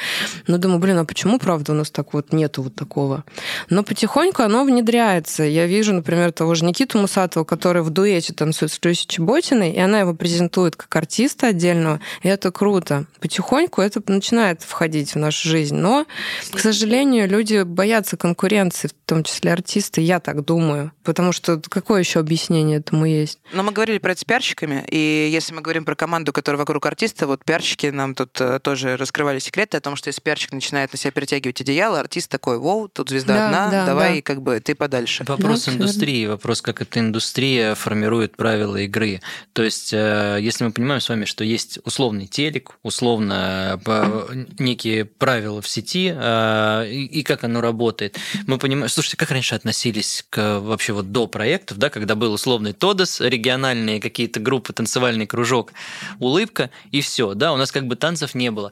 Но 0.48 0.58
думаю, 0.58 0.80
блин, 0.80 1.00
а 1.00 1.06
почему, 1.06 1.40
правда, 1.40 1.72
у 1.72 1.76
нас 1.76 1.90
так 1.90 2.14
вот 2.14 2.34
нету 2.34 2.64
вот 2.64 2.76
такого? 2.76 3.24
Но 3.70 3.84
потихоньку 3.84 4.44
оно 4.44 4.64
внедряется. 4.64 5.44
Я 5.44 5.66
вижу, 5.66 5.94
например, 5.94 6.32
того 6.32 6.56
же 6.56 6.66
Никиту 6.66 7.00
Мусатова, 7.00 7.44
который 7.44 7.82
в 7.82 7.90
дуэте 7.90 8.34
танцует 8.34 8.72
с 8.72 8.80
Люси 8.84 9.08
Чеботиной, 9.08 9.72
и 9.72 9.80
она 9.80 10.02
его 10.02 10.14
презентует 10.14 10.76
как 10.76 10.96
артиста 10.96 11.48
отдельного, 11.48 12.00
и 12.22 12.28
это 12.28 12.52
круто. 12.52 13.06
Потихоньку 13.20 13.82
это 13.82 14.02
начинает 14.08 14.62
входить 14.62 15.16
в 15.16 15.18
нашу 15.18 15.48
жизнь. 15.48 15.76
Но, 15.76 16.06
к 16.52 16.60
сожалению, 16.60 17.28
люди 17.28 17.64
боятся 17.64 18.18
конкуренции 18.18 18.33
конкуренции, 18.34 18.88
в 18.88 18.94
том 19.06 19.24
числе 19.24 19.54
артисты, 19.54 20.02
я 20.02 20.20
так 20.20 20.44
думаю. 20.44 20.92
Потому 21.04 21.34
что 21.34 21.62
какое 21.70 22.00
еще 22.00 22.20
объяснение 22.20 22.80
этому 22.80 23.06
есть? 23.06 23.38
Но 23.54 23.62
мы 23.62 23.72
говорили 23.72 24.00
про 24.00 24.14
это 24.14 24.22
с 24.22 24.24
пиарщиками, 24.24 24.84
и 24.90 25.30
если 25.32 25.54
мы 25.54 25.62
говорим 25.62 25.86
про 25.86 25.96
команду, 25.96 26.34
которая 26.34 26.58
вокруг 26.58 26.86
артиста, 26.86 27.28
вот 27.28 27.46
пиарщики 27.46 27.88
нам 27.88 28.16
тут 28.16 28.42
э, 28.42 28.60
тоже 28.60 28.98
раскрывали 28.98 29.38
секреты 29.38 29.78
о 29.78 29.82
том, 29.82 29.96
что 29.96 30.08
если 30.08 30.22
пиарщик 30.22 30.52
начинает 30.52 30.92
на 30.92 30.98
себя 30.98 31.12
перетягивать 31.12 31.62
одеяло, 31.62 32.00
артист 32.00 32.30
такой, 32.32 32.58
воу, 32.58 32.88
тут 32.88 33.10
звезда 33.10 33.36
да, 33.36 33.46
одна, 33.46 33.72
да, 33.72 33.86
давай 33.86 34.16
да. 34.16 34.22
как 34.24 34.42
бы 34.42 34.60
ты 34.60 34.74
подальше. 34.74 35.24
Вопрос 35.28 35.66
да, 35.66 35.74
индустрии, 35.74 36.26
вопрос, 36.26 36.62
как 36.62 36.82
эта 36.82 37.00
индустрия 37.00 37.76
формирует 37.76 38.36
правила 38.36 38.78
игры. 38.78 39.22
То 39.54 39.62
есть, 39.62 39.94
э, 39.94 40.40
если 40.42 40.64
мы 40.64 40.72
понимаем 40.72 41.02
с 41.02 41.10
вами, 41.10 41.26
что 41.26 41.44
есть 41.44 41.78
условный 41.86 42.26
телек, 42.26 42.72
условно 42.82 43.80
э, 43.86 44.46
некие 44.58 45.06
правила 45.06 45.62
в 45.62 45.68
сети, 45.68 46.08
и 46.08 47.24
как 47.24 47.44
оно 47.44 47.62
работает, 47.62 48.18
мы 48.48 48.58
понимаем, 48.58 48.90
слушайте, 48.90 49.18
как 49.18 49.32
раньше 49.32 49.56
относились 49.56 50.26
к 50.30 50.60
вообще 50.60 50.94
вот 50.94 51.12
до 51.12 51.28
проектов, 51.28 51.78
да, 51.78 51.90
когда 51.90 52.16
был 52.16 52.34
условный 52.34 52.74
Тодос, 52.74 53.22
региональные 53.22 54.00
какие-то 54.00 54.40
группы, 54.40 54.74
танцевальный 54.74 55.28
кружок, 55.28 55.74
улыбка 56.20 56.70
и 56.92 57.02
все, 57.02 57.34
да, 57.34 57.54
у 57.54 57.58
нас 57.58 57.72
как 57.72 57.88
бы 57.88 57.96
танцев 57.96 58.36
не 58.36 58.52
было. 58.52 58.72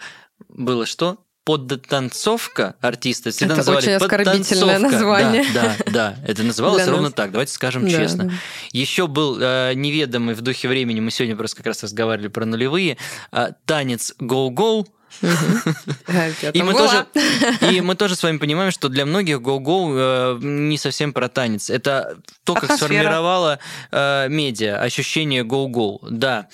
Было 0.49 0.85
что? 0.85 1.19
подтанцовка 1.43 2.75
артиста 2.81 3.31
всегда 3.31 3.55
это 3.55 3.57
называли 3.57 3.83
очень 3.83 3.93
оскорбительное 3.93 4.79
название. 4.79 5.45
Да, 5.53 5.75
да, 5.85 5.91
да, 5.91 6.15
это 6.27 6.43
называлось 6.43 6.87
ровно 6.87 7.11
так. 7.11 7.31
Давайте 7.31 7.53
скажем 7.53 7.83
да, 7.83 7.89
честно. 7.89 8.25
Да. 8.25 8.33
Еще 8.71 9.07
был 9.07 9.37
э, 9.39 9.73
неведомый 9.73 10.35
в 10.35 10.41
духе 10.41 10.67
времени. 10.67 10.99
Мы 10.99 11.09
сегодня 11.09 11.35
просто 11.35 11.57
как 11.57 11.65
раз 11.65 11.83
разговаривали 11.83 12.27
про 12.27 12.45
нулевые. 12.45 12.97
Э, 13.31 13.49
танец 13.65 14.13
go-go 14.19 14.85
И 16.53 16.61
мы, 16.63 16.73
тоже, 16.73 17.05
и 17.69 17.81
мы 17.81 17.95
тоже 17.95 18.15
с 18.15 18.23
вами 18.23 18.37
понимаем, 18.37 18.71
что 18.71 18.89
для 18.89 19.05
многих 19.05 19.39
go-go 19.39 19.93
э, 19.95 20.39
не 20.41 20.77
совсем 20.77 21.13
про 21.13 21.29
танец. 21.29 21.69
Это 21.69 22.17
то, 22.43 22.53
как 22.53 22.71
сформировало 22.77 23.59
э, 23.91 24.27
медиа, 24.29 24.81
ощущение 24.81 25.43
go-go, 25.43 25.99
да. 26.09 26.47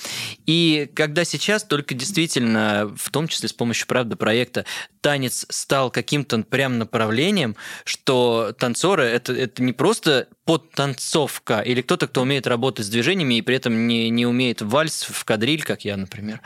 И 0.46 0.90
когда 0.96 1.24
сейчас 1.24 1.64
только 1.64 1.94
действительно, 1.96 2.94
в 2.98 3.10
том 3.10 3.28
числе 3.28 3.50
с 3.50 3.54
помощью, 3.54 3.88
правда, 3.88 4.16
проекта, 4.16 4.66
танец 5.02 5.46
стал 5.50 5.90
каким-то 5.90 6.40
прям 6.40 6.78
направлением, 6.78 7.56
что 7.86 8.54
танцоры 8.58 9.06
это, 9.06 9.34
это 9.34 9.64
не 9.64 9.74
просто 9.74 10.28
подтанцовка 10.46 11.60
или 11.60 11.82
кто-то, 11.82 12.08
кто 12.08 12.22
умеет 12.22 12.48
работать 12.48 12.86
с 12.86 12.90
движениями 12.90 13.36
и 13.36 13.42
при 13.42 13.56
этом 13.56 13.88
не, 13.88 14.10
не 14.10 14.26
умеет 14.26 14.62
вальс 14.62 15.04
в 15.04 15.24
кадриль, 15.26 15.64
как 15.64 15.86
я, 15.86 15.98
например. 15.98 16.42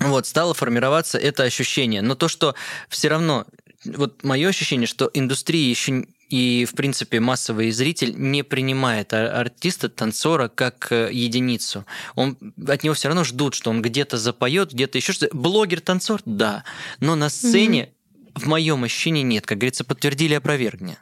А, 0.00 0.08
вот, 0.08 0.26
стало 0.26 0.54
формироваться 0.54 1.18
это 1.18 1.44
ощущение. 1.44 2.02
Но 2.02 2.14
то, 2.14 2.28
что 2.28 2.54
все 2.88 3.08
равно, 3.08 3.46
вот 3.84 4.24
мое 4.24 4.48
ощущение, 4.48 4.86
что 4.86 5.10
индустрия 5.14 5.68
еще 5.68 6.06
и, 6.30 6.64
в 6.64 6.74
принципе, 6.74 7.20
массовый 7.20 7.70
зритель 7.70 8.14
не 8.16 8.42
принимает 8.42 9.12
артиста, 9.12 9.88
танцора 9.88 10.48
как 10.48 10.90
э, 10.90 11.10
единицу. 11.12 11.84
Он, 12.16 12.36
от 12.66 12.82
него 12.82 12.94
все 12.94 13.08
равно 13.08 13.24
ждут, 13.24 13.54
что 13.54 13.70
он 13.70 13.82
где-то 13.82 14.16
запоет, 14.16 14.72
где-то 14.72 14.98
еще 14.98 15.12
что-то. 15.12 15.36
Блогер-танцор, 15.36 16.22
да, 16.24 16.64
но 16.98 17.14
на 17.14 17.28
сцене, 17.28 17.90
mm-hmm. 18.34 18.40
в 18.40 18.46
моем 18.46 18.82
ощущении, 18.84 19.22
нет. 19.22 19.46
Как 19.46 19.58
говорится, 19.58 19.84
подтвердили 19.84 20.34
опровергни. 20.34 20.96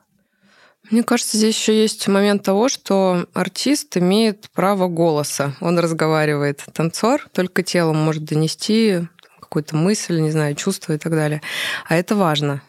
Мне 0.93 1.03
кажется, 1.03 1.38
здесь 1.38 1.57
еще 1.57 1.80
есть 1.80 2.07
момент 2.07 2.43
того, 2.43 2.68
что 2.68 3.26
артист 3.32 3.97
имеет 3.97 4.51
право 4.53 4.88
голоса. 4.88 5.55
Он 5.62 5.78
разговаривает. 5.78 6.62
Танцор 6.74 7.28
только 7.32 7.62
телом 7.62 7.97
может 7.97 8.26
донести 8.26 9.09
какую-то 9.40 9.74
мысль, 9.74 10.20
не 10.20 10.30
знаю, 10.30 10.55
чувство 10.55 10.93
и 10.93 10.99
так 10.99 11.12
далее. 11.12 11.40
А 11.88 11.97
это 11.97 12.14
важно. 12.14 12.61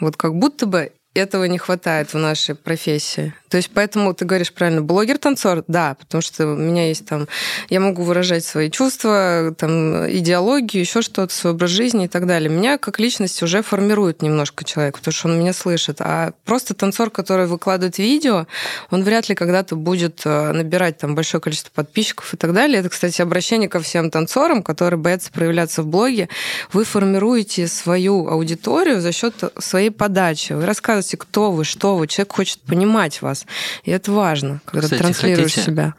Вот 0.00 0.16
как 0.16 0.34
будто 0.34 0.66
бы 0.66 0.90
этого 1.14 1.44
не 1.44 1.58
хватает 1.58 2.12
в 2.14 2.18
нашей 2.18 2.54
профессии. 2.54 3.34
То 3.48 3.56
есть 3.56 3.70
поэтому 3.74 4.14
ты 4.14 4.24
говоришь 4.24 4.52
правильно, 4.52 4.80
блогер-танцор, 4.80 5.64
да, 5.66 5.96
потому 5.98 6.22
что 6.22 6.46
у 6.46 6.56
меня 6.56 6.86
есть 6.86 7.04
там, 7.04 7.26
я 7.68 7.80
могу 7.80 8.04
выражать 8.04 8.44
свои 8.44 8.70
чувства, 8.70 9.52
там, 9.58 10.08
идеологию, 10.08 10.82
еще 10.82 11.02
что-то, 11.02 11.34
свой 11.34 11.52
образ 11.54 11.70
жизни 11.70 12.04
и 12.04 12.08
так 12.08 12.28
далее. 12.28 12.48
Меня 12.48 12.78
как 12.78 13.00
личность 13.00 13.42
уже 13.42 13.62
формирует 13.62 14.22
немножко 14.22 14.64
человек, 14.64 14.98
потому 14.98 15.12
что 15.12 15.28
он 15.28 15.40
меня 15.40 15.52
слышит. 15.52 15.96
А 15.98 16.32
просто 16.44 16.74
танцор, 16.74 17.10
который 17.10 17.46
выкладывает 17.46 17.98
видео, 17.98 18.46
он 18.90 19.02
вряд 19.02 19.28
ли 19.28 19.34
когда-то 19.34 19.74
будет 19.74 20.20
э, 20.24 20.52
набирать 20.52 20.98
там 20.98 21.16
большое 21.16 21.40
количество 21.40 21.72
подписчиков 21.74 22.32
и 22.32 22.36
так 22.36 22.52
далее. 22.52 22.78
Это, 22.78 22.88
кстати, 22.88 23.20
обращение 23.20 23.68
ко 23.68 23.80
всем 23.80 24.12
танцорам, 24.12 24.62
которые 24.62 25.00
боятся 25.00 25.32
проявляться 25.32 25.82
в 25.82 25.88
блоге. 25.88 26.28
Вы 26.72 26.84
формируете 26.84 27.66
свою 27.66 28.28
аудиторию 28.28 29.00
за 29.00 29.10
счет 29.10 29.34
своей 29.58 29.90
подачи. 29.90 30.52
Вы 30.52 30.66
рассказываете, 30.66 30.99
кто 31.16 31.52
вы, 31.52 31.64
что 31.64 31.96
вы. 31.96 32.06
Человек 32.06 32.32
хочет 32.32 32.60
понимать 32.60 33.22
вас. 33.22 33.46
И 33.84 33.90
это 33.90 34.12
важно, 34.12 34.60
когда 34.64 34.84
Кстати, 34.84 35.00
транслируешь 35.00 35.52
хотите, 35.52 35.66
себя. 35.66 35.94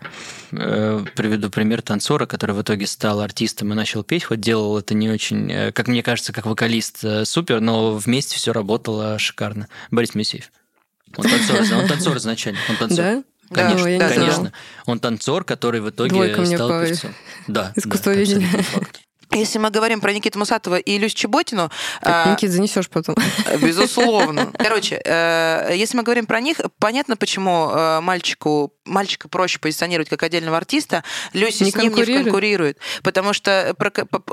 Э, 0.51 1.03
приведу 1.15 1.49
пример 1.49 1.81
танцора, 1.81 2.25
который 2.25 2.55
в 2.55 2.61
итоге 2.61 2.87
стал 2.87 3.21
артистом 3.21 3.71
и 3.71 3.75
начал 3.75 4.03
петь, 4.03 4.23
хоть 4.23 4.41
делал 4.41 4.77
это 4.77 4.93
не 4.93 5.09
очень, 5.09 5.51
э, 5.51 5.71
как 5.71 5.87
мне 5.87 6.03
кажется, 6.03 6.33
как 6.33 6.45
вокалист 6.45 7.03
э, 7.03 7.25
супер, 7.25 7.61
но 7.61 7.95
вместе 7.95 8.35
все 8.35 8.53
работало 8.53 9.17
шикарно. 9.19 9.67
Борис 9.91 10.15
Моисеев. 10.15 10.51
Он 11.17 11.25
танцор, 11.25 11.61
он 11.77 11.87
танцор 11.87 12.17
изначально. 12.17 12.59
Он 12.69 12.75
танцор. 12.77 13.05
Да? 13.05 13.23
Конечно, 13.53 13.97
да, 13.99 14.09
конечно. 14.09 14.53
Он 14.85 14.99
танцор, 14.99 15.43
который 15.43 15.81
в 15.81 15.89
итоге 15.89 16.11
Двойка 16.11 16.45
стал 16.45 16.69
певцом. 16.69 17.13
Да, 17.47 17.73
Искусствоведение. 17.75 18.49
Да, 18.51 18.81
если 19.31 19.59
мы 19.59 19.69
говорим 19.69 20.01
про 20.01 20.13
Никиту 20.13 20.39
Мусатова 20.39 20.77
и 20.77 20.97
Илюсь 20.97 21.13
Чеботину... 21.13 21.69
Так, 22.01 22.27
а, 22.27 22.31
Никит, 22.31 22.51
занесешь 22.51 22.89
потом. 22.89 23.15
Безусловно. 23.61 24.51
Короче, 24.57 25.01
э, 25.03 25.71
если 25.75 25.97
мы 25.97 26.03
говорим 26.03 26.25
про 26.25 26.41
них, 26.41 26.59
понятно, 26.79 27.15
почему 27.15 27.69
э, 27.71 28.01
мальчику 28.01 28.73
мальчика 28.85 29.29
проще 29.29 29.59
позиционировать 29.59 30.09
как 30.09 30.23
отдельного 30.23 30.57
артиста, 30.57 31.03
Люся 31.33 31.63
не 31.63 31.71
с 31.71 31.75
ним 31.75 31.93
не 31.95 32.23
конкурирует. 32.23 32.77
Потому 33.03 33.33
что 33.33 33.75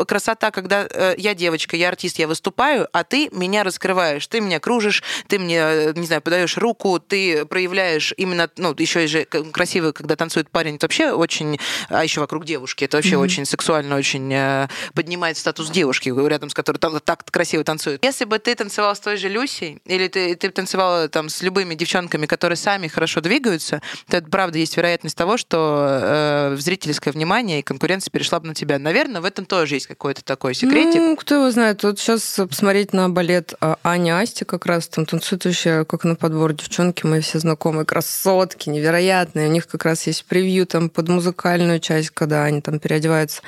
красота, 0.06 0.50
когда 0.50 0.86
э, 0.90 1.14
я 1.18 1.34
девочка, 1.34 1.76
я 1.76 1.88
артист, 1.88 2.18
я 2.18 2.26
выступаю, 2.26 2.88
а 2.92 3.04
ты 3.04 3.28
меня 3.32 3.62
раскрываешь, 3.62 4.26
ты 4.26 4.40
меня 4.40 4.58
кружишь, 4.58 5.02
ты 5.28 5.38
мне, 5.38 5.92
не 5.94 6.06
знаю, 6.06 6.22
подаешь 6.22 6.56
руку, 6.56 6.98
ты 6.98 7.44
проявляешь 7.44 8.12
именно, 8.16 8.50
ну, 8.56 8.74
еще 8.78 9.04
и 9.04 9.06
же 9.06 9.24
красиво, 9.24 9.92
когда 9.92 10.16
танцует 10.16 10.50
парень, 10.50 10.76
это 10.76 10.84
вообще 10.84 11.12
очень, 11.12 11.58
а 11.88 12.02
еще 12.02 12.20
вокруг 12.20 12.44
девушки, 12.44 12.84
это 12.84 12.96
вообще 12.96 13.16
mm-hmm. 13.16 13.18
очень 13.18 13.44
сексуально, 13.44 13.96
очень 13.96 14.68
поднимает 14.94 15.36
статус 15.36 15.70
девушки, 15.70 16.12
рядом 16.28 16.50
с 16.50 16.54
которой 16.54 16.78
там 16.78 16.98
так 17.00 17.24
красиво 17.24 17.64
танцует. 17.64 18.04
Если 18.04 18.24
бы 18.24 18.38
ты 18.38 18.54
танцевал 18.54 18.94
с 18.94 19.00
той 19.00 19.16
же 19.16 19.28
Люсей, 19.28 19.80
или 19.84 20.08
ты, 20.08 20.34
ты 20.34 20.50
танцевала 20.50 21.08
там 21.08 21.28
с 21.28 21.42
любыми 21.42 21.74
девчонками, 21.74 22.26
которые 22.26 22.56
сами 22.56 22.88
хорошо 22.88 23.20
двигаются, 23.20 23.82
то 24.08 24.16
это 24.16 24.28
правда 24.28 24.58
есть 24.58 24.76
вероятность 24.76 25.16
того, 25.16 25.36
что 25.36 26.00
э, 26.00 26.56
зрительское 26.58 27.12
внимание 27.12 27.60
и 27.60 27.62
конкуренция 27.62 28.10
перешла 28.10 28.40
бы 28.40 28.48
на 28.48 28.54
тебя. 28.54 28.78
Наверное, 28.78 29.20
в 29.20 29.24
этом 29.24 29.46
тоже 29.46 29.76
есть 29.76 29.86
какой-то 29.86 30.24
такой 30.24 30.54
секретик. 30.54 31.00
Ну, 31.00 31.16
кто 31.16 31.36
его 31.36 31.50
знает. 31.50 31.82
Вот 31.82 31.98
сейчас 31.98 32.22
посмотреть 32.48 32.92
на 32.92 33.08
балет 33.08 33.54
а, 33.60 33.78
Ани 33.82 34.10
Асти 34.10 34.44
как 34.44 34.66
раз 34.66 34.88
там 34.88 35.06
танцуют 35.06 35.44
вообще 35.44 35.84
как 35.84 36.04
на 36.04 36.14
подбор 36.14 36.52
девчонки, 36.52 37.06
мои 37.06 37.20
все 37.20 37.38
знакомые, 37.38 37.84
красотки, 37.84 38.68
невероятные. 38.68 39.48
У 39.48 39.52
них 39.52 39.66
как 39.66 39.84
раз 39.84 40.06
есть 40.06 40.24
превью 40.24 40.66
там 40.66 40.90
под 40.90 41.08
музыкальную 41.08 41.80
часть, 41.80 42.10
когда 42.10 42.44
они 42.44 42.60
там 42.60 42.78
переодеваются. 42.78 43.42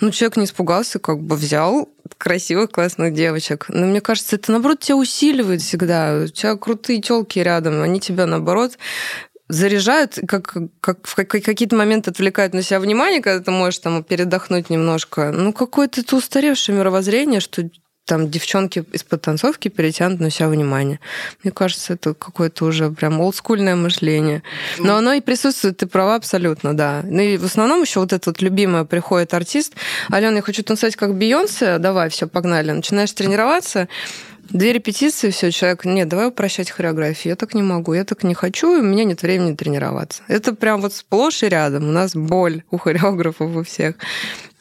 Ну, 0.00 0.10
человек 0.10 0.36
не 0.36 0.44
испугался 0.44 0.81
испугался, 0.82 0.98
как 0.98 1.20
бы 1.20 1.36
взял 1.36 1.88
красивых, 2.18 2.70
классных 2.70 3.14
девочек. 3.14 3.66
Но 3.68 3.86
мне 3.86 4.00
кажется, 4.00 4.36
это, 4.36 4.52
наоборот, 4.52 4.80
тебя 4.80 4.96
усиливает 4.96 5.62
всегда. 5.62 6.22
У 6.24 6.28
тебя 6.28 6.56
крутые 6.56 7.00
телки 7.00 7.38
рядом, 7.38 7.80
они 7.82 8.00
тебя, 8.00 8.26
наоборот, 8.26 8.78
заряжают, 9.48 10.18
как, 10.26 10.56
как 10.80 11.06
в 11.06 11.14
какие-то 11.14 11.76
моменты 11.76 12.10
отвлекают 12.10 12.54
на 12.54 12.62
себя 12.62 12.80
внимание, 12.80 13.20
когда 13.20 13.42
ты 13.42 13.50
можешь 13.50 13.80
там 13.80 14.02
передохнуть 14.04 14.70
немножко. 14.70 15.30
Ну, 15.32 15.52
какое-то 15.52 16.00
это 16.00 16.16
устаревшее 16.16 16.76
мировоззрение, 16.76 17.40
что 17.40 17.68
там 18.04 18.30
девчонки 18.30 18.84
из 18.92 19.04
подтанцовки 19.04 19.68
перетянут 19.68 20.20
на 20.20 20.30
себя 20.30 20.48
внимание. 20.48 20.98
Мне 21.42 21.52
кажется, 21.52 21.94
это 21.94 22.14
какое-то 22.14 22.64
уже 22.64 22.90
прям 22.90 23.20
олдскульное 23.20 23.76
мышление. 23.76 24.42
Но 24.78 24.96
оно 24.96 25.12
и 25.12 25.20
присутствует, 25.20 25.76
ты 25.76 25.86
права 25.86 26.16
абсолютно, 26.16 26.76
да. 26.76 27.02
Ну 27.04 27.20
и 27.22 27.36
в 27.36 27.44
основном 27.44 27.82
еще 27.82 28.00
вот 28.00 28.12
этот 28.12 28.26
вот 28.26 28.42
любимый 28.42 28.84
приходит 28.84 29.34
артист, 29.34 29.74
Алена, 30.10 30.36
я 30.36 30.42
хочу 30.42 30.62
танцевать 30.62 30.96
как 30.96 31.14
Бейонсе, 31.14 31.78
давай, 31.78 32.08
все, 32.10 32.26
погнали. 32.26 32.72
Начинаешь 32.72 33.12
тренироваться, 33.12 33.88
Две 34.50 34.74
репетиции, 34.74 35.30
все, 35.30 35.50
человек, 35.50 35.86
нет, 35.86 36.08
давай 36.08 36.28
упрощать 36.28 36.70
хореографию. 36.70 37.30
Я 37.30 37.36
так 37.36 37.54
не 37.54 37.62
могу, 37.62 37.94
я 37.94 38.04
так 38.04 38.22
не 38.22 38.34
хочу, 38.34 38.76
и 38.76 38.80
у 38.80 38.82
меня 38.82 39.04
нет 39.04 39.22
времени 39.22 39.54
тренироваться. 39.54 40.22
Это 40.28 40.54
прям 40.54 40.82
вот 40.82 40.92
сплошь 40.92 41.42
и 41.42 41.48
рядом. 41.48 41.88
У 41.88 41.92
нас 41.92 42.14
боль 42.14 42.62
у 42.70 42.76
хореографов 42.76 43.56
у 43.56 43.62
всех. 43.62 43.94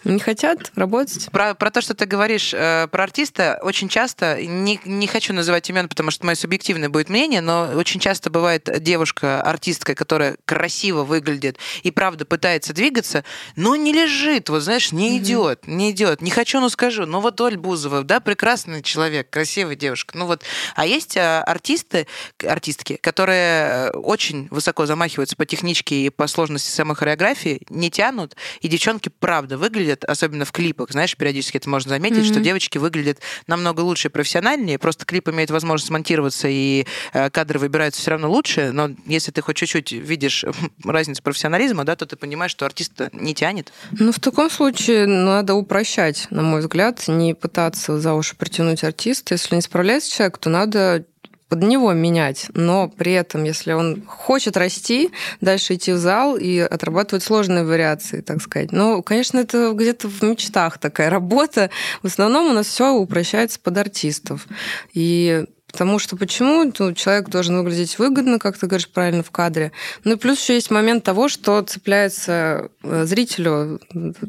Не 0.03 0.19
хотят 0.19 0.71
работать. 0.75 1.29
Про, 1.31 1.53
про 1.53 1.69
то, 1.69 1.81
что 1.81 1.93
ты 1.93 2.05
говоришь 2.05 2.53
э, 2.53 2.87
про 2.91 3.03
артиста, 3.03 3.59
очень 3.61 3.87
часто, 3.87 4.41
не, 4.41 4.79
не 4.85 5.05
хочу 5.05 5.31
называть 5.33 5.69
имен, 5.69 5.87
потому 5.87 6.09
что 6.09 6.25
мое 6.25 6.35
субъективное 6.35 6.89
будет 6.89 7.09
мнение, 7.09 7.41
но 7.41 7.69
очень 7.75 7.99
часто 7.99 8.31
бывает 8.31 8.67
девушка, 8.81 9.41
артистка, 9.41 9.93
которая 9.93 10.37
красиво 10.45 11.03
выглядит 11.03 11.57
и 11.83 11.91
правда 11.91 12.25
пытается 12.25 12.73
двигаться, 12.73 13.23
но 13.55 13.75
не 13.75 13.93
лежит, 13.93 14.49
вот 14.49 14.61
знаешь, 14.61 14.91
не 14.91 15.17
идет, 15.17 15.61
mm-hmm. 15.63 15.71
не 15.71 15.91
идет. 15.91 16.21
Не 16.21 16.31
хочу, 16.31 16.59
но 16.59 16.69
скажу. 16.69 17.05
Ну 17.05 17.19
вот 17.19 17.39
Оль 17.39 17.57
Бузова, 17.57 18.03
да, 18.03 18.19
прекрасный 18.19 18.81
человек, 18.81 19.29
красивая 19.29 19.75
девушка. 19.75 20.17
Ну 20.17 20.25
вот. 20.25 20.43
А 20.75 20.85
есть 20.85 21.15
э, 21.15 21.41
артисты, 21.41 22.07
артистки, 22.43 22.95
которые 22.95 23.91
очень 23.91 24.47
высоко 24.49 24.87
замахиваются 24.87 25.35
по 25.35 25.45
техничке 25.45 26.05
и 26.05 26.09
по 26.09 26.25
сложности 26.25 26.71
самой 26.71 26.95
хореографии, 26.95 27.61
не 27.69 27.91
тянут, 27.91 28.35
и 28.61 28.67
девчонки 28.67 29.09
правда 29.09 29.57
выглядят 29.57 29.90
выглядят, 29.91 30.03
особенно 30.05 30.45
в 30.45 30.51
клипах, 30.51 30.91
знаешь, 30.91 31.15
периодически 31.15 31.57
это 31.57 31.69
можно 31.69 31.89
заметить, 31.89 32.19
mm-hmm. 32.19 32.31
что 32.31 32.39
девочки 32.39 32.77
выглядят 32.77 33.19
намного 33.47 33.81
лучше 33.81 34.07
и 34.07 34.11
профессиональнее, 34.11 34.77
просто 34.77 35.05
клип 35.05 35.29
имеет 35.29 35.51
возможность 35.51 35.91
монтироваться, 35.91 36.47
и 36.47 36.85
э, 37.13 37.29
кадры 37.29 37.59
выбираются 37.59 38.01
все 38.01 38.11
равно 38.11 38.29
лучше, 38.29 38.71
но 38.71 38.91
если 39.05 39.31
ты 39.31 39.41
хоть 39.41 39.57
чуть-чуть 39.57 39.91
видишь 39.91 40.45
разницу 40.83 41.21
профессионализма, 41.23 41.83
да, 41.83 41.95
то 41.95 42.05
ты 42.05 42.15
понимаешь, 42.15 42.51
что 42.51 42.65
артист 42.65 42.93
не 43.13 43.33
тянет. 43.33 43.71
Ну, 43.91 44.11
в 44.11 44.19
таком 44.19 44.49
случае 44.49 45.05
надо 45.07 45.53
упрощать, 45.55 46.27
на 46.29 46.41
мой 46.41 46.61
взгляд, 46.61 47.07
не 47.07 47.33
пытаться 47.33 47.99
за 47.99 48.13
уши 48.13 48.35
притянуть 48.35 48.83
артиста. 48.83 49.33
Если 49.33 49.55
не 49.55 49.61
справляется 49.61 50.11
человек, 50.11 50.37
то 50.37 50.49
надо 50.49 51.05
под 51.51 51.63
него 51.63 51.91
менять, 51.91 52.45
но 52.53 52.87
при 52.87 53.11
этом, 53.11 53.43
если 53.43 53.73
он 53.73 54.05
хочет 54.07 54.55
расти, 54.55 55.11
дальше 55.41 55.73
идти 55.73 55.91
в 55.91 55.97
зал 55.97 56.37
и 56.37 56.57
отрабатывать 56.59 57.25
сложные 57.25 57.65
вариации, 57.65 58.21
так 58.21 58.41
сказать. 58.41 58.71
Но, 58.71 59.01
конечно, 59.01 59.37
это 59.37 59.73
где-то 59.73 60.07
в 60.07 60.21
мечтах 60.21 60.77
такая 60.77 61.09
работа. 61.09 61.69
В 62.03 62.07
основном 62.07 62.51
у 62.51 62.53
нас 62.53 62.67
все 62.67 62.93
упрощается 62.93 63.59
под 63.59 63.77
артистов. 63.77 64.47
И 64.93 65.43
Потому 65.71 65.99
что 65.99 66.17
почему? 66.17 66.71
Ну, 66.77 66.93
человек 66.93 67.29
должен 67.29 67.57
выглядеть 67.57 67.97
выгодно, 67.97 68.39
как 68.39 68.57
ты 68.57 68.67
говоришь 68.67 68.89
правильно, 68.89 69.23
в 69.23 69.31
кадре. 69.31 69.71
Ну 70.03 70.13
и 70.13 70.15
плюс 70.15 70.41
еще 70.41 70.55
есть 70.55 70.71
момент 70.71 71.03
того, 71.03 71.29
что 71.29 71.61
цепляется 71.61 72.69
э, 72.83 73.05
зрителю 73.05 73.79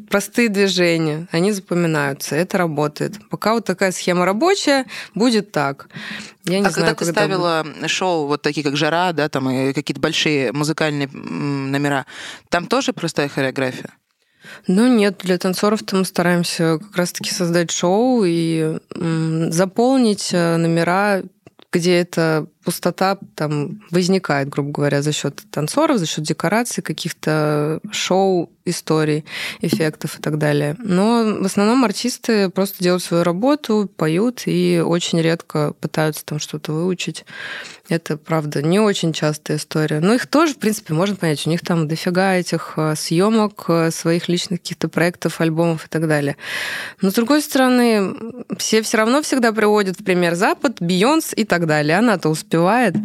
простые 0.09 0.49
движения, 0.49 1.27
они 1.31 1.51
запоминаются, 1.51 2.35
это 2.35 2.57
работает. 2.57 3.17
Пока 3.29 3.53
вот 3.53 3.65
такая 3.65 3.91
схема 3.91 4.25
рабочая, 4.25 4.85
будет 5.15 5.51
так. 5.51 5.87
Я 6.45 6.59
не 6.59 6.67
а 6.67 6.71
знаю, 6.71 6.95
когда 6.95 7.05
ты 7.05 7.11
ставила 7.11 7.63
будет. 7.63 7.89
шоу 7.89 8.27
вот 8.27 8.41
такие, 8.41 8.63
как 8.63 8.75
«Жара», 8.75 9.13
да, 9.13 9.29
там 9.29 9.49
и 9.49 9.73
какие-то 9.73 10.01
большие 10.01 10.51
музыкальные 10.51 11.07
номера, 11.09 12.05
там 12.49 12.67
тоже 12.67 12.93
простая 12.93 13.29
хореография? 13.29 13.91
Ну 14.67 14.87
нет, 14.87 15.19
для 15.23 15.37
танцоров-то 15.37 15.95
мы 15.95 16.05
стараемся 16.05 16.79
как 16.79 16.95
раз-таки 16.95 17.31
создать 17.31 17.71
шоу 17.71 18.23
и 18.25 18.77
заполнить 19.49 20.29
э, 20.33 20.57
номера, 20.57 21.23
где 21.71 21.99
эта 21.99 22.47
пустота 22.63 23.17
там 23.35 23.81
возникает, 23.91 24.49
грубо 24.49 24.71
говоря, 24.71 25.01
за 25.01 25.11
счет 25.11 25.41
танцоров, 25.51 25.97
за 25.97 26.05
счет 26.05 26.23
декораций, 26.23 26.83
каких-то 26.83 27.79
шоу, 27.91 28.49
историй, 28.65 29.25
эффектов 29.61 30.19
и 30.19 30.21
так 30.21 30.37
далее. 30.37 30.75
Но 30.79 31.37
в 31.41 31.45
основном 31.45 31.83
артисты 31.83 32.49
просто 32.49 32.83
делают 32.83 33.03
свою 33.03 33.23
работу, 33.23 33.89
поют 33.95 34.43
и 34.45 34.81
очень 34.83 35.21
редко 35.21 35.73
пытаются 35.79 36.25
там 36.25 36.39
что-то 36.39 36.71
выучить. 36.71 37.25
Это, 37.89 38.15
правда, 38.15 38.61
не 38.61 38.79
очень 38.79 39.11
частая 39.11 39.57
история. 39.57 39.99
Но 39.99 40.13
их 40.13 40.27
тоже, 40.27 40.53
в 40.53 40.57
принципе, 40.57 40.93
можно 40.93 41.17
понять. 41.17 41.45
У 41.45 41.49
них 41.49 41.61
там 41.61 41.87
дофига 41.89 42.35
этих 42.35 42.73
э, 42.77 42.95
съемок, 42.95 43.65
э, 43.67 43.91
своих 43.91 44.29
личных 44.29 44.61
каких-то 44.61 44.87
проектов, 44.87 45.41
альбомов 45.41 45.85
и 45.85 45.89
так 45.89 46.07
далее. 46.07 46.37
Но, 47.01 47.11
с 47.11 47.13
другой 47.13 47.41
стороны, 47.41 48.15
все 48.57 48.81
все 48.83 48.97
равно 48.97 49.21
всегда 49.21 49.51
приводят 49.51 49.99
в 49.99 50.03
пример 50.03 50.35
Запад, 50.35 50.77
Бейонс 50.79 51.33
и 51.35 51.43
так 51.43 51.67
далее. 51.67 51.97
Она-то 51.97 52.29
успевает. 52.53 52.95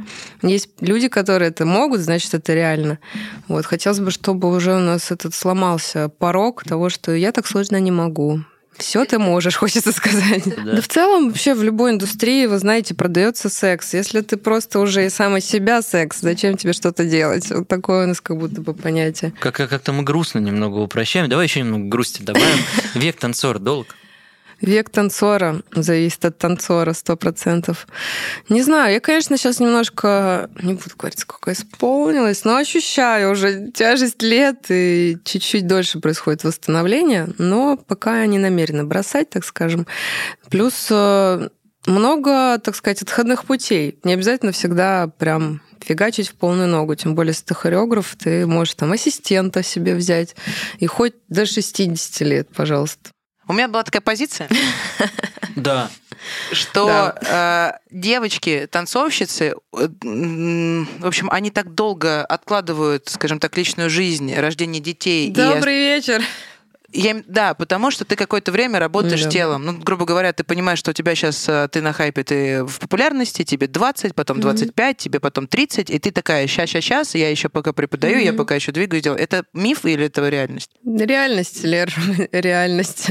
Есть 0.43 0.69
люди, 0.81 1.09
которые 1.09 1.51
это 1.51 1.65
могут, 1.65 2.01
значит, 2.01 2.35
это 2.35 2.55
реально. 2.55 2.99
Вот. 3.49 3.65
Хотелось 3.67 4.01
бы, 4.01 4.11
чтобы 4.11 4.51
уже 4.55 4.75
у 4.75 4.81
нас 4.81 5.11
этот 5.11 5.35
сломался 5.35 6.09
порог 6.09 6.65
того, 6.65 6.91
что 6.91 7.15
я 7.15 7.33
так 7.33 7.47
сложно 7.47 7.81
не 7.81 7.91
могу. 7.91 8.41
Все 8.77 9.05
ты 9.05 9.19
можешь, 9.19 9.57
хочется 9.63 9.93
сказать. 9.93 10.45
Да. 10.45 10.75
да 10.75 10.81
в 10.81 10.89
целом, 10.89 11.29
вообще 11.29 11.55
в 11.55 11.63
любой 11.63 11.93
индустрии, 11.93 12.47
вы 12.47 12.59
знаете, 12.59 12.95
продается 12.95 13.49
секс. 13.49 13.95
Если 13.95 14.21
ты 14.21 14.37
просто 14.37 14.79
уже 14.81 15.07
и 15.07 15.11
сам 15.11 15.37
из 15.37 15.47
себя 15.47 15.83
секс, 15.83 16.19
зачем 16.21 16.57
тебе 16.57 16.73
что-то 16.73 17.05
делать? 17.05 17.51
Вот 17.51 17.67
такое 17.67 18.05
у 18.05 18.09
нас 18.09 18.21
как 18.21 18.37
будто 18.37 18.61
бы 18.61 18.75
понятие. 18.75 19.33
Как- 19.41 19.57
как-то 19.57 19.93
мы 19.93 20.03
грустно 20.05 20.39
немного 20.41 20.77
упрощаем. 20.77 21.29
Давай 21.29 21.47
еще 21.47 21.61
немного 21.61 21.89
грусти 21.89 22.23
добавим. 22.23 22.59
Век 22.95 23.17
танцор 23.17 23.59
долг. 23.59 23.89
Век 24.61 24.91
танцора 24.91 25.63
зависит 25.73 26.25
от 26.25 26.39
танцора 26.39 26.93
сто 26.93 27.17
процентов. 27.17 27.87
Не 28.49 28.63
знаю, 28.63 28.93
я, 28.93 29.01
конечно, 29.01 29.37
сейчас 29.37 29.61
немножко, 29.61 30.51
не 30.61 30.75
буду 30.75 30.97
говорить, 30.97 31.21
сколько 31.21 31.53
исполнилось, 31.53 32.45
но 32.45 32.57
ощущаю 32.57 33.33
уже 33.33 33.71
тяжесть 33.71 34.23
лет 34.23 34.67
и 34.69 35.19
чуть-чуть 35.25 35.67
дольше 35.67 36.01
происходит 36.01 36.45
восстановление, 36.45 37.29
но 37.39 37.77
пока 37.77 38.21
я 38.21 38.27
не 38.27 38.39
намерена 38.39 38.85
бросать, 38.85 39.31
так 39.31 39.45
скажем. 39.45 39.87
Плюс 40.51 40.89
э, 40.91 41.49
много, 41.87 42.59
так 42.59 42.75
сказать, 42.75 43.03
отходных 43.03 43.45
путей. 43.45 43.99
Не 44.05 44.15
обязательно 44.15 44.53
всегда 44.53 45.07
прям 45.07 45.63
фигачить 45.81 46.29
в 46.29 46.35
полную 46.35 46.69
ногу. 46.69 46.95
Тем 46.95 47.15
более, 47.15 47.31
если 47.31 47.45
ты 47.45 47.55
хореограф, 47.55 48.17
ты 48.19 48.47
можешь 48.47 48.75
там 48.75 48.93
ассистента 48.93 49.63
себе 49.63 49.95
взять. 49.95 50.35
И 50.79 50.87
хоть 50.87 51.15
до 51.29 51.47
60 51.47 52.21
лет, 52.21 52.49
пожалуйста. 52.55 53.11
У 53.49 53.55
меня 53.55 53.67
была 53.67 53.83
такая 53.83 54.03
позиция. 54.03 54.49
Да. 55.57 55.91
Что 56.53 57.15
э, 57.21 57.73
девочки, 57.91 58.69
танцовщицы, 58.71 59.55
э, 59.73 59.89
в 60.03 61.07
общем, 61.07 61.29
они 61.33 61.51
так 61.51 61.75
долго 61.75 62.25
откладывают, 62.25 63.09
скажем 63.09 63.41
так, 63.41 63.57
личную 63.57 63.91
жизнь, 63.91 64.33
рождение 64.37 64.81
детей. 64.81 65.33
Добрый 65.33 65.75
вечер. 65.75 66.23
Я, 66.91 67.23
да, 67.27 67.53
потому 67.53 67.91
что 67.91 68.07
ты 68.07 68.17
какое-то 68.17 68.51
время 68.51 68.79
работаешь 68.79 69.25
да. 69.25 69.31
телом. 69.31 69.65
Ну, 69.67 69.79
грубо 69.79 70.07
говоря, 70.07 70.33
ты 70.33 70.43
понимаешь, 70.43 70.79
что 70.79 70.93
у 70.93 70.95
тебя 70.95 71.15
сейчас 71.15 71.47
э, 71.47 71.69
ты 71.71 71.83
на 71.83 71.93
хайпе, 71.93 72.25
ты 72.25 72.65
в 72.65 72.79
популярности, 72.79 73.45
тебе 73.45 73.67
20, 73.67 74.15
потом 74.15 74.41
25, 74.41 74.75
mm-hmm. 74.77 74.99
тебе 74.99 75.21
потом 75.21 75.49
30, 75.49 75.91
и 75.91 75.99
ты 75.99 76.11
такая, 76.11 76.47
щас, 76.47 76.71
щас, 76.71 76.83
щас, 76.83 77.15
я 77.15 77.29
еще 77.29 77.51
пока 77.51 77.75
преподаю, 77.75 78.19
mm-hmm. 78.19 78.25
я 78.25 78.33
пока 78.33 78.55
еще 78.55 78.73
двигаюсь, 78.73 79.03
делаю. 79.03 79.21
Это 79.21 79.45
миф 79.53 79.85
или 79.85 80.07
это 80.07 80.27
реальность? 80.29 80.71
Реальность, 80.83 81.63
Лер, 81.63 81.93
реальность. 82.33 83.11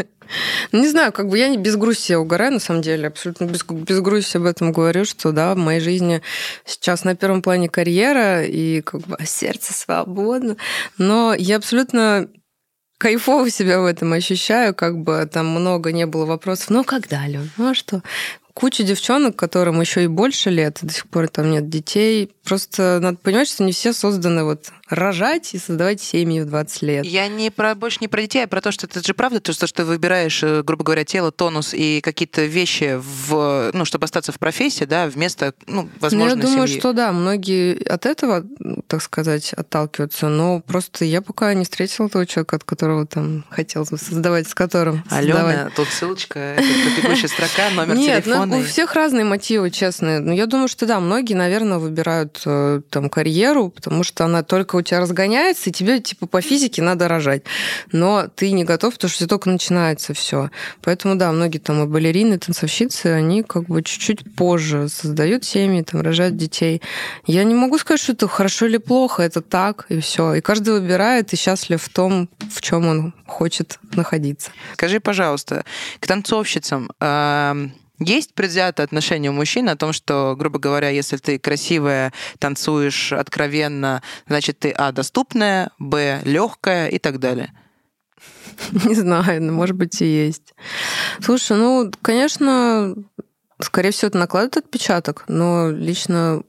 Не 0.72 0.88
знаю, 0.88 1.12
как 1.12 1.30
бы 1.30 1.38
я 1.38 1.48
не 1.48 1.58
без 1.58 1.76
грусти 1.76 2.14
угораю, 2.14 2.54
на 2.54 2.60
самом 2.60 2.82
деле, 2.82 3.08
абсолютно 3.08 3.46
без, 3.46 3.64
без 3.64 4.00
грусти 4.00 4.38
об 4.38 4.46
этом 4.46 4.72
говорю, 4.72 5.06
что 5.06 5.32
да, 5.32 5.54
в 5.54 5.58
моей 5.58 5.80
жизни 5.80 6.22
сейчас 6.66 7.04
на 7.04 7.16
первом 7.16 7.42
плане 7.42 7.70
карьера 7.70 8.44
и 8.44 8.82
как 8.82 9.02
бы 9.02 9.18
сердце 9.26 9.74
свободно, 9.74 10.58
но 10.98 11.34
я 11.38 11.58
абсолютно 11.58 12.28
кайфово 12.98 13.50
себя 13.50 13.80
в 13.80 13.86
этом 13.86 14.14
ощущаю, 14.14 14.74
как 14.74 14.98
бы 14.98 15.28
там 15.32 15.48
много 15.48 15.92
не 15.92 16.06
было 16.06 16.26
вопросов. 16.26 16.70
Ну, 16.70 16.84
когда, 16.84 17.26
Лен? 17.28 17.50
Ну, 17.58 17.70
а 17.72 17.74
что? 17.74 18.02
Куча 18.54 18.84
девчонок, 18.84 19.36
которым 19.36 19.80
еще 19.82 20.04
и 20.04 20.08
больше 20.08 20.50
лет, 20.50 20.80
до 20.82 20.92
сих 20.92 21.08
пор 21.08 21.28
там 21.28 21.52
нет 21.52 21.70
детей. 21.70 22.32
Просто 22.44 23.00
надо 23.00 23.18
понимать, 23.18 23.48
что 23.48 23.64
не 23.64 23.72
все 23.72 23.94
созданы 23.94 24.44
вот 24.44 24.72
рожать 24.90 25.54
и 25.54 25.58
создавать 25.58 26.02
семьи 26.02 26.42
в 26.42 26.46
20 26.46 26.82
лет. 26.84 27.06
Я 27.06 27.28
не 27.28 27.50
про, 27.50 27.76
больше 27.76 27.98
не 28.02 28.08
про 28.08 28.22
детей, 28.22 28.44
а 28.44 28.48
про 28.48 28.62
то, 28.62 28.72
что 28.72 28.88
это 28.88 29.06
же 29.06 29.14
правда, 29.14 29.40
то, 29.40 29.54
что 29.54 29.68
ты 29.68 29.84
выбираешь, 29.84 30.42
э, 30.44 30.64
грубо 30.64 30.84
говоря, 30.84 31.04
тело, 31.04 31.32
тонус 31.32 31.74
и 31.74 32.02
какие-то 32.02 32.46
вещи, 32.46 33.00
в, 33.00 33.72
ну, 33.74 33.86
чтобы 33.86 34.06
остаться 34.06 34.32
в 34.32 34.40
профессии, 34.40 34.86
да, 34.86 35.08
вместо, 35.08 35.54
ну, 35.68 35.90
возможно, 36.00 36.36
ну, 36.36 36.42
Я 36.42 36.48
думаю, 36.48 36.68
семьи. 36.68 36.80
что 36.80 36.94
да, 36.94 37.12
многие 37.12 37.84
от 37.84 38.06
этого, 38.06 38.46
так 38.88 39.02
сказать, 39.02 39.54
отталкиваются, 39.54 40.30
но 40.30 40.62
просто 40.62 41.06
я 41.06 41.22
пока 41.22 41.54
не 41.54 41.64
встретила 41.64 42.10
того 42.10 42.26
человека, 42.26 42.56
от 42.56 42.64
которого 42.64 43.06
там 43.06 43.46
хотел 43.50 43.86
создавать, 43.86 44.48
с 44.48 44.56
которым 44.56 45.04
Алена, 45.10 45.40
создавать. 45.40 45.74
тут 45.76 45.88
ссылочка, 45.90 46.40
это 46.40 47.02
бегущая 47.02 47.28
строка, 47.28 47.70
номер 47.72 47.96
Нет, 47.96 48.24
телефона. 48.24 48.46
Нет, 48.46 48.50
ну, 48.50 48.60
у 48.60 48.64
всех 48.64 48.94
разные 48.94 49.26
мотивы, 49.26 49.72
честно. 49.72 50.20
Но 50.20 50.34
я 50.34 50.46
думаю, 50.46 50.68
что 50.68 50.86
да, 50.86 51.00
многие, 51.00 51.34
наверное, 51.34 51.78
выбирают 51.78 52.42
э, 52.46 52.82
там 52.90 53.10
карьеру, 53.10 53.70
потому 53.70 54.04
что 54.04 54.26
она 54.26 54.44
только 54.44 54.77
у 54.80 54.82
тебя 54.82 55.00
разгоняется, 55.00 55.70
и 55.70 55.74
тебе 55.74 56.00
типа 56.00 56.28
по 56.28 56.42
физике 56.42 56.82
надо 56.82 57.08
рожать. 57.08 57.44
Но 57.92 58.28
ты 58.28 58.52
не 58.52 58.64
готов, 58.64 58.96
потому 58.96 59.10
что 59.10 59.28
только 59.28 59.50
начинается 59.50 60.14
все. 60.14 60.50
Поэтому 60.82 61.16
да, 61.16 61.32
многие 61.32 61.60
там 61.60 61.84
и 61.84 61.88
балерины, 61.88 62.36
и 62.36 62.38
танцовщицы, 62.38 63.08
они 63.08 63.44
как 63.44 63.64
бы 63.64 63.84
чуть-чуть 63.84 64.36
позже 64.36 64.90
создают 64.90 65.46
семьи, 65.46 65.82
там 65.84 66.02
рожают 66.02 66.38
детей. 66.38 66.82
Я 67.26 67.44
не 67.44 67.54
могу 67.54 67.78
сказать, 67.78 68.02
что 68.02 68.14
это 68.14 68.28
хорошо 68.28 68.66
или 68.66 68.78
плохо, 68.78 69.24
это 69.24 69.42
так 69.42 69.86
и 69.90 70.00
все. 70.00 70.36
И 70.36 70.42
каждый 70.42 70.74
выбирает 70.74 71.34
и 71.34 71.38
счастлив 71.38 71.82
в 71.82 71.90
том, 71.90 72.30
в 72.52 72.62
чем 72.62 72.88
он 72.88 73.14
хочет 73.26 73.80
находиться. 73.94 74.52
Скажи, 74.74 75.00
пожалуйста, 75.00 75.66
к 76.00 76.08
танцовщицам 76.08 76.90
есть 78.00 78.34
предвзятое 78.34 78.86
отношение 78.86 79.32
у 79.32 79.34
мужчин 79.34 79.70
о 79.70 79.76
том, 79.76 79.94
что, 79.94 80.36
грубо 80.38 80.60
говоря, 80.60 80.90
если 80.90 81.18
ты 81.18 81.40
красивая, 81.40 82.14
танцуешь 82.40 83.12
откровенно, 83.14 84.02
значит, 84.28 84.60
ты, 84.60 84.72
а, 84.72 84.92
доступная, 84.92 85.72
б, 85.80 86.22
легкая 86.24 86.88
и 86.88 87.00
так 87.00 87.20
далее? 87.20 87.54
Не 88.86 88.96
знаю, 88.96 89.42
но, 89.42 89.52
может 89.52 89.76
быть, 89.76 90.02
и 90.02 90.06
есть. 90.06 90.54
Слушай, 91.22 91.58
ну, 91.58 91.92
конечно, 92.02 92.96
скорее 93.60 93.92
всего, 93.92 94.10
это 94.10 94.18
накладывает 94.18 94.58
отпечаток, 94.58 95.26
но 95.28 95.70
лично 95.72 96.44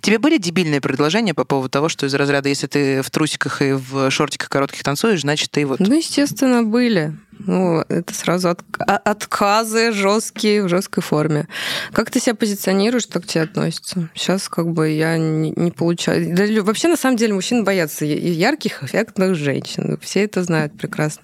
Тебе 0.00 0.18
были 0.18 0.38
дебильные 0.38 0.80
предложения 0.80 1.34
по 1.34 1.44
поводу 1.44 1.68
того, 1.68 1.88
что 1.88 2.06
из 2.06 2.14
разряда, 2.14 2.48
если 2.48 2.66
ты 2.66 3.02
в 3.02 3.10
трусиках 3.10 3.62
и 3.62 3.72
в 3.72 4.10
шортиках 4.10 4.48
коротких 4.48 4.82
танцуешь, 4.82 5.22
значит, 5.22 5.50
ты 5.50 5.66
вот... 5.66 5.80
Ну, 5.80 5.94
естественно, 5.94 6.62
были. 6.62 7.16
Ну, 7.38 7.84
это 7.88 8.14
сразу 8.14 8.50
от, 8.50 8.62
а, 8.78 8.96
отказы 8.96 9.92
жесткие, 9.92 10.62
в 10.62 10.68
жесткой 10.68 11.02
форме. 11.02 11.48
Как 11.92 12.10
ты 12.10 12.20
себя 12.20 12.34
позиционируешь, 12.34 13.06
так 13.06 13.24
к 13.24 13.26
тебе 13.26 13.42
относятся. 13.42 14.08
Сейчас 14.14 14.48
как 14.48 14.72
бы 14.72 14.90
я 14.90 15.18
не, 15.18 15.52
не 15.56 15.70
получаю... 15.70 16.34
Да, 16.34 16.44
вообще, 16.62 16.88
на 16.88 16.96
самом 16.96 17.16
деле, 17.16 17.34
мужчины 17.34 17.62
боятся 17.62 18.04
ярких, 18.04 18.82
эффектных 18.82 19.34
женщин. 19.34 19.98
Все 20.00 20.24
это 20.24 20.42
знают 20.42 20.76
прекрасно. 20.78 21.22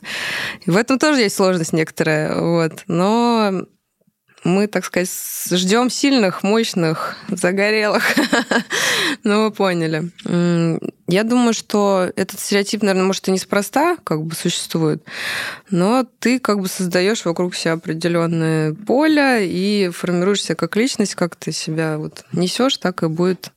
И 0.66 0.70
в 0.70 0.76
этом 0.76 0.98
тоже 0.98 1.20
есть 1.20 1.36
сложность 1.36 1.72
некоторая. 1.72 2.34
Вот. 2.40 2.82
Но 2.86 3.66
мы, 4.45 4.66
так 4.66 4.84
сказать, 4.84 5.11
ждем 5.51 5.91
сильных, 5.91 6.43
мощных, 6.43 7.16
загорелых. 7.28 8.05
ну, 9.24 9.45
вы 9.45 9.51
поняли. 9.51 10.11
Я 11.09 11.24
думаю, 11.24 11.53
что 11.53 12.11
этот 12.16 12.41
стереотип, 12.41 12.82
наверное, 12.82 13.07
может 13.07 13.28
и 13.28 13.32
неспроста 13.32 13.97
как 14.05 14.22
бы 14.22 14.34
существует, 14.34 15.03
но 15.68 16.07
ты 16.20 16.38
как 16.38 16.61
бы 16.61 16.68
создаешь 16.68 17.24
вокруг 17.24 17.55
себя 17.55 17.72
определенное 17.72 18.74
поле 18.74 19.47
и 19.47 19.91
формируешься 19.91 20.55
как 20.55 20.76
личность, 20.76 21.16
как 21.16 21.36
ты 21.36 21.53
себя 21.53 21.99
вот 21.99 22.24
несешь, 22.32 22.78
так 22.78 23.03
и 23.03 23.09
будет 23.09 23.51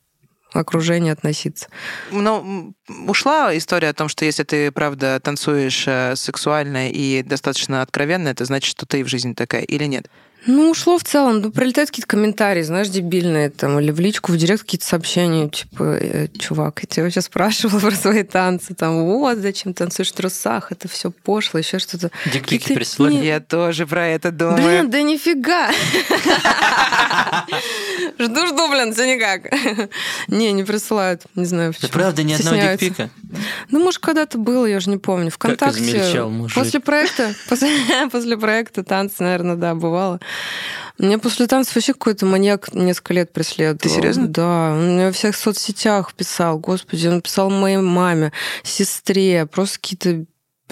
окружение 0.52 1.12
относиться. 1.12 1.68
Но 2.10 2.72
ушла 3.06 3.56
история 3.56 3.88
о 3.88 3.94
том, 3.94 4.08
что 4.08 4.24
если 4.24 4.44
ты, 4.44 4.70
правда, 4.70 5.20
танцуешь 5.20 5.84
э, 5.86 6.14
сексуально 6.16 6.90
и 6.90 7.22
достаточно 7.22 7.82
откровенно, 7.82 8.28
это 8.28 8.44
значит, 8.44 8.70
что 8.70 8.86
ты 8.86 9.02
в 9.04 9.08
жизни 9.08 9.34
такая 9.34 9.62
или 9.62 9.84
нет? 9.84 10.08
Ну, 10.46 10.70
ушло 10.70 10.98
в 10.98 11.04
целом. 11.04 11.40
Ну, 11.40 11.50
прилетают 11.50 11.90
какие-то 11.90 12.08
комментарии, 12.08 12.62
знаешь, 12.62 12.88
дебильные, 12.88 13.50
там, 13.50 13.78
или 13.80 13.90
в 13.90 14.00
личку, 14.00 14.32
в 14.32 14.36
директ 14.36 14.62
какие-то 14.62 14.86
сообщения, 14.86 15.48
типа, 15.48 15.82
э, 16.00 16.28
чувак, 16.38 16.80
я 16.82 16.86
тебя 16.86 17.04
вообще 17.04 17.20
спрашивала 17.22 17.80
про 17.80 17.90
свои 17.92 18.22
танцы, 18.22 18.74
там, 18.74 19.04
вот, 19.04 19.38
зачем 19.38 19.72
танцуешь 19.74 20.10
в 20.10 20.12
трусах, 20.14 20.70
это 20.72 20.88
все 20.88 21.10
пошло, 21.10 21.58
еще 21.58 21.78
что-то. 21.78 22.10
Дикпики 22.32 22.74
присылали? 22.74 23.14
не- 23.14 23.26
Я 23.26 23.40
тоже 23.40 23.86
про 23.86 24.06
это 24.08 24.30
думаю. 24.30 24.56
Блин, 24.62 24.90
да 24.90 25.02
нифига. 25.02 25.70
Жду-жду, 28.18 28.70
блин, 28.70 28.92
все 28.92 29.14
никак. 29.14 29.42
Не, 30.28 30.52
не 30.52 30.64
присылают, 30.64 31.22
не 31.34 31.44
знаю 31.44 31.72
Да 31.72 31.76
почему. 31.80 31.92
правда, 31.92 32.22
ни 32.22 32.32
одного 32.34 32.56
дикпика? 32.56 33.10
Ну, 33.70 33.82
может, 33.82 34.00
когда-то 34.00 34.38
было, 34.38 34.66
я 34.66 34.80
же 34.80 34.90
не 34.90 34.98
помню. 34.98 35.30
Вконтакте. 35.30 35.80
измельчал 35.80 36.30
мужик. 36.30 36.54
После 36.56 36.80
проекта, 36.80 37.34
после 38.10 38.36
проекта 38.36 38.84
танцы, 38.84 39.16
наверное, 39.22 39.56
да, 39.56 39.74
бывало. 39.74 40.20
Меня 40.98 41.18
после 41.18 41.48
танцев 41.48 41.74
вообще 41.74 41.92
какой-то 41.92 42.24
маньяк 42.24 42.72
несколько 42.72 43.14
лет 43.14 43.32
преследовал. 43.32 43.78
Ты 43.78 43.88
серьезно? 43.88 44.28
Да. 44.28 44.72
Он 44.72 44.94
мне 44.94 45.06
во 45.06 45.12
всех 45.12 45.34
соцсетях 45.34 46.14
писал. 46.14 46.58
Господи, 46.58 47.08
он 47.08 47.20
писал 47.20 47.50
моей 47.50 47.78
маме, 47.78 48.32
сестре. 48.62 49.46
Просто 49.46 49.80
какие-то 49.80 50.24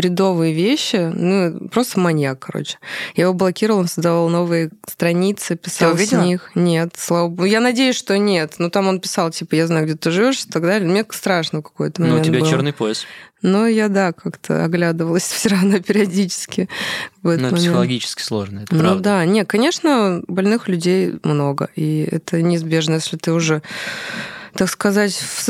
бредовые 0.02 0.52
вещи. 0.52 1.10
Ну, 1.14 1.68
просто 1.68 2.00
маньяк, 2.00 2.40
короче. 2.40 2.78
Я 3.14 3.24
его 3.24 3.34
блокировала, 3.34 3.80
он 3.80 3.88
создавал 3.88 4.28
новые 4.28 4.70
страницы, 4.88 5.56
писал 5.56 5.96
с 5.96 6.12
них. 6.12 6.50
Нет, 6.54 6.94
слава 6.98 7.28
богу. 7.28 7.44
Я 7.44 7.60
надеюсь, 7.60 7.96
что 7.96 8.18
нет. 8.18 8.54
Ну, 8.58 8.68
там 8.68 8.88
он 8.88 9.00
писал, 9.00 9.30
типа, 9.30 9.54
я 9.54 9.66
знаю, 9.66 9.86
где 9.86 9.96
ты 9.96 10.10
живешь 10.10 10.44
и 10.44 10.48
так 10.50 10.62
далее. 10.62 10.88
Мне 10.88 11.04
страшно 11.10 11.62
какой-то 11.62 12.02
Ну, 12.02 12.20
у 12.20 12.22
тебя 12.24 12.40
было. 12.40 12.48
черный 12.48 12.72
пояс. 12.72 13.06
Но 13.42 13.66
я, 13.66 13.88
да, 13.88 14.12
как-то 14.12 14.64
оглядывалась 14.64 15.22
все 15.32 15.50
равно 15.50 15.80
периодически 15.80 16.62
этот 16.62 17.40
Ну, 17.40 17.46
это 17.48 17.56
психологически 17.56 18.22
сложно, 18.22 18.60
это 18.60 18.74
Ну 18.74 18.80
правда. 18.80 19.02
да, 19.02 19.24
не, 19.24 19.44
конечно, 19.44 20.22
больных 20.28 20.68
людей 20.68 21.14
много, 21.22 21.68
и 21.76 22.08
это 22.10 22.40
неизбежно, 22.42 22.94
если 22.94 23.16
ты 23.16 23.32
уже, 23.32 23.62
так 24.54 24.68
сказать, 24.68 25.12
в 25.14 25.40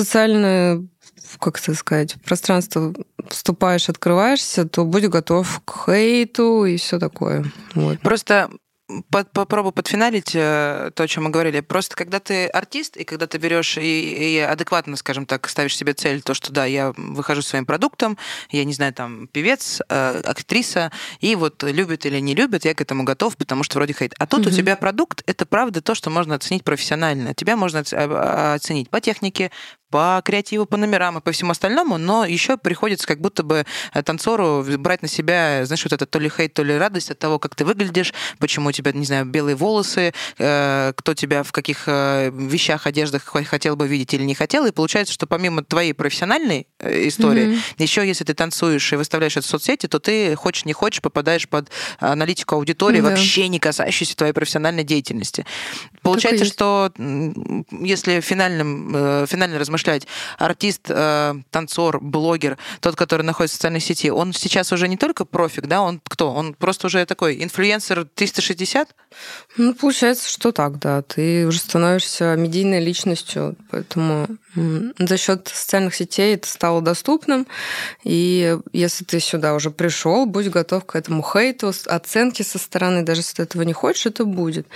как 1.39 1.59
это 1.61 1.75
сказать, 1.75 2.17
пространство 2.25 2.95
вступаешь, 3.29 3.89
открываешься, 3.89 4.67
то 4.67 4.85
будь 4.85 5.07
готов 5.07 5.61
к 5.65 5.87
хейту 5.87 6.65
и 6.65 6.77
все 6.77 6.99
такое. 6.99 7.45
Вот. 7.75 8.01
Просто 8.01 8.51
под- 9.11 9.31
попробую 9.33 9.73
подфиналить 9.73 10.33
э, 10.35 10.91
то, 10.95 11.05
о 11.05 11.09
чем 11.09 11.25
мы 11.25 11.31
говорили. 11.31 11.61
Просто 11.61 11.97
когда 11.97 12.21
ты 12.21 12.47
артист, 12.47 12.97
и 12.99 13.05
когда 13.05 13.27
ты 13.27 13.39
берешь 13.39 13.79
и, 13.79 14.35
и 14.35 14.39
адекватно, 14.39 14.97
скажем 14.97 15.25
так, 15.25 15.49
ставишь 15.49 15.77
себе 15.77 15.95
цель, 15.95 16.21
то, 16.21 16.35
что 16.35 16.53
да, 16.53 16.67
я 16.67 16.93
выхожу 16.97 17.41
своим 17.41 17.65
продуктом, 17.65 18.19
я 18.51 18.65
не 18.65 18.75
знаю, 18.75 18.93
там, 18.93 19.29
певец, 19.29 19.81
э, 19.89 20.21
актриса, 20.27 20.93
и 21.21 21.35
вот 21.37 21.63
любит 21.63 22.05
или 22.05 22.19
не 22.19 22.35
любит, 22.35 22.67
я 22.67 22.75
к 22.75 22.83
этому 22.83 23.05
готов, 23.05 23.37
потому 23.39 23.63
что 23.63 23.77
вроде 23.79 23.95
хейт. 23.95 24.15
А 24.19 24.27
тут 24.27 24.41
у 24.41 24.51
Мгм. 24.51 24.57
тебя 24.59 24.77
продукт, 24.77 25.23
это 25.27 25.47
правда 25.47 25.81
то, 25.81 25.95
что 25.95 26.11
можно 26.11 26.35
оценить 26.35 26.65
профессионально. 26.65 27.33
Тебя 27.35 27.57
можно 27.57 27.79
оц- 27.79 27.95
а- 27.97 28.55
оценить 28.55 28.91
по 28.91 29.01
технике, 29.01 29.51
по 29.93 30.21
креативу, 30.25 30.65
по 30.67 30.77
номерам 30.79 31.19
и 31.19 31.21
по 31.21 31.31
всему 31.33 31.51
остальному, 31.53 31.99
но 31.99 32.25
еще 32.25 32.57
приходится 32.57 33.07
как 33.07 33.21
будто 33.21 33.43
бы 33.43 33.65
э, 33.95 34.03
танцору 34.03 34.65
брать 34.79 35.03
на 35.03 35.09
себя, 35.09 35.65
знаешь, 35.67 35.85
вот 35.85 35.93
это 35.93 36.07
то 36.07 36.19
ли 36.19 36.31
хейт, 36.35 36.55
то 36.55 36.63
ли 36.65 36.77
радость 36.77 37.11
от 37.11 37.19
того, 37.19 37.39
как 37.39 37.55
ты 37.55 37.65
выглядишь, 37.67 38.15
почему 38.39 38.71
у 38.71 38.73
тебя, 38.73 38.91
не 38.93 39.05
знаю, 39.05 39.27
белые 39.27 39.55
волосы, 39.55 40.15
э, 40.39 40.93
кто 40.97 41.13
тебя 41.15 41.43
в 41.43 41.53
каких 41.53 41.85
э, 41.87 42.31
вещах, 42.35 42.87
одеждах 42.87 43.25
хо- 43.27 43.45
хотел 43.45 43.77
бы 43.77 43.87
видеть 43.87 44.15
или 44.15 44.23
не 44.25 44.35
хотел. 44.35 44.65
И 44.65 44.73
получается, 44.73 45.13
что 45.13 45.27
помимо 45.27 45.63
твоей 45.63 45.93
профессиональной 45.93 46.67
истории, 46.81 47.47
Мгм. 47.49 47.59
еще 47.77 48.07
если 48.07 48.25
ты 48.25 48.33
танцуешь 48.35 48.93
и 48.93 48.97
выставляешь 48.97 49.37
это 49.37 49.47
в 49.47 49.51
соцсети, 49.51 49.87
то 49.89 49.99
ты, 49.99 50.35
хочешь 50.37 50.65
не 50.65 50.73
хочешь, 50.73 51.03
попадаешь 51.03 51.47
под 51.49 51.71
аналитику 52.01 52.55
аудитории, 52.55 53.01
Да. 53.03 53.11
вообще 53.11 53.49
не 53.49 53.59
касающейся 53.59 54.17
твоей 54.17 54.33
профессиональной 54.33 54.85
деятельности. 54.85 55.45
Получается, 56.01 56.47
что 56.47 56.91
если 57.71 58.21
финальным, 58.21 58.93
э, 58.95 59.27
финально 59.29 59.59
размышлять, 59.83 60.07
артист, 60.39 60.83
э, 60.89 61.35
танцор, 61.51 62.01
блогер, 62.01 62.59
тот, 62.81 62.97
который 62.97 63.23
находится 63.23 63.55
в 63.55 63.59
социальной 63.59 63.81
сети, 63.81 64.11
он 64.11 64.33
сейчас 64.33 64.73
уже 64.73 64.89
не 64.89 64.97
только 64.97 65.25
профик, 65.25 65.67
да, 65.67 65.83
он 65.83 66.01
кто? 66.05 66.33
Он 66.33 66.55
просто 66.55 66.87
уже 66.87 67.05
такой 67.07 67.43
инфлюенсер 67.43 68.07
360? 68.15 68.89
Ну, 69.57 69.75
получается, 69.75 70.29
что 70.29 70.53
так, 70.53 70.79
да. 70.79 71.03
Ты 71.03 71.47
уже 71.47 71.59
становишься 71.59 72.35
медийной 72.37 72.81
личностью, 72.81 73.57
поэтому 73.71 74.29
за 74.99 75.17
счет 75.17 75.51
социальных 75.53 75.95
сетей 75.95 76.35
это 76.35 76.49
стало 76.49 76.83
доступным. 76.83 77.47
И 78.05 78.59
если 78.73 79.05
ты 79.05 79.21
сюда 79.21 79.55
уже 79.55 79.71
пришел, 79.71 80.27
будь 80.27 80.49
готов 80.49 80.85
к 80.85 80.97
этому 80.97 81.23
хейту, 81.23 81.73
оценке 81.87 82.45
со 82.45 82.59
стороны, 82.59 83.03
даже 83.03 83.21
если 83.21 83.37
ты 83.37 83.43
этого 83.43 83.63
не 83.63 83.73
хочешь, 83.73 84.07
это 84.07 84.25
будет. 84.25 84.67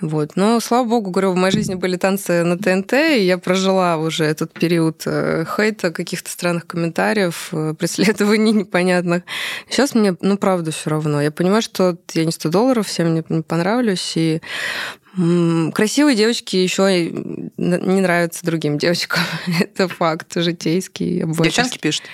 Вот. 0.00 0.36
Но, 0.36 0.60
слава 0.60 0.86
богу, 0.86 1.10
говорю, 1.10 1.32
в 1.32 1.36
моей 1.36 1.52
жизни 1.52 1.74
были 1.74 1.96
танцы 1.96 2.44
на 2.44 2.58
ТНТ, 2.58 2.92
и 2.92 3.24
я 3.24 3.38
прожила 3.38 3.96
уже 3.96 4.24
этот 4.24 4.51
период 4.52 5.02
э, 5.06 5.44
хейта, 5.56 5.90
каких-то 5.90 6.30
странных 6.30 6.66
комментариев, 6.66 7.48
э, 7.52 7.74
преследований 7.78 8.52
непонятных. 8.52 9.22
Сейчас 9.68 9.94
мне, 9.94 10.16
ну, 10.20 10.36
правда, 10.36 10.70
все 10.70 10.90
равно. 10.90 11.20
Я 11.20 11.30
понимаю, 11.30 11.62
что 11.62 11.96
я 12.14 12.24
не 12.24 12.32
100 12.32 12.48
долларов, 12.50 12.86
всем 12.86 13.14
не, 13.14 13.22
понравлюсь, 13.42 14.12
и 14.16 14.40
красивые 15.74 16.16
девочки 16.16 16.56
еще 16.56 17.10
не 17.58 18.00
нравятся 18.00 18.46
другим 18.46 18.78
девочкам. 18.78 19.22
Это 19.60 19.88
факт 19.88 20.32
житейский. 20.36 21.24
Девчонки 21.24 21.78
пишут. 21.78 22.04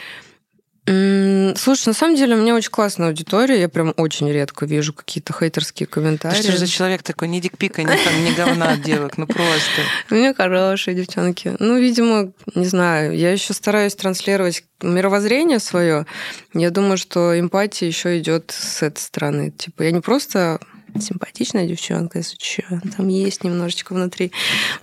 Слушай, 1.56 1.88
на 1.88 1.92
самом 1.92 2.16
деле 2.16 2.34
у 2.34 2.40
меня 2.40 2.54
очень 2.54 2.70
классная 2.70 3.08
аудитория. 3.08 3.60
Я 3.60 3.68
прям 3.68 3.92
очень 3.96 4.30
редко 4.30 4.64
вижу 4.64 4.92
какие-то 4.94 5.34
хейтерские 5.34 5.86
Ты 5.86 5.92
комментарии. 5.92 6.40
что 6.40 6.52
же 6.52 6.58
за 6.58 6.66
человек 6.66 7.02
такой? 7.02 7.28
Ни 7.28 7.40
дикпика, 7.40 7.82
ни, 7.82 7.86
там, 7.86 8.24
ни 8.24 8.34
говна 8.34 8.72
от 8.72 8.82
девок, 8.82 9.18
ну 9.18 9.26
просто. 9.26 9.82
У 10.10 10.14
меня 10.14 10.32
хорошие 10.32 10.94
девчонки. 10.94 11.56
Ну, 11.58 11.78
видимо, 11.78 12.32
не 12.54 12.66
знаю, 12.66 13.16
я 13.16 13.32
еще 13.32 13.52
стараюсь 13.52 13.94
транслировать 13.94 14.64
мировоззрение 14.80 15.58
свое. 15.58 16.06
Я 16.54 16.70
думаю, 16.70 16.96
что 16.96 17.38
эмпатия 17.38 17.86
еще 17.86 18.18
идет 18.18 18.54
с 18.56 18.82
этой 18.82 19.00
стороны. 19.00 19.50
Типа, 19.50 19.82
я 19.82 19.90
не 19.90 20.00
просто 20.00 20.58
симпатичная 20.98 21.66
девчонка, 21.66 22.18
если 22.18 22.36
что, 22.40 22.80
там 22.96 23.08
есть 23.08 23.44
немножечко 23.44 23.92
внутри. 23.92 24.32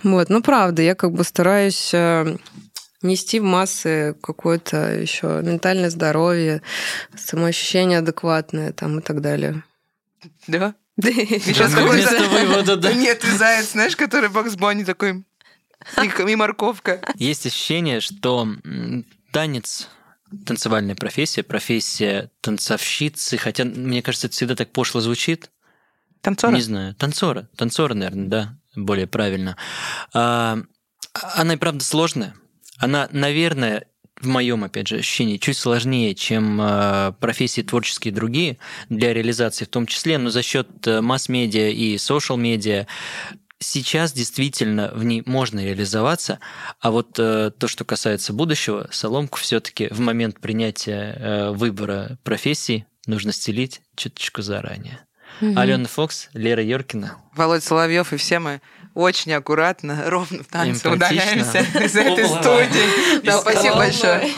Вот, 0.02 0.30
ну 0.30 0.40
правда, 0.40 0.82
я 0.82 0.94
как 0.94 1.12
бы 1.12 1.24
стараюсь 1.24 1.90
э, 1.92 2.36
нести 3.06 3.40
в 3.40 3.44
массы 3.44 4.16
какое-то 4.22 4.92
еще 4.92 5.40
ментальное 5.42 5.90
здоровье, 5.90 6.62
самоощущение 7.16 7.98
адекватное 7.98 8.72
там 8.72 8.98
и 8.98 9.02
так 9.02 9.20
далее. 9.20 9.62
Да? 10.46 10.74
Сейчас 11.00 11.74
какой-то- 11.74 12.08
вместо 12.08 12.28
вывода, 12.28 12.76
да. 12.76 12.92
Нет, 12.94 13.20
ты 13.20 13.36
заяц, 13.36 13.72
знаешь, 13.72 13.96
который 13.96 14.28
Бакс 14.28 14.56
Бонни 14.56 14.84
такой... 14.84 15.24
И, 16.02 16.30
и 16.30 16.36
морковка. 16.36 17.00
Есть 17.16 17.46
ощущение, 17.46 18.00
что 18.00 18.48
танец 19.30 19.88
танцевальная 20.44 20.94
профессия, 20.94 21.42
профессия 21.42 22.30
танцовщицы, 22.40 23.36
хотя, 23.36 23.64
мне 23.64 24.02
кажется, 24.02 24.26
это 24.26 24.34
всегда 24.34 24.56
так 24.56 24.72
пошло 24.72 25.00
звучит. 25.00 25.50
Танцора. 26.20 26.52
Не 26.52 26.62
знаю, 26.62 26.94
танцора. 26.94 27.48
Танцора, 27.56 27.94
наверное, 27.94 28.26
да, 28.26 28.58
более 28.74 29.06
правильно. 29.06 29.56
А, 30.12 30.58
она 31.12 31.54
и 31.54 31.56
правда 31.56 31.84
сложная. 31.84 32.34
Она, 32.78 33.08
наверное, 33.12 33.86
в 34.20 34.28
моем, 34.28 34.64
опять 34.64 34.88
же, 34.88 34.96
ощущении, 34.96 35.36
чуть 35.36 35.58
сложнее, 35.58 36.14
чем 36.14 36.60
э, 36.60 37.12
профессии 37.20 37.62
творческие 37.62 38.14
другие 38.14 38.58
для 38.88 39.12
реализации 39.12 39.64
в 39.64 39.68
том 39.68 39.86
числе, 39.86 40.18
но 40.18 40.30
за 40.30 40.42
счет 40.42 40.68
э, 40.86 41.00
масс-медиа 41.00 41.68
и 41.68 41.96
social-медиа 41.96 42.86
сейчас 43.58 44.12
действительно 44.12 44.90
в 44.94 45.04
ней 45.04 45.22
можно 45.26 45.60
реализоваться, 45.60 46.40
а 46.80 46.90
вот 46.90 47.18
э, 47.18 47.50
то, 47.58 47.68
что 47.68 47.84
касается 47.84 48.32
будущего, 48.32 48.88
соломку 48.90 49.38
все-таки 49.38 49.88
в 49.90 50.00
момент 50.00 50.40
принятия 50.40 51.16
э, 51.18 51.50
выбора 51.50 52.18
профессии 52.22 52.86
нужно 53.06 53.32
стелить 53.32 53.82
чуточку 53.96 54.42
заранее. 54.42 55.00
Мгм. 55.40 55.58
Алена 55.58 55.88
Фокс, 55.88 56.28
Лера 56.32 56.62
Йоркина. 56.62 57.16
Володь 57.34 57.64
Соловьев 57.64 58.12
и 58.12 58.16
все 58.16 58.38
мы 58.38 58.60
очень 58.96 59.32
аккуратно, 59.34 60.04
ровно 60.06 60.42
в 60.42 60.46
танце 60.46 60.90
удаляемся 60.90 61.58
из 61.84 61.94
этой 61.94 62.26
студии. 62.26 63.20
Да, 63.24 63.38
спасибо 63.38 63.76
большое. 63.76 64.30